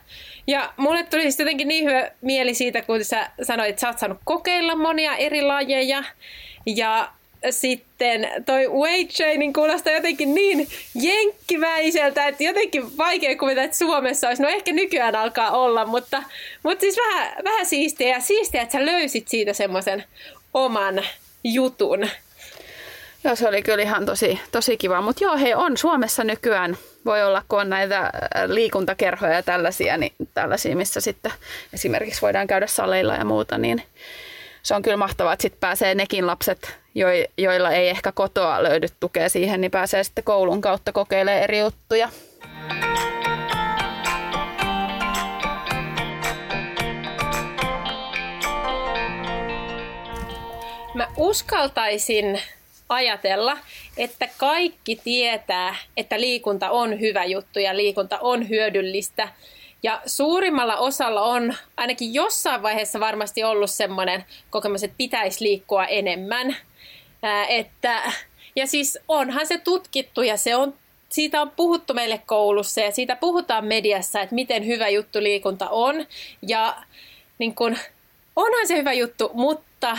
Ja 0.47 0.73
mulle 0.77 1.03
tuli 1.03 1.21
siis 1.21 1.39
jotenkin 1.39 1.67
niin 1.67 1.85
hyvä 1.85 2.11
mieli 2.21 2.53
siitä, 2.53 2.81
kun 2.81 3.05
sä 3.05 3.29
sanoit, 3.43 3.69
että 3.69 3.79
sä 3.79 3.87
oot 3.87 3.99
saanut 3.99 4.17
kokeilla 4.23 4.75
monia 4.75 5.15
eri 5.15 5.41
lajeja. 5.41 6.03
Ja 6.65 7.11
sitten 7.49 8.27
toi 8.45 8.67
weight 8.67 9.15
training 9.15 9.53
kuulostaa 9.53 9.93
jotenkin 9.93 10.35
niin 10.35 10.67
jenkkiväiseltä, 10.95 12.27
että 12.27 12.43
jotenkin 12.43 12.97
vaikea 12.97 13.37
kuvitella, 13.37 13.65
että 13.65 13.77
Suomessa 13.77 14.27
olisi. 14.27 14.43
No 14.43 14.49
ehkä 14.49 14.71
nykyään 14.73 15.15
alkaa 15.15 15.51
olla, 15.51 15.85
mutta, 15.85 16.23
mutta 16.63 16.81
siis 16.81 16.97
vähän, 16.97 17.33
vähän 17.43 17.65
siistiä. 17.65 18.07
Ja 18.07 18.19
siistiä, 18.19 18.61
että 18.61 18.71
sä 18.79 18.85
löysit 18.85 19.27
siitä 19.27 19.53
semmoisen 19.53 20.03
oman 20.53 21.03
jutun. 21.43 22.07
Joo, 23.23 23.35
se 23.35 23.47
oli 23.47 23.61
kyllä 23.61 23.83
ihan 23.83 24.05
tosi, 24.05 24.39
tosi 24.51 24.77
kiva. 24.77 25.01
Mutta 25.01 25.23
joo, 25.23 25.37
hei, 25.37 25.53
on 25.53 25.77
Suomessa 25.77 26.23
nykyään, 26.23 26.77
voi 27.05 27.23
olla, 27.23 27.43
kun 27.47 27.61
on 27.61 27.69
näitä 27.69 27.99
äh, 27.99 28.11
liikuntakerhoja 28.47 29.33
ja 29.33 29.43
tällaisia, 29.43 29.97
niin 29.97 30.13
tällaisia, 30.33 30.75
missä 30.75 31.01
sitten 31.01 31.31
esimerkiksi 31.73 32.21
voidaan 32.21 32.47
käydä 32.47 32.67
saleilla 32.67 33.15
ja 33.15 33.25
muuta, 33.25 33.57
niin 33.57 33.83
se 34.63 34.75
on 34.75 34.81
kyllä 34.81 34.97
mahtavaa, 34.97 35.33
että 35.33 35.41
sitten 35.41 35.59
pääsee 35.59 35.95
nekin 35.95 36.27
lapset, 36.27 36.77
joilla 37.37 37.71
ei 37.71 37.89
ehkä 37.89 38.11
kotoa 38.11 38.63
löydy 38.63 38.87
tukea 38.99 39.29
siihen, 39.29 39.61
niin 39.61 39.71
pääsee 39.71 40.03
sitten 40.03 40.23
koulun 40.23 40.61
kautta 40.61 40.91
kokeilemaan 40.91 41.43
eri 41.43 41.59
juttuja. 41.59 42.09
Mä 50.93 51.07
uskaltaisin 51.17 52.41
ajatella, 52.91 53.57
että 53.97 54.29
kaikki 54.37 54.95
tietää, 55.03 55.75
että 55.97 56.21
liikunta 56.21 56.69
on 56.69 56.99
hyvä 56.99 57.25
juttu 57.25 57.59
ja 57.59 57.77
liikunta 57.77 58.19
on 58.19 58.49
hyödyllistä. 58.49 59.27
Ja 59.83 60.01
suurimmalla 60.05 60.77
osalla 60.77 61.21
on 61.21 61.53
ainakin 61.77 62.13
jossain 62.13 62.63
vaiheessa 62.63 62.99
varmasti 62.99 63.43
ollut 63.43 63.71
semmoinen 63.71 64.25
kokemus, 64.49 64.83
että 64.83 64.97
pitäisi 64.97 65.43
liikkua 65.43 65.85
enemmän. 65.85 66.55
Ää, 67.23 67.45
että, 67.45 68.01
ja 68.55 68.67
siis 68.67 68.99
onhan 69.07 69.47
se 69.47 69.57
tutkittu 69.57 70.21
ja 70.21 70.37
se 70.37 70.55
on, 70.55 70.73
siitä 71.09 71.41
on 71.41 71.51
puhuttu 71.51 71.93
meille 71.93 72.21
koulussa 72.25 72.81
ja 72.81 72.91
siitä 72.91 73.15
puhutaan 73.15 73.65
mediassa, 73.65 74.21
että 74.21 74.35
miten 74.35 74.65
hyvä 74.65 74.89
juttu 74.89 75.23
liikunta 75.23 75.69
on. 75.69 76.05
Ja 76.47 76.77
niin 77.39 77.55
kun, 77.55 77.77
onhan 78.35 78.67
se 78.67 78.77
hyvä 78.77 78.93
juttu, 78.93 79.31
mutta 79.33 79.97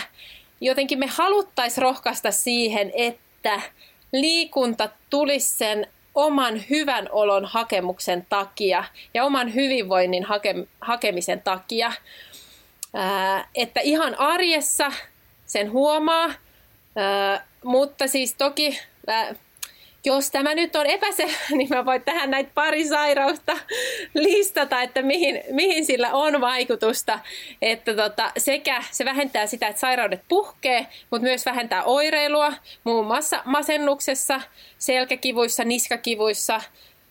jotenkin 0.63 0.99
me 0.99 1.07
haluttaisiin 1.07 1.83
rohkaista 1.83 2.31
siihen, 2.31 2.93
että 2.95 3.61
liikunta 4.13 4.89
tulisi 5.11 5.57
sen 5.57 5.87
oman 6.15 6.63
hyvän 6.71 7.09
olon 7.13 7.45
hakemuksen 7.45 8.27
takia 8.29 8.85
ja 9.15 9.25
oman 9.25 9.55
hyvinvoinnin 9.55 10.25
hake- 10.25 10.67
hakemisen 10.81 11.43
takia. 11.43 11.93
Ää, 12.95 13.49
että 13.55 13.81
ihan 13.81 14.19
arjessa 14.19 14.93
sen 15.47 15.73
huomaa, 15.73 16.31
ää, 16.97 17.47
mutta 17.65 18.07
siis 18.07 18.35
toki 18.35 18.79
ää, 19.07 19.35
jos 20.05 20.31
tämä 20.31 20.55
nyt 20.55 20.77
on 20.77 20.87
epäselvä, 20.87 21.33
niin 21.57 21.69
mä 21.71 21.85
voin 21.85 22.03
tähän 22.03 22.31
näitä 22.31 22.51
pari 22.55 22.89
sairausta 22.89 23.59
listata, 24.15 24.83
että 24.83 25.03
mihin, 25.03 25.41
mihin 25.51 25.87
sillä 25.87 26.11
on 26.13 26.41
vaikutusta. 26.41 27.19
Että 27.63 27.95
tota, 27.95 28.33
sekä 28.39 28.83
se 28.91 29.05
vähentää 29.05 29.47
sitä, 29.47 29.69
että 29.69 29.81
sairaudet 29.81 30.23
puhkee, 30.29 30.87
mutta 31.11 31.25
myös 31.25 31.47
vähentää 31.47 31.85
oireilua, 31.85 32.53
muun 32.85 33.07
muassa 33.07 33.43
masennuksessa, 33.45 34.41
selkäkivuissa, 34.79 35.65
niskakivuissa, 35.65 36.61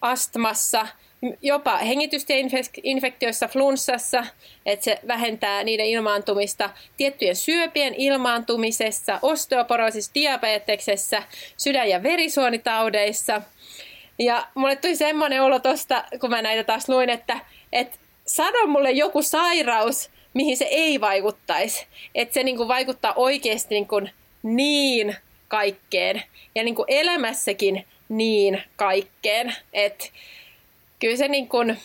astmassa– 0.02 0.88
jopa 1.42 1.78
hengitystieinfektioissa, 1.78 3.48
flunssassa, 3.48 4.26
että 4.66 4.84
se 4.84 5.00
vähentää 5.08 5.64
niiden 5.64 5.86
ilmaantumista, 5.86 6.70
tiettyjen 6.98 7.36
syöpien 7.36 7.94
ilmaantumisessa, 7.96 9.20
osteoporoosissa, 9.22 10.12
diabeteksessä, 10.14 11.24
sydän- 11.58 11.90
ja 11.90 12.04
verisuonitaudeissa. 12.04 13.42
Ja 14.20 14.48
mulle 14.56 14.76
tuli 14.76 14.96
semmoinen 14.96 15.42
olo 15.42 15.60
tosta, 15.60 16.04
kun 16.20 16.30
mä 16.30 16.42
näitä 16.42 16.64
taas 16.64 16.90
luin, 16.90 17.10
että, 17.10 17.40
että 17.72 17.98
sano 18.26 18.68
mulle 18.68 18.92
joku 18.92 19.22
sairaus, 19.22 20.10
mihin 20.34 20.58
se 20.58 20.66
ei 20.66 21.02
vaikuttaisi. 21.02 21.88
Että 22.16 22.34
se 22.34 22.44
niinku 22.44 22.68
vaikuttaa 22.68 23.14
oikeasti 23.16 23.76
niinku 23.76 24.02
niin 24.44 25.16
kaikkeen 25.48 26.24
ja 26.56 26.64
niinku 26.64 26.86
elämässäkin 26.88 27.86
niin 28.10 28.64
kaikkeen. 28.76 29.56
Että 29.74 30.06
kyllä 31.02 31.18
se 31.18 31.28
niin 31.28 31.50
kuin, 31.50 31.78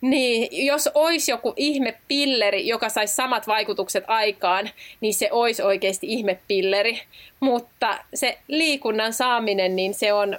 niin, 0.00 0.66
jos 0.66 0.88
olisi 0.94 1.30
joku 1.30 1.54
ihmepilleri, 1.56 2.66
joka 2.66 2.88
saisi 2.88 3.14
samat 3.14 3.46
vaikutukset 3.46 4.04
aikaan, 4.06 4.70
niin 5.00 5.14
se 5.14 5.28
olisi 5.32 5.62
oikeasti 5.62 6.06
ihmepilleri. 6.06 7.02
Mutta 7.40 7.98
se 8.14 8.38
liikunnan 8.48 9.12
saaminen, 9.12 9.76
niin 9.76 9.94
se 9.94 10.12
on, 10.12 10.38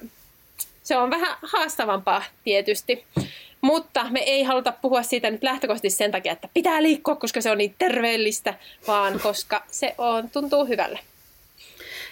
se 0.83 0.97
on 0.97 1.09
vähän 1.09 1.37
haastavampaa 1.41 2.23
tietysti. 2.43 3.05
Mutta 3.61 4.05
me 4.09 4.19
ei 4.19 4.43
haluta 4.43 4.73
puhua 4.81 5.03
siitä 5.03 5.29
nyt 5.29 5.43
lähtökohtaisesti 5.43 5.97
sen 5.97 6.11
takia, 6.11 6.31
että 6.31 6.49
pitää 6.53 6.83
liikkua, 6.83 7.15
koska 7.15 7.41
se 7.41 7.51
on 7.51 7.57
niin 7.57 7.75
terveellistä, 7.77 8.53
vaan 8.87 9.19
koska 9.19 9.63
se 9.71 9.95
on, 9.97 10.29
tuntuu 10.29 10.65
hyvälle. 10.65 10.99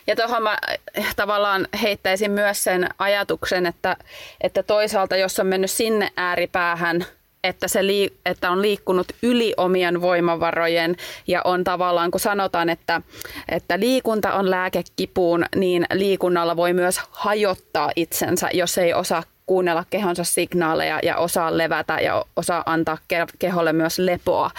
Ja 0.08 0.16
tuohon 0.16 0.44
mä 0.44 0.58
eh, 0.96 1.16
tavallaan 1.16 1.68
heittäisin 1.82 2.32
myös 2.32 2.64
sen 2.64 2.90
ajatuksen, 3.00 3.66
että, 3.66 3.98
että 4.42 4.64
toisaalta 4.64 5.18
jos 5.18 5.40
on 5.40 5.48
mennyt 5.48 5.72
sinne 5.72 6.12
ääripäähän, 6.16 7.06
että, 7.44 7.68
se 7.68 7.88
lii, 7.88 8.18
että 8.26 8.52
on 8.52 8.62
liikkunut 8.62 9.08
yli 9.24 9.54
omien 9.58 10.02
voimavarojen 10.02 10.96
ja 11.28 11.42
on 11.46 11.64
tavallaan, 11.64 12.12
kun 12.12 12.20
sanotaan, 12.20 12.70
että, 12.70 13.02
että 13.50 13.80
liikunta 13.80 14.34
on 14.34 14.50
lääke 14.50 14.84
kipuun, 14.96 15.46
niin 15.56 15.86
liikunnalla 15.94 16.56
voi 16.56 16.74
myös 16.74 17.02
hajottaa 17.10 17.92
itsensä, 17.96 18.50
jos 18.54 18.78
ei 18.78 18.94
osaa 18.94 19.24
kuunnella 19.48 19.86
kehonsa 19.90 20.24
signaaleja 20.24 21.00
ja 21.04 21.18
osaa 21.18 21.58
levätä 21.58 22.00
ja 22.00 22.26
osaa 22.36 22.64
antaa 22.66 22.98
keholle 23.40 23.74
myös 23.74 24.00
lepoa. 24.00 24.52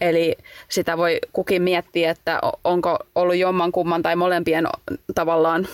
Eli 0.00 0.36
sitä 0.68 0.96
voi 0.96 1.18
kukin 1.32 1.62
miettiä, 1.62 2.10
että 2.10 2.40
onko 2.64 2.98
ollut 3.14 3.36
jomman 3.36 3.72
kumman 3.72 4.02
tai 4.02 4.16
molempien 4.16 4.66
tavallaan 5.14 5.68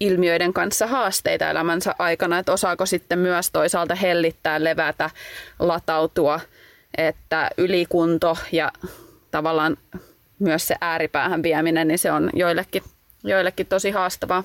ilmiöiden 0.00 0.52
kanssa 0.52 0.86
haasteita 0.86 1.50
elämänsä 1.50 1.94
aikana, 1.98 2.38
että 2.38 2.52
osaako 2.52 2.86
sitten 2.86 3.18
myös 3.18 3.50
toisaalta 3.50 3.94
hellittää, 3.94 4.64
levätä, 4.64 5.10
latautua, 5.58 6.40
että 6.98 7.50
ylikunto 7.58 8.38
ja 8.52 8.72
tavallaan 9.30 9.76
myös 10.38 10.66
se 10.66 10.76
ääripäähän 10.80 11.42
vieminen, 11.42 11.88
niin 11.88 11.98
se 11.98 12.12
on 12.12 12.30
joillekin, 12.32 12.82
joillekin 13.24 13.66
tosi 13.66 13.90
haastavaa. 13.90 14.44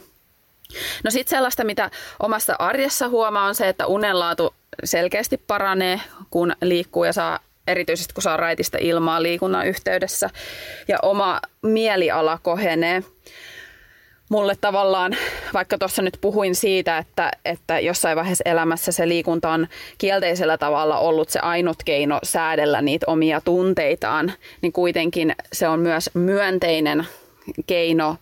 No 1.03 1.11
sitten 1.11 1.37
sellaista, 1.37 1.63
mitä 1.63 1.91
omassa 2.19 2.55
arjessa 2.59 3.09
huomaa, 3.09 3.45
on 3.45 3.55
se, 3.55 3.69
että 3.69 3.85
unenlaatu 3.87 4.53
selkeästi 4.83 5.37
paranee, 5.37 6.01
kun 6.29 6.53
liikkuu 6.61 7.03
ja 7.03 7.13
saa 7.13 7.39
erityisesti 7.67 8.13
kun 8.13 8.23
saa 8.23 8.37
raitista 8.37 8.77
ilmaa 8.81 9.23
liikunnan 9.23 9.67
yhteydessä 9.67 10.29
ja 10.87 10.97
oma 11.01 11.39
mieliala 11.61 12.39
kohenee. 12.43 13.03
Mulle 14.29 14.55
tavallaan, 14.61 15.15
vaikka 15.53 15.77
tuossa 15.77 16.01
nyt 16.01 16.17
puhuin 16.21 16.55
siitä, 16.55 16.97
että, 16.97 17.31
että 17.45 17.79
jossain 17.79 18.15
vaiheessa 18.17 18.43
elämässä 18.45 18.91
se 18.91 19.07
liikunta 19.07 19.49
on 19.49 19.67
kielteisellä 19.97 20.57
tavalla 20.57 20.99
ollut 20.99 21.29
se 21.29 21.39
ainut 21.39 21.77
keino 21.85 22.19
säädellä 22.23 22.81
niitä 22.81 23.05
omia 23.09 23.41
tunteitaan, 23.41 24.33
niin 24.61 24.73
kuitenkin 24.73 25.35
se 25.53 25.67
on 25.67 25.79
myös 25.79 26.09
myönteinen 26.13 27.07
keino 27.67 28.15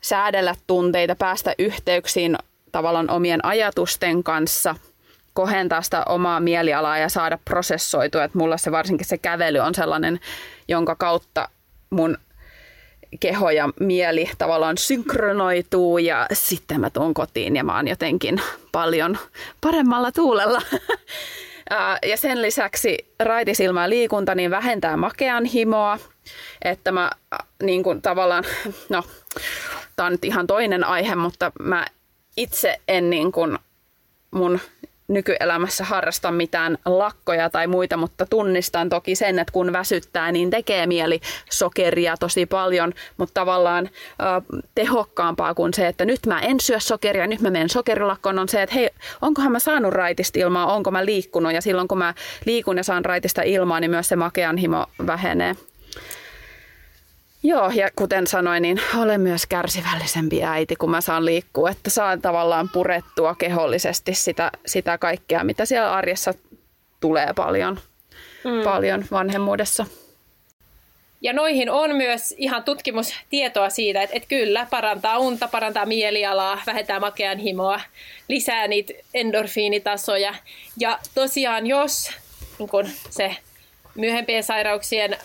säädellä 0.00 0.54
tunteita, 0.66 1.16
päästä 1.16 1.54
yhteyksiin 1.58 2.36
tavallaan 2.72 3.10
omien 3.10 3.44
ajatusten 3.44 4.22
kanssa, 4.22 4.74
kohentaa 5.34 5.82
sitä 5.82 6.02
omaa 6.08 6.40
mielialaa 6.40 6.98
ja 6.98 7.08
saada 7.08 7.38
prosessoitua. 7.44 8.24
Että 8.24 8.38
mulla 8.38 8.56
se 8.56 8.72
varsinkin 8.72 9.06
se 9.06 9.18
kävely 9.18 9.58
on 9.58 9.74
sellainen, 9.74 10.20
jonka 10.68 10.94
kautta 10.94 11.48
mun 11.90 12.18
keho 13.20 13.50
ja 13.50 13.68
mieli 13.80 14.30
tavallaan 14.38 14.78
synkronoituu 14.78 15.98
ja 15.98 16.26
sitten 16.32 16.80
mä 16.80 16.90
tuun 16.90 17.14
kotiin 17.14 17.56
ja 17.56 17.64
mä 17.64 17.76
oon 17.76 17.88
jotenkin 17.88 18.42
paljon 18.72 19.18
paremmalla 19.60 20.12
tuulella. 20.12 20.62
Ja 22.06 22.16
sen 22.16 22.42
lisäksi 22.42 22.98
raitisilmä 23.20 23.90
liikunta 23.90 24.34
niin 24.34 24.50
vähentää 24.50 24.96
makean 24.96 25.44
himoa, 25.44 25.98
että 26.62 26.92
mä 26.92 27.10
niin 27.62 27.82
kuin 27.82 28.02
tavallaan, 28.02 28.44
no 28.88 29.04
tämä 29.96 30.06
on 30.06 30.12
nyt 30.12 30.24
ihan 30.24 30.46
toinen 30.46 30.84
aihe, 30.84 31.14
mutta 31.14 31.52
mä 31.60 31.86
itse 32.36 32.80
en 32.88 33.10
niin 33.10 33.32
kuin 33.32 33.58
mun 34.30 34.60
nykyelämässä 35.10 35.84
harrasta 35.84 36.30
mitään 36.30 36.78
lakkoja 36.84 37.50
tai 37.50 37.66
muita, 37.66 37.96
mutta 37.96 38.26
tunnistan 38.26 38.88
toki 38.88 39.14
sen, 39.14 39.38
että 39.38 39.52
kun 39.52 39.72
väsyttää, 39.72 40.32
niin 40.32 40.50
tekee 40.50 40.86
mieli 40.86 41.20
sokeria 41.50 42.16
tosi 42.16 42.46
paljon, 42.46 42.92
mutta 43.16 43.40
tavallaan 43.40 43.86
äh, 43.86 44.62
tehokkaampaa 44.74 45.54
kuin 45.54 45.74
se, 45.74 45.86
että 45.86 46.04
nyt 46.04 46.26
mä 46.26 46.40
en 46.40 46.60
syö 46.60 46.80
sokeria, 46.80 47.26
nyt 47.26 47.40
mä 47.40 47.50
menen 47.50 47.68
sokerilakkoon, 47.68 48.38
on 48.38 48.48
se, 48.48 48.62
että 48.62 48.74
hei, 48.74 48.90
onkohan 49.22 49.52
mä 49.52 49.58
saanut 49.58 49.92
raitista 49.92 50.38
ilmaa, 50.38 50.74
onko 50.74 50.90
mä 50.90 51.04
liikkunut, 51.04 51.52
ja 51.52 51.60
silloin 51.60 51.88
kun 51.88 51.98
mä 51.98 52.14
liikun 52.44 52.76
ja 52.76 52.84
saan 52.84 53.04
raitista 53.04 53.42
ilmaa, 53.42 53.80
niin 53.80 53.90
myös 53.90 54.08
se 54.08 54.16
makean 54.16 54.56
himo 54.56 54.86
vähenee. 55.06 55.56
Joo, 57.42 57.70
ja 57.70 57.90
kuten 57.96 58.26
sanoin, 58.26 58.62
niin 58.62 58.80
olen 58.98 59.20
myös 59.20 59.46
kärsivällisempi 59.46 60.44
äiti, 60.44 60.76
kun 60.76 60.90
mä 60.90 61.00
saan 61.00 61.24
liikkua, 61.24 61.70
että 61.70 61.90
saan 61.90 62.22
tavallaan 62.22 62.68
purettua 62.72 63.34
kehollisesti 63.34 64.14
sitä, 64.14 64.50
sitä 64.66 64.98
kaikkea, 64.98 65.44
mitä 65.44 65.64
siellä 65.64 65.92
arjessa 65.92 66.34
tulee 67.00 67.32
paljon, 67.36 67.80
mm. 68.44 68.62
paljon 68.64 69.04
vanhemmuudessa. 69.10 69.86
ja 71.20 71.32
noihin 71.32 71.70
on 71.70 71.96
myös 71.96 72.34
ihan 72.38 72.64
tutkimustietoa 72.64 73.70
siitä, 73.70 74.02
että, 74.02 74.16
että 74.16 74.28
kyllä 74.28 74.66
parantaa 74.70 75.18
unta, 75.18 75.48
parantaa 75.48 75.86
mielialaa, 75.86 76.62
vähentää 76.66 77.00
makean 77.00 77.38
himoa, 77.38 77.80
lisää 78.28 78.68
niitä 78.68 78.92
endorfiinitasoja. 79.14 80.34
Ja 80.78 80.98
tosiaan 81.14 81.66
jos 81.66 82.10
niin 82.58 82.68
kun 82.68 82.88
se 83.10 83.36
myöhempien 84.00 84.42
sairauksien 84.42 85.16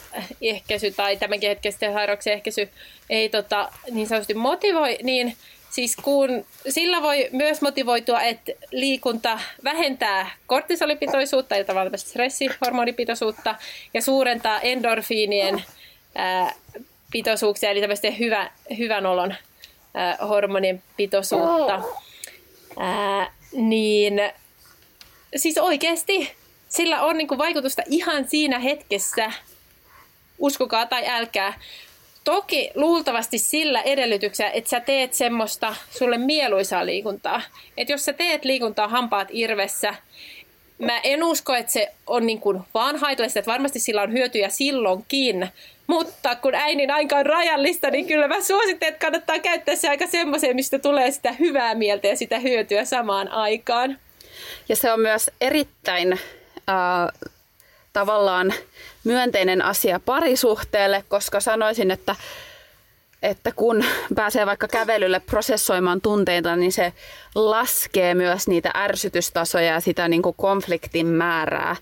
ehkäisy 0.41 0.91
tai 0.91 1.17
tämänkin 1.17 1.49
hetkeisten 1.49 1.93
sairauksien 1.93 2.33
ehkäisy 2.33 2.69
ei 3.09 3.29
tota, 3.29 3.71
niin 3.91 4.07
sanotusti 4.07 4.33
motivoi, 4.33 4.97
niin 5.03 5.37
Siis 5.75 5.95
kun 5.95 6.45
sillä 6.69 7.01
voi 7.01 7.29
myös 7.31 7.61
motivoitua, 7.61 8.21
että 8.21 8.51
liikunta 8.71 9.39
vähentää 9.63 10.31
kortisolipitoisuutta, 10.47 11.55
eli 11.55 11.65
tavallaan 11.65 11.97
stressihormonipitoisuutta, 11.97 13.55
ja 13.93 14.01
suurentaa 14.01 14.61
endorfiinien 14.61 15.63
ää, 16.15 16.53
pitoisuuksia, 17.11 17.69
eli 17.69 17.81
tämmöisten 17.81 18.19
hyvä, 18.19 18.51
hyvän 18.77 19.05
olon 19.05 19.35
ää, 19.93 20.17
hormonien 20.27 20.83
pitoisuutta. 20.97 21.81
Ää, 22.77 23.33
niin 23.51 24.13
siis 25.35 25.57
oikeasti 25.57 26.31
sillä 26.75 27.01
on 27.01 27.17
niin 27.17 27.27
kuin 27.27 27.37
vaikutusta 27.37 27.81
ihan 27.89 28.27
siinä 28.27 28.59
hetkessä, 28.59 29.31
uskokaa 30.39 30.85
tai 30.85 31.07
älkää, 31.07 31.53
Toki 32.25 32.71
luultavasti 32.75 33.37
sillä 33.37 33.81
edellytyksellä, 33.81 34.51
että 34.51 34.69
sä 34.69 34.79
teet 34.79 35.13
semmoista 35.13 35.75
sulle 35.89 36.17
mieluisaa 36.17 36.85
liikuntaa. 36.85 37.41
Että 37.77 37.93
jos 37.93 38.05
sä 38.05 38.13
teet 38.13 38.45
liikuntaa 38.45 38.87
hampaat 38.87 39.27
irvessä, 39.31 39.95
mä 40.79 40.99
en 41.03 41.23
usko, 41.23 41.55
että 41.55 41.71
se 41.71 41.91
on 42.07 42.25
niin 42.25 42.39
kuin 42.39 42.61
vaan 42.73 42.95
haitallista, 42.97 43.39
että 43.39 43.51
varmasti 43.51 43.79
sillä 43.79 44.01
on 44.01 44.13
hyötyjä 44.13 44.49
silloinkin. 44.49 45.47
Mutta 45.87 46.35
kun 46.35 46.55
äinin 46.55 46.91
aika 46.91 47.17
on 47.17 47.25
rajallista, 47.25 47.89
niin 47.89 48.07
kyllä 48.07 48.27
mä 48.27 48.41
suosittelen, 48.41 48.93
että 48.93 49.05
kannattaa 49.05 49.39
käyttää 49.39 49.75
se 49.75 49.89
aika 49.89 50.07
semmoiseen, 50.07 50.55
mistä 50.55 50.79
tulee 50.79 51.11
sitä 51.11 51.31
hyvää 51.31 51.75
mieltä 51.75 52.07
ja 52.07 52.15
sitä 52.15 52.39
hyötyä 52.39 52.85
samaan 52.85 53.27
aikaan. 53.27 53.99
Ja 54.69 54.75
se 54.75 54.91
on 54.91 54.99
myös 54.99 55.31
erittäin 55.41 56.19
äh, 56.69 57.31
tavallaan 57.93 58.53
myönteinen 59.03 59.61
asia 59.61 59.99
parisuhteelle, 59.99 61.03
koska 61.07 61.39
sanoisin, 61.39 61.91
että, 61.91 62.15
että 63.23 63.51
kun 63.51 63.85
pääsee 64.15 64.45
vaikka 64.45 64.67
kävelylle 64.67 65.19
prosessoimaan 65.19 66.01
tunteita, 66.01 66.55
niin 66.55 66.71
se 66.71 66.93
laskee 67.35 68.13
myös 68.13 68.47
niitä 68.47 68.71
ärsytystasoja 68.75 69.65
ja 69.65 69.79
sitä 69.79 70.07
niin 70.07 70.21
kuin 70.21 70.35
konfliktin 70.37 71.07
määrää, 71.07 71.75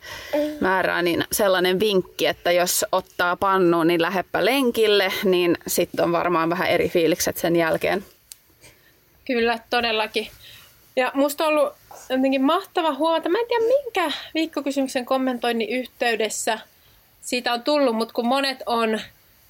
määrää. 0.59 1.01
Niin 1.01 1.25
sellainen 1.31 1.79
vinkki, 1.79 2.25
että 2.25 2.51
jos 2.51 2.85
ottaa 2.91 3.35
pannuun, 3.35 3.87
niin 3.87 4.01
läheppä 4.01 4.45
lenkille, 4.45 5.13
niin 5.23 5.57
sitten 5.67 6.05
on 6.05 6.11
varmaan 6.11 6.49
vähän 6.49 6.69
eri 6.69 6.89
fiilikset 6.89 7.37
sen 7.37 7.55
jälkeen. 7.55 8.05
Kyllä, 9.25 9.59
todellakin. 9.69 10.27
Ja 10.95 11.11
musta 11.13 11.45
on 11.45 11.49
ollut 11.49 11.73
jotenkin 12.09 12.43
mahtava 12.43 12.93
huomata. 12.93 13.29
Mä 13.29 13.39
en 13.39 13.47
tiedä 13.47 13.65
minkä 13.65 14.11
viikkokysymyksen 14.33 15.05
kommentoinnin 15.05 15.69
yhteydessä 15.69 16.59
siitä 17.21 17.53
on 17.53 17.63
tullut, 17.63 17.95
mutta 17.95 18.13
kun 18.13 18.27
monet 18.27 18.63
on, 18.65 18.99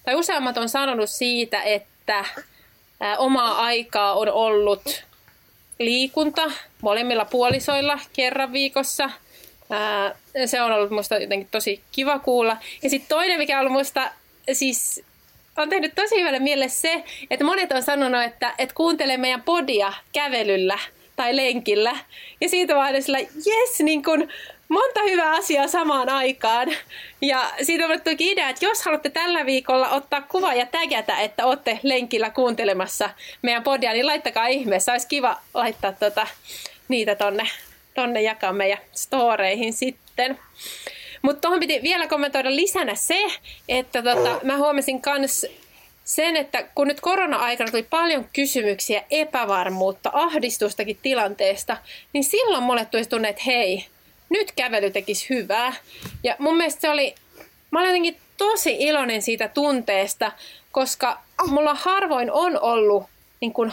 tai 0.06 0.16
useammat 0.16 0.58
on 0.58 0.70
sanonut 0.70 1.10
siitä, 1.10 1.62
että 1.62 2.26
omaa 3.18 3.66
aikaa 3.66 4.14
on 4.14 4.32
ollut 4.32 5.04
liikunta 5.80 6.52
molemmilla 6.82 7.26
puolisoilla 7.26 8.00
kerran 8.14 8.54
viikossa. 8.54 9.10
Se 10.46 10.62
on 10.62 10.72
ollut 10.72 10.92
musta 10.92 11.18
jotenkin 11.18 11.48
tosi 11.52 11.84
kiva 11.92 12.20
kuulla. 12.20 12.58
Ja 12.84 12.90
sitten 12.90 13.10
toinen, 13.10 13.38
mikä 13.38 13.60
on 13.60 13.60
ollut 13.60 13.78
musta 13.78 14.12
siis 14.54 15.04
on 15.58 15.70
tehnyt 15.70 15.96
tosi 15.96 16.16
hyvälle 16.16 16.40
mielelle 16.40 16.70
se, 16.70 17.04
että 17.30 17.46
monet 17.46 17.72
on 17.72 17.84
sanonut, 17.84 18.24
että, 18.24 18.54
että 18.58 18.76
kuuntelee 18.76 19.18
meidän 19.18 19.42
podia 19.42 19.94
kävelyllä– 20.14 20.80
tai 21.16 21.36
lenkillä. 21.36 21.98
Ja 22.42 22.50
siitä 22.50 22.76
vaan 22.76 23.04
sillä, 23.04 23.20
jes, 23.20 23.80
niin 23.80 24.04
kun 24.04 24.28
monta 24.70 25.04
hyvää 25.10 25.32
asiaa 25.32 25.68
samaan 25.68 26.10
aikaan. 26.10 26.68
Ja 27.22 27.52
siitä 27.62 27.88
on 27.88 28.02
toki 28.02 28.32
idea, 28.32 28.50
että 28.50 28.66
jos 28.66 28.86
haluatte 28.86 29.10
tällä 29.10 29.46
viikolla 29.46 29.90
ottaa 29.90 30.22
kuva 30.22 30.54
ja 30.54 30.66
tägätä, 30.66 31.20
että 31.20 31.46
olette 31.46 31.80
lenkillä 31.84 32.30
kuuntelemassa 32.30 33.10
meidän 33.42 33.64
podia, 33.64 33.94
niin 33.94 34.08
laittakaa 34.08 34.48
ihmeessä. 34.48 34.92
Olisi 34.92 35.08
kiva 35.08 35.38
laittaa 35.54 35.92
tota, 35.92 36.28
niitä 36.88 37.16
tonne, 37.16 37.50
tonne 37.94 38.22
jakaa 38.22 38.54
meidän 38.54 38.80
storeihin 38.92 39.74
sitten. 39.74 40.40
Mutta 41.22 41.42
tuohon 41.42 41.60
piti 41.60 41.80
vielä 41.84 42.08
kommentoida 42.08 42.56
lisänä 42.56 42.96
se, 42.96 43.26
että 43.70 44.04
tota, 44.04 44.40
mä 44.44 44.58
huomasin 44.58 45.02
kans 45.02 45.46
sen, 46.04 46.36
että 46.36 46.64
kun 46.76 46.88
nyt 46.88 47.02
korona-aikana 47.02 47.72
tuli 47.72 47.84
paljon 47.84 48.30
kysymyksiä, 48.34 49.04
epävarmuutta, 49.12 50.10
ahdistustakin 50.14 51.00
tilanteesta, 51.02 51.78
niin 52.14 52.24
silloin 52.24 52.64
mulle 52.64 52.86
tuli 52.86 53.06
tunne, 53.06 53.30
että 53.30 53.44
hei, 53.46 53.86
nyt 54.30 54.52
kävely 54.52 54.92
tekisi 54.92 55.30
hyvää. 55.30 55.74
Ja 56.24 56.36
mun 56.40 56.58
mielestä 56.58 56.82
se 56.82 56.90
oli, 56.90 57.16
mä 57.72 57.80
olin 57.80 57.90
jotenkin 57.90 58.18
tosi 58.38 58.76
iloinen 58.80 59.22
siitä 59.22 59.48
tunteesta, 59.48 60.32
koska 60.72 61.20
mulla 61.48 61.74
harvoin 61.74 62.32
on 62.32 62.62
ollut 62.62 63.04
niin 63.42 63.54
kuin 63.54 63.72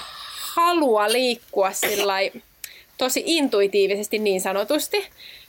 halua 0.54 1.12
liikkua 1.12 1.72
sillai, 1.72 2.32
tosi 2.98 3.22
intuitiivisesti 3.26 4.18
niin 4.18 4.40
sanotusti. 4.40 5.06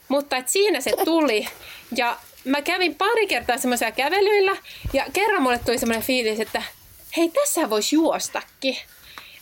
Mutta 0.08 0.38
et 0.38 0.50
siinä 0.50 0.82
se 0.82 0.92
tuli. 1.06 1.48
Ja 1.96 2.18
mä 2.46 2.62
kävin 2.62 2.96
pari 2.96 3.28
kertaa 3.28 3.58
semmoisia 3.58 3.92
kävelyillä 3.92 4.58
ja 4.94 5.06
kerran 5.14 5.42
mulle 5.42 5.60
tuli 5.66 5.78
semmoinen 5.78 6.06
fiilis, 6.06 6.40
että 6.40 6.64
hei 7.18 7.30
tässä 7.30 7.70
voisi 7.70 7.96
juostakin. 7.96 8.78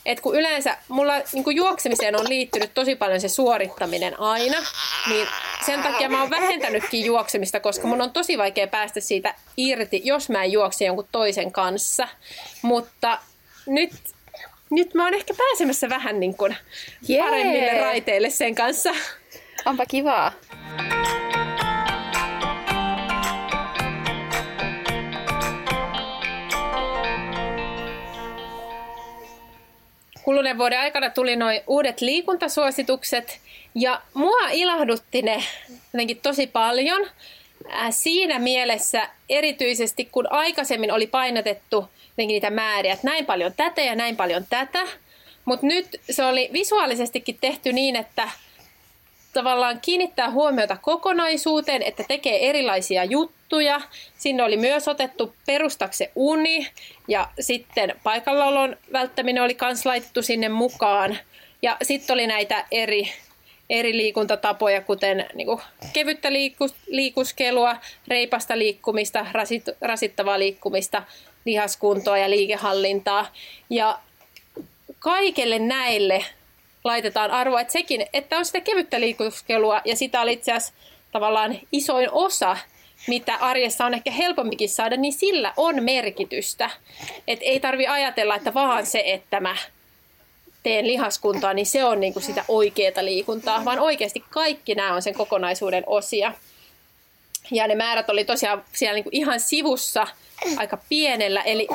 Et 0.06 0.20
kun 0.20 0.36
yleensä 0.36 0.76
mulla 0.88 1.12
niin 1.32 1.56
juoksemiseen 1.56 2.20
on 2.20 2.28
liittynyt 2.28 2.74
tosi 2.74 2.94
paljon 2.94 3.20
se 3.20 3.28
suorittaminen 3.28 4.20
aina, 4.20 4.56
niin 5.08 5.28
sen 5.66 5.82
takia 5.82 6.08
mä 6.08 6.20
oon 6.20 6.30
vähentänytkin 6.30 7.04
juoksemista, 7.04 7.60
koska 7.60 7.86
mun 7.86 8.00
on 8.00 8.10
tosi 8.10 8.38
vaikea 8.38 8.66
päästä 8.66 9.00
siitä 9.00 9.34
irti, 9.56 10.00
jos 10.04 10.28
mä 10.28 10.44
en 10.44 10.52
juokse 10.52 10.84
jonkun 10.84 11.08
toisen 11.12 11.52
kanssa. 11.52 12.08
Mutta 12.62 13.18
nyt, 13.66 13.92
nyt 14.70 14.94
mä 14.94 15.04
oon 15.04 15.14
ehkä 15.14 15.34
pääsemässä 15.34 15.88
vähän 15.88 16.20
niin 16.20 16.36
kuin 16.36 16.56
paremmille 17.18 17.80
raiteille 17.80 18.30
sen 18.30 18.54
kanssa. 18.54 18.90
Onpa 19.64 19.86
kivaa. 19.86 20.32
Kuluneen 30.30 30.58
vuoden 30.58 30.80
aikana 30.80 31.10
tuli 31.10 31.36
noin 31.36 31.60
uudet 31.66 32.00
liikuntasuositukset 32.00 33.40
ja 33.74 34.02
mua 34.14 34.48
ilahdutti 34.52 35.22
ne 35.22 35.44
jotenkin 35.92 36.20
tosi 36.22 36.46
paljon. 36.46 37.06
Äh, 37.72 37.86
siinä 37.90 38.38
mielessä 38.38 39.08
erityisesti, 39.28 40.08
kun 40.12 40.32
aikaisemmin 40.32 40.92
oli 40.92 41.06
painotettu 41.06 41.88
niitä 42.16 42.50
määriä, 42.50 42.92
että 42.92 43.06
näin 43.06 43.26
paljon 43.26 43.52
tätä 43.56 43.82
ja 43.82 43.94
näin 43.94 44.16
paljon 44.16 44.44
tätä, 44.50 44.86
mutta 45.44 45.66
nyt 45.66 45.86
se 46.10 46.24
oli 46.24 46.50
visuaalisestikin 46.52 47.38
tehty 47.40 47.72
niin, 47.72 47.96
että 47.96 48.28
tavallaan 49.32 49.80
kiinnittää 49.80 50.30
huomiota 50.30 50.76
kokonaisuuteen, 50.76 51.82
että 51.82 52.04
tekee 52.08 52.48
erilaisia 52.48 53.04
juttuja. 53.04 53.80
Sinne 54.18 54.42
oli 54.42 54.56
myös 54.56 54.88
otettu 54.88 55.34
perustakse 55.46 56.10
uni 56.14 56.66
ja 57.08 57.28
sitten 57.40 57.94
paikallaolon 58.02 58.76
välttäminen 58.92 59.42
oli 59.42 59.56
myös 59.62 59.86
laitettu 59.86 60.22
sinne 60.22 60.48
mukaan. 60.48 61.18
Ja 61.62 61.76
sitten 61.82 62.14
oli 62.14 62.26
näitä 62.26 62.66
eri, 62.70 63.12
eri 63.70 63.96
liikuntatapoja, 63.96 64.80
kuten 64.80 65.26
niin 65.34 65.46
kuin 65.46 65.60
kevyttä 65.92 66.32
liikus, 66.32 66.74
liikuskelua, 66.86 67.76
reipasta 68.08 68.58
liikkumista, 68.58 69.26
rasit, 69.32 69.64
rasittavaa 69.80 70.38
liikkumista, 70.38 71.02
lihaskuntoa 71.44 72.18
ja 72.18 72.30
liikehallintaa. 72.30 73.32
Ja 73.70 73.98
kaikelle 74.98 75.58
näille 75.58 76.24
laitetaan 76.84 77.30
arvoa, 77.30 77.60
että 77.60 77.72
sekin, 77.72 78.06
että 78.12 78.36
on 78.36 78.44
sitä 78.44 78.60
kevyttä 78.60 79.00
liikuskelua 79.00 79.80
ja 79.84 79.96
sitä 79.96 80.20
oli 80.20 80.32
itse 80.32 80.52
asiassa 80.52 80.74
tavallaan 81.12 81.58
isoin 81.72 82.08
osa, 82.12 82.56
mitä 83.06 83.36
arjessa 83.36 83.86
on 83.86 83.94
ehkä 83.94 84.10
helpompikin 84.10 84.68
saada, 84.68 84.96
niin 84.96 85.12
sillä 85.12 85.52
on 85.56 85.84
merkitystä. 85.84 86.70
Et 87.28 87.38
ei 87.42 87.60
tarvi 87.60 87.86
ajatella, 87.86 88.36
että 88.36 88.54
vaan 88.54 88.86
se, 88.86 89.02
että 89.06 89.40
mä 89.40 89.56
teen 90.62 90.86
lihaskuntaa, 90.86 91.54
niin 91.54 91.66
se 91.66 91.84
on 91.84 92.00
niinku 92.00 92.20
sitä 92.20 92.44
oikeaa 92.48 93.04
liikuntaa, 93.04 93.64
vaan 93.64 93.78
oikeasti 93.78 94.24
kaikki 94.30 94.74
nämä 94.74 94.94
on 94.94 95.02
sen 95.02 95.14
kokonaisuuden 95.14 95.84
osia. 95.86 96.32
Ja 97.50 97.66
ne 97.66 97.74
määrät 97.74 98.10
oli 98.10 98.24
tosiaan 98.24 98.64
siellä 98.72 98.94
niinku 98.94 99.10
ihan 99.12 99.40
sivussa 99.40 100.06
aika 100.56 100.78
pienellä, 100.88 101.42
eli 101.42 101.68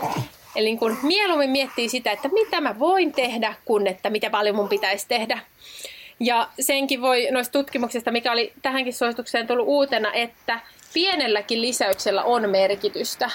Eli 0.55 0.65
niin 0.65 0.79
kun 0.79 0.97
mieluummin 1.01 1.49
miettii 1.49 1.89
sitä, 1.89 2.11
että 2.11 2.27
mitä 2.27 2.61
mä 2.61 2.79
voin 2.79 3.11
tehdä, 3.11 3.53
kun 3.65 3.87
että 3.87 4.09
mitä 4.09 4.29
paljon 4.29 4.55
mun 4.55 4.69
pitäisi 4.69 5.05
tehdä. 5.07 5.39
Ja 6.19 6.49
senkin 6.59 7.01
voi 7.01 7.27
noista 7.31 7.51
tutkimuksista, 7.51 8.11
mikä 8.11 8.31
oli 8.31 8.53
tähänkin 8.61 8.93
suositukseen 8.93 9.47
tullut 9.47 9.67
uutena, 9.67 10.13
että 10.13 10.59
pienelläkin 10.93 11.61
lisäyksellä 11.61 12.23
on 12.23 12.49
merkitystä. 12.49 13.29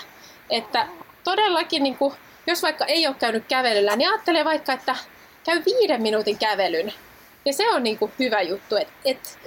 että 0.50 0.86
todellakin 1.24 1.82
niin 1.82 1.96
kuin, 1.96 2.14
jos 2.46 2.62
vaikka 2.62 2.84
ei 2.84 3.06
ole 3.06 3.16
käynyt 3.18 3.44
kävelyllä, 3.48 3.96
niin 3.96 4.08
ajattelee 4.08 4.44
vaikka, 4.44 4.72
että 4.72 4.96
käy 5.44 5.62
viiden 5.64 6.02
minuutin 6.02 6.38
kävelyn. 6.38 6.92
Ja 7.44 7.52
se 7.52 7.70
on 7.70 7.82
niin 7.82 7.98
kuin 7.98 8.12
hyvä 8.18 8.40
juttu, 8.40 8.76
että 8.76 8.92
et, 9.04 9.38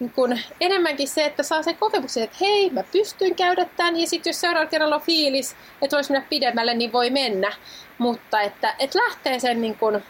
niin 0.00 0.10
kuin 0.10 0.42
enemmänkin 0.60 1.08
se, 1.08 1.24
että 1.24 1.42
saa 1.42 1.62
sen 1.62 1.76
kokemuksen, 1.76 2.22
että 2.22 2.36
hei, 2.40 2.70
mä 2.70 2.82
pystyn 2.82 3.34
käydä 3.34 3.64
tämän, 3.64 3.96
ja 3.96 4.06
sitten 4.06 4.30
jos 4.30 4.40
seuraavalla 4.40 4.70
kerralla 4.70 4.94
on 4.94 5.02
fiilis, 5.02 5.56
että 5.82 5.96
voisi 5.96 6.12
mennä 6.12 6.26
pidemmälle, 6.30 6.74
niin 6.74 6.92
voi 6.92 7.10
mennä. 7.10 7.52
Mutta 7.98 8.40
että, 8.40 8.74
että 8.78 8.98
lähtee 8.98 9.40
sen 9.40 9.60
niin 9.60 9.78
kuin 9.78 10.02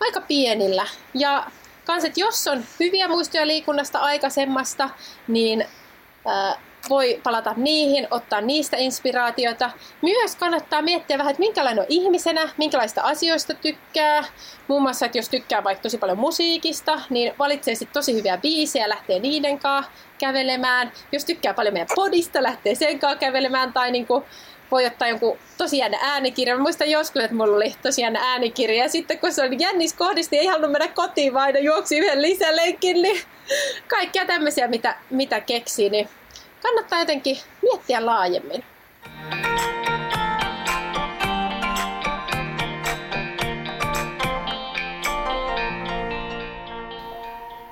aika 0.00 0.20
pienillä. 0.20 0.86
Ja 1.14 1.46
kans, 1.84 2.04
että 2.04 2.20
jos 2.20 2.46
on 2.48 2.64
hyviä 2.80 3.08
muistoja 3.08 3.46
liikunnasta 3.46 3.98
aikaisemmasta, 3.98 4.90
niin 5.28 5.66
ää, 6.26 6.60
voi 6.90 7.20
palata 7.22 7.54
niihin, 7.56 8.08
ottaa 8.10 8.40
niistä 8.40 8.76
inspiraatiota. 8.76 9.70
Myös 10.02 10.36
kannattaa 10.36 10.82
miettiä 10.82 11.18
vähän, 11.18 11.30
että 11.30 11.40
minkälainen 11.40 11.82
on 11.82 11.86
ihmisenä, 11.88 12.48
minkälaista 12.56 13.02
asioista 13.02 13.54
tykkää. 13.54 14.24
Muun 14.68 14.82
muassa, 14.82 15.06
että 15.06 15.18
jos 15.18 15.28
tykkää 15.28 15.64
vaikka 15.64 15.82
tosi 15.82 15.98
paljon 15.98 16.18
musiikista, 16.18 17.00
niin 17.10 17.34
valitsee 17.38 17.74
sitten 17.74 17.94
tosi 17.94 18.14
hyviä 18.14 18.38
biisejä, 18.38 18.88
lähtee 18.88 19.18
niiden 19.18 19.58
kanssa 19.58 19.92
kävelemään. 20.18 20.92
Jos 21.12 21.24
tykkää 21.24 21.54
paljon 21.54 21.74
meidän 21.74 21.88
podista, 21.94 22.42
lähtee 22.42 22.74
sen 22.74 22.98
kanssa 22.98 23.18
kävelemään. 23.18 23.72
Tai 23.72 23.90
niin 23.90 24.06
kuin 24.06 24.24
voi 24.70 24.86
ottaa 24.86 25.08
jonkun 25.08 25.38
tosi 25.58 25.78
jännä 25.78 25.98
äänikirja. 26.02 26.56
Mä 26.56 26.62
muistan 26.62 26.90
joskus, 26.90 27.22
että 27.22 27.36
mulla 27.36 27.56
oli 27.56 27.74
tosi 27.82 28.02
jännä 28.02 28.20
äänikirja. 28.22 28.82
Ja 28.82 28.88
sitten 28.88 29.18
kun 29.18 29.32
se 29.32 29.42
oli 29.42 29.56
jännissä 29.58 29.96
kohdissa, 29.96 30.30
niin 30.30 30.40
ei 30.40 30.46
halunnut 30.46 30.72
mennä 30.72 30.88
kotiin, 30.88 31.34
vaan 31.34 31.64
juoksi 31.64 31.98
yhden 31.98 32.22
lisälenkin. 32.22 33.02
Niin 33.02 33.20
kaikkia 33.88 34.24
tämmöisiä, 34.26 34.68
mitä, 34.68 34.96
mitä 35.10 35.40
keksii, 35.40 35.90
niin 35.90 36.08
kannattaa 36.62 36.98
jotenkin 36.98 37.38
miettiä 37.62 38.06
laajemmin. 38.06 38.64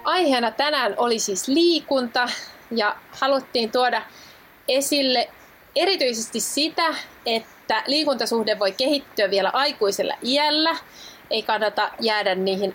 Aiheena 0.04 0.50
tänään 0.50 0.94
oli 0.96 1.18
siis 1.18 1.48
liikunta 1.48 2.28
ja 2.70 2.96
haluttiin 3.20 3.72
tuoda 3.72 4.02
esille 4.68 5.28
erityisesti 5.76 6.40
sitä, 6.40 6.94
että 7.26 7.82
liikuntasuhde 7.86 8.58
voi 8.58 8.72
kehittyä 8.72 9.30
vielä 9.30 9.50
aikuisella 9.52 10.14
iällä. 10.22 10.76
Ei 11.30 11.42
kannata 11.42 11.90
jäädä 12.00 12.34
niihin 12.34 12.74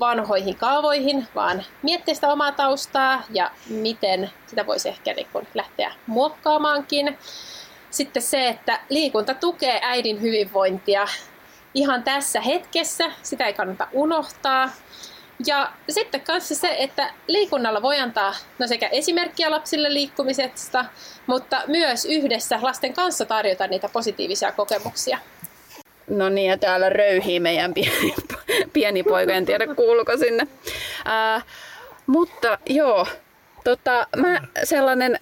vanhoihin 0.00 0.56
kaavoihin, 0.56 1.28
vaan 1.34 1.64
miettiä 1.82 2.14
sitä 2.14 2.28
omaa 2.28 2.52
taustaa 2.52 3.22
ja 3.30 3.50
miten 3.68 4.30
sitä 4.46 4.66
voisi 4.66 4.88
ehkä 4.88 5.14
niin 5.14 5.26
kun 5.32 5.46
lähteä 5.54 5.92
muokkaamaankin. 6.06 7.18
Sitten 7.90 8.22
se, 8.22 8.48
että 8.48 8.80
liikunta 8.88 9.34
tukee 9.34 9.80
äidin 9.82 10.22
hyvinvointia 10.22 11.06
ihan 11.74 12.02
tässä 12.02 12.40
hetkessä, 12.40 13.12
sitä 13.22 13.46
ei 13.46 13.52
kannata 13.52 13.88
unohtaa. 13.92 14.70
Ja 15.46 15.72
sitten 15.90 16.20
kanssa 16.20 16.54
se, 16.54 16.76
että 16.78 17.10
liikunnalla 17.26 17.82
voi 17.82 17.98
antaa 17.98 18.34
no 18.58 18.66
sekä 18.66 18.88
esimerkkiä 18.88 19.50
lapsille 19.50 19.94
liikkumisesta, 19.94 20.84
mutta 21.26 21.62
myös 21.66 22.04
yhdessä 22.04 22.58
lasten 22.62 22.94
kanssa 22.94 23.24
tarjota 23.24 23.66
niitä 23.66 23.88
positiivisia 23.88 24.52
kokemuksia. 24.52 25.18
No 26.08 26.28
niin, 26.28 26.50
ja 26.50 26.58
täällä 26.58 26.88
röyhii 26.88 27.40
meidän 27.40 27.74
pieni, 27.74 28.14
pieni 28.72 29.02
poika, 29.02 29.32
en 29.32 29.46
tiedä 29.46 29.74
kuuluuko 29.74 30.16
sinne. 30.16 30.46
Ää, 31.04 31.40
mutta 32.06 32.58
joo, 32.66 33.06
tota, 33.64 34.06
mä 34.16 34.40
sellainen 34.64 35.20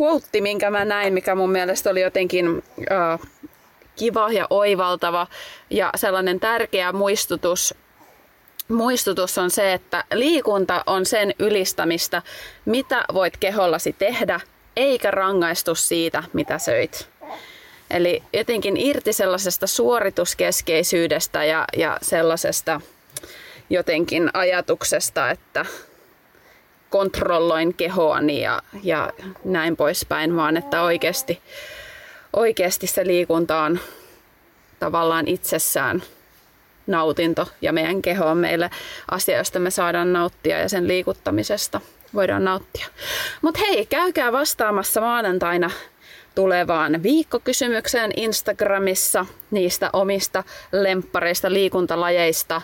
quote, 0.00 0.40
minkä 0.40 0.70
mä 0.70 0.84
näin, 0.84 1.12
mikä 1.12 1.34
mun 1.34 1.50
mielestä 1.50 1.90
oli 1.90 2.00
jotenkin 2.00 2.62
ää, 2.90 3.18
kiva 3.96 4.32
ja 4.32 4.46
oivaltava 4.50 5.26
ja 5.70 5.90
sellainen 5.96 6.40
tärkeä 6.40 6.92
muistutus 6.92 7.74
muistutus 8.68 9.38
on 9.38 9.50
se, 9.50 9.72
että 9.72 10.04
liikunta 10.14 10.82
on 10.86 11.06
sen 11.06 11.34
ylistämistä, 11.38 12.22
mitä 12.64 13.04
voit 13.14 13.36
kehollasi 13.36 13.92
tehdä, 13.98 14.40
eikä 14.76 15.10
rangaistus 15.10 15.88
siitä, 15.88 16.22
mitä 16.32 16.58
söit. 16.58 17.08
Eli 17.90 18.22
jotenkin 18.32 18.76
irti 18.76 19.12
sellaisesta 19.12 19.66
suorituskeskeisyydestä 19.66 21.44
ja, 21.44 21.64
ja 21.76 21.98
sellaisesta 22.02 22.80
jotenkin 23.70 24.30
ajatuksesta, 24.32 25.30
että 25.30 25.66
kontrolloin 26.90 27.74
kehoani 27.74 28.40
ja, 28.40 28.62
ja 28.82 29.12
näin 29.44 29.76
poispäin, 29.76 30.36
vaan 30.36 30.56
että 30.56 30.82
oikeasti, 30.82 31.40
oikeasti 32.32 32.86
se 32.86 33.06
liikunta 33.06 33.62
on 33.62 33.78
tavallaan 34.78 35.28
itsessään 35.28 36.02
nautinto 36.86 37.48
ja 37.62 37.72
meidän 37.72 38.02
keho 38.02 38.26
on 38.26 38.38
meille 38.38 38.70
asia, 39.10 39.38
josta 39.38 39.58
me 39.58 39.70
saadaan 39.70 40.12
nauttia 40.12 40.58
ja 40.58 40.68
sen 40.68 40.88
liikuttamisesta 40.88 41.80
voidaan 42.14 42.44
nauttia. 42.44 42.86
Mutta 43.42 43.60
hei, 43.60 43.86
käykää 43.86 44.32
vastaamassa 44.32 45.00
maanantaina 45.00 45.70
tulevaan 46.34 47.02
viikkokysymykseen 47.02 48.10
Instagramissa 48.16 49.26
niistä 49.50 49.90
omista 49.92 50.44
lemppareista 50.72 51.52
liikuntalajeista 51.52 52.62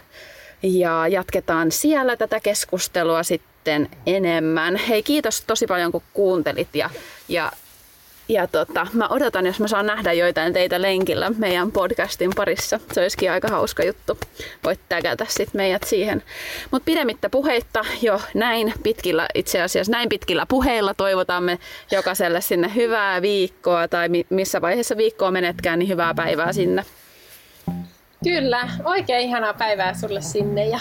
ja 0.63 1.09
jatketaan 1.09 1.73
siellä 1.73 2.17
tätä 2.17 2.41
keskustelua 2.41 3.23
sitten 3.23 3.89
enemmän. 4.07 4.77
Hei, 4.77 5.03
kiitos 5.03 5.41
tosi 5.47 5.67
paljon 5.67 5.93
kun 5.93 6.03
kuuntelit 6.13 6.75
ja, 6.75 6.91
ja 7.29 7.53
ja 8.29 8.47
tota, 8.47 8.87
mä 8.93 9.09
odotan, 9.09 9.47
jos 9.47 9.61
mä 9.61 9.69
saan 9.69 9.87
nähdä 9.87 10.13
joitain 10.13 10.53
teitä 10.53 10.83
lenkillä 10.83 11.31
meidän 11.39 11.73
podcastin 11.73 12.31
parissa. 12.37 12.81
Se 12.93 13.01
olisikin 13.01 13.31
aika 13.31 13.49
hauska 13.49 13.85
juttu. 13.85 14.19
Voit 14.65 14.81
tägätä 14.89 15.27
sit 15.29 15.55
meidät 15.55 15.83
siihen. 15.83 16.23
Mutta 16.71 16.87
pidemmittä 16.87 17.31
puheitta 17.31 17.85
jo 18.03 18.21
näin 18.35 18.73
pitkillä, 18.83 19.27
itse 19.35 19.63
asiassa 19.63 19.93
näin 19.93 20.09
pitkillä 20.09 20.47
puheilla 20.49 20.95
toivotamme 20.95 21.59
jokaiselle 21.91 22.41
sinne 22.41 22.75
hyvää 22.75 23.23
viikkoa 23.23 23.89
tai 23.89 24.09
missä 24.31 24.61
vaiheessa 24.61 24.97
viikkoa 24.97 25.31
menetkään, 25.31 25.79
niin 25.79 25.89
hyvää 25.89 26.15
päivää 26.15 26.53
sinne. 26.53 26.85
Kyllä, 28.25 28.69
oikein 28.85 29.29
ihanaa 29.29 29.55
päivää 29.55 29.95
sulle 29.95 30.21
sinne 30.21 30.67
ja 30.67 30.79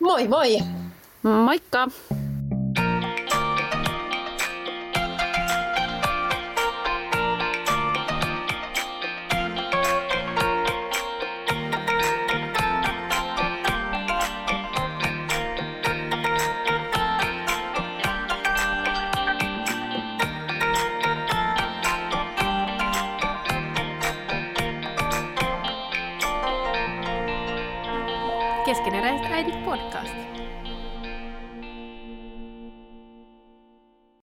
moi 0.00 0.28
moi! 0.28 0.58
Moikka! 1.22 1.88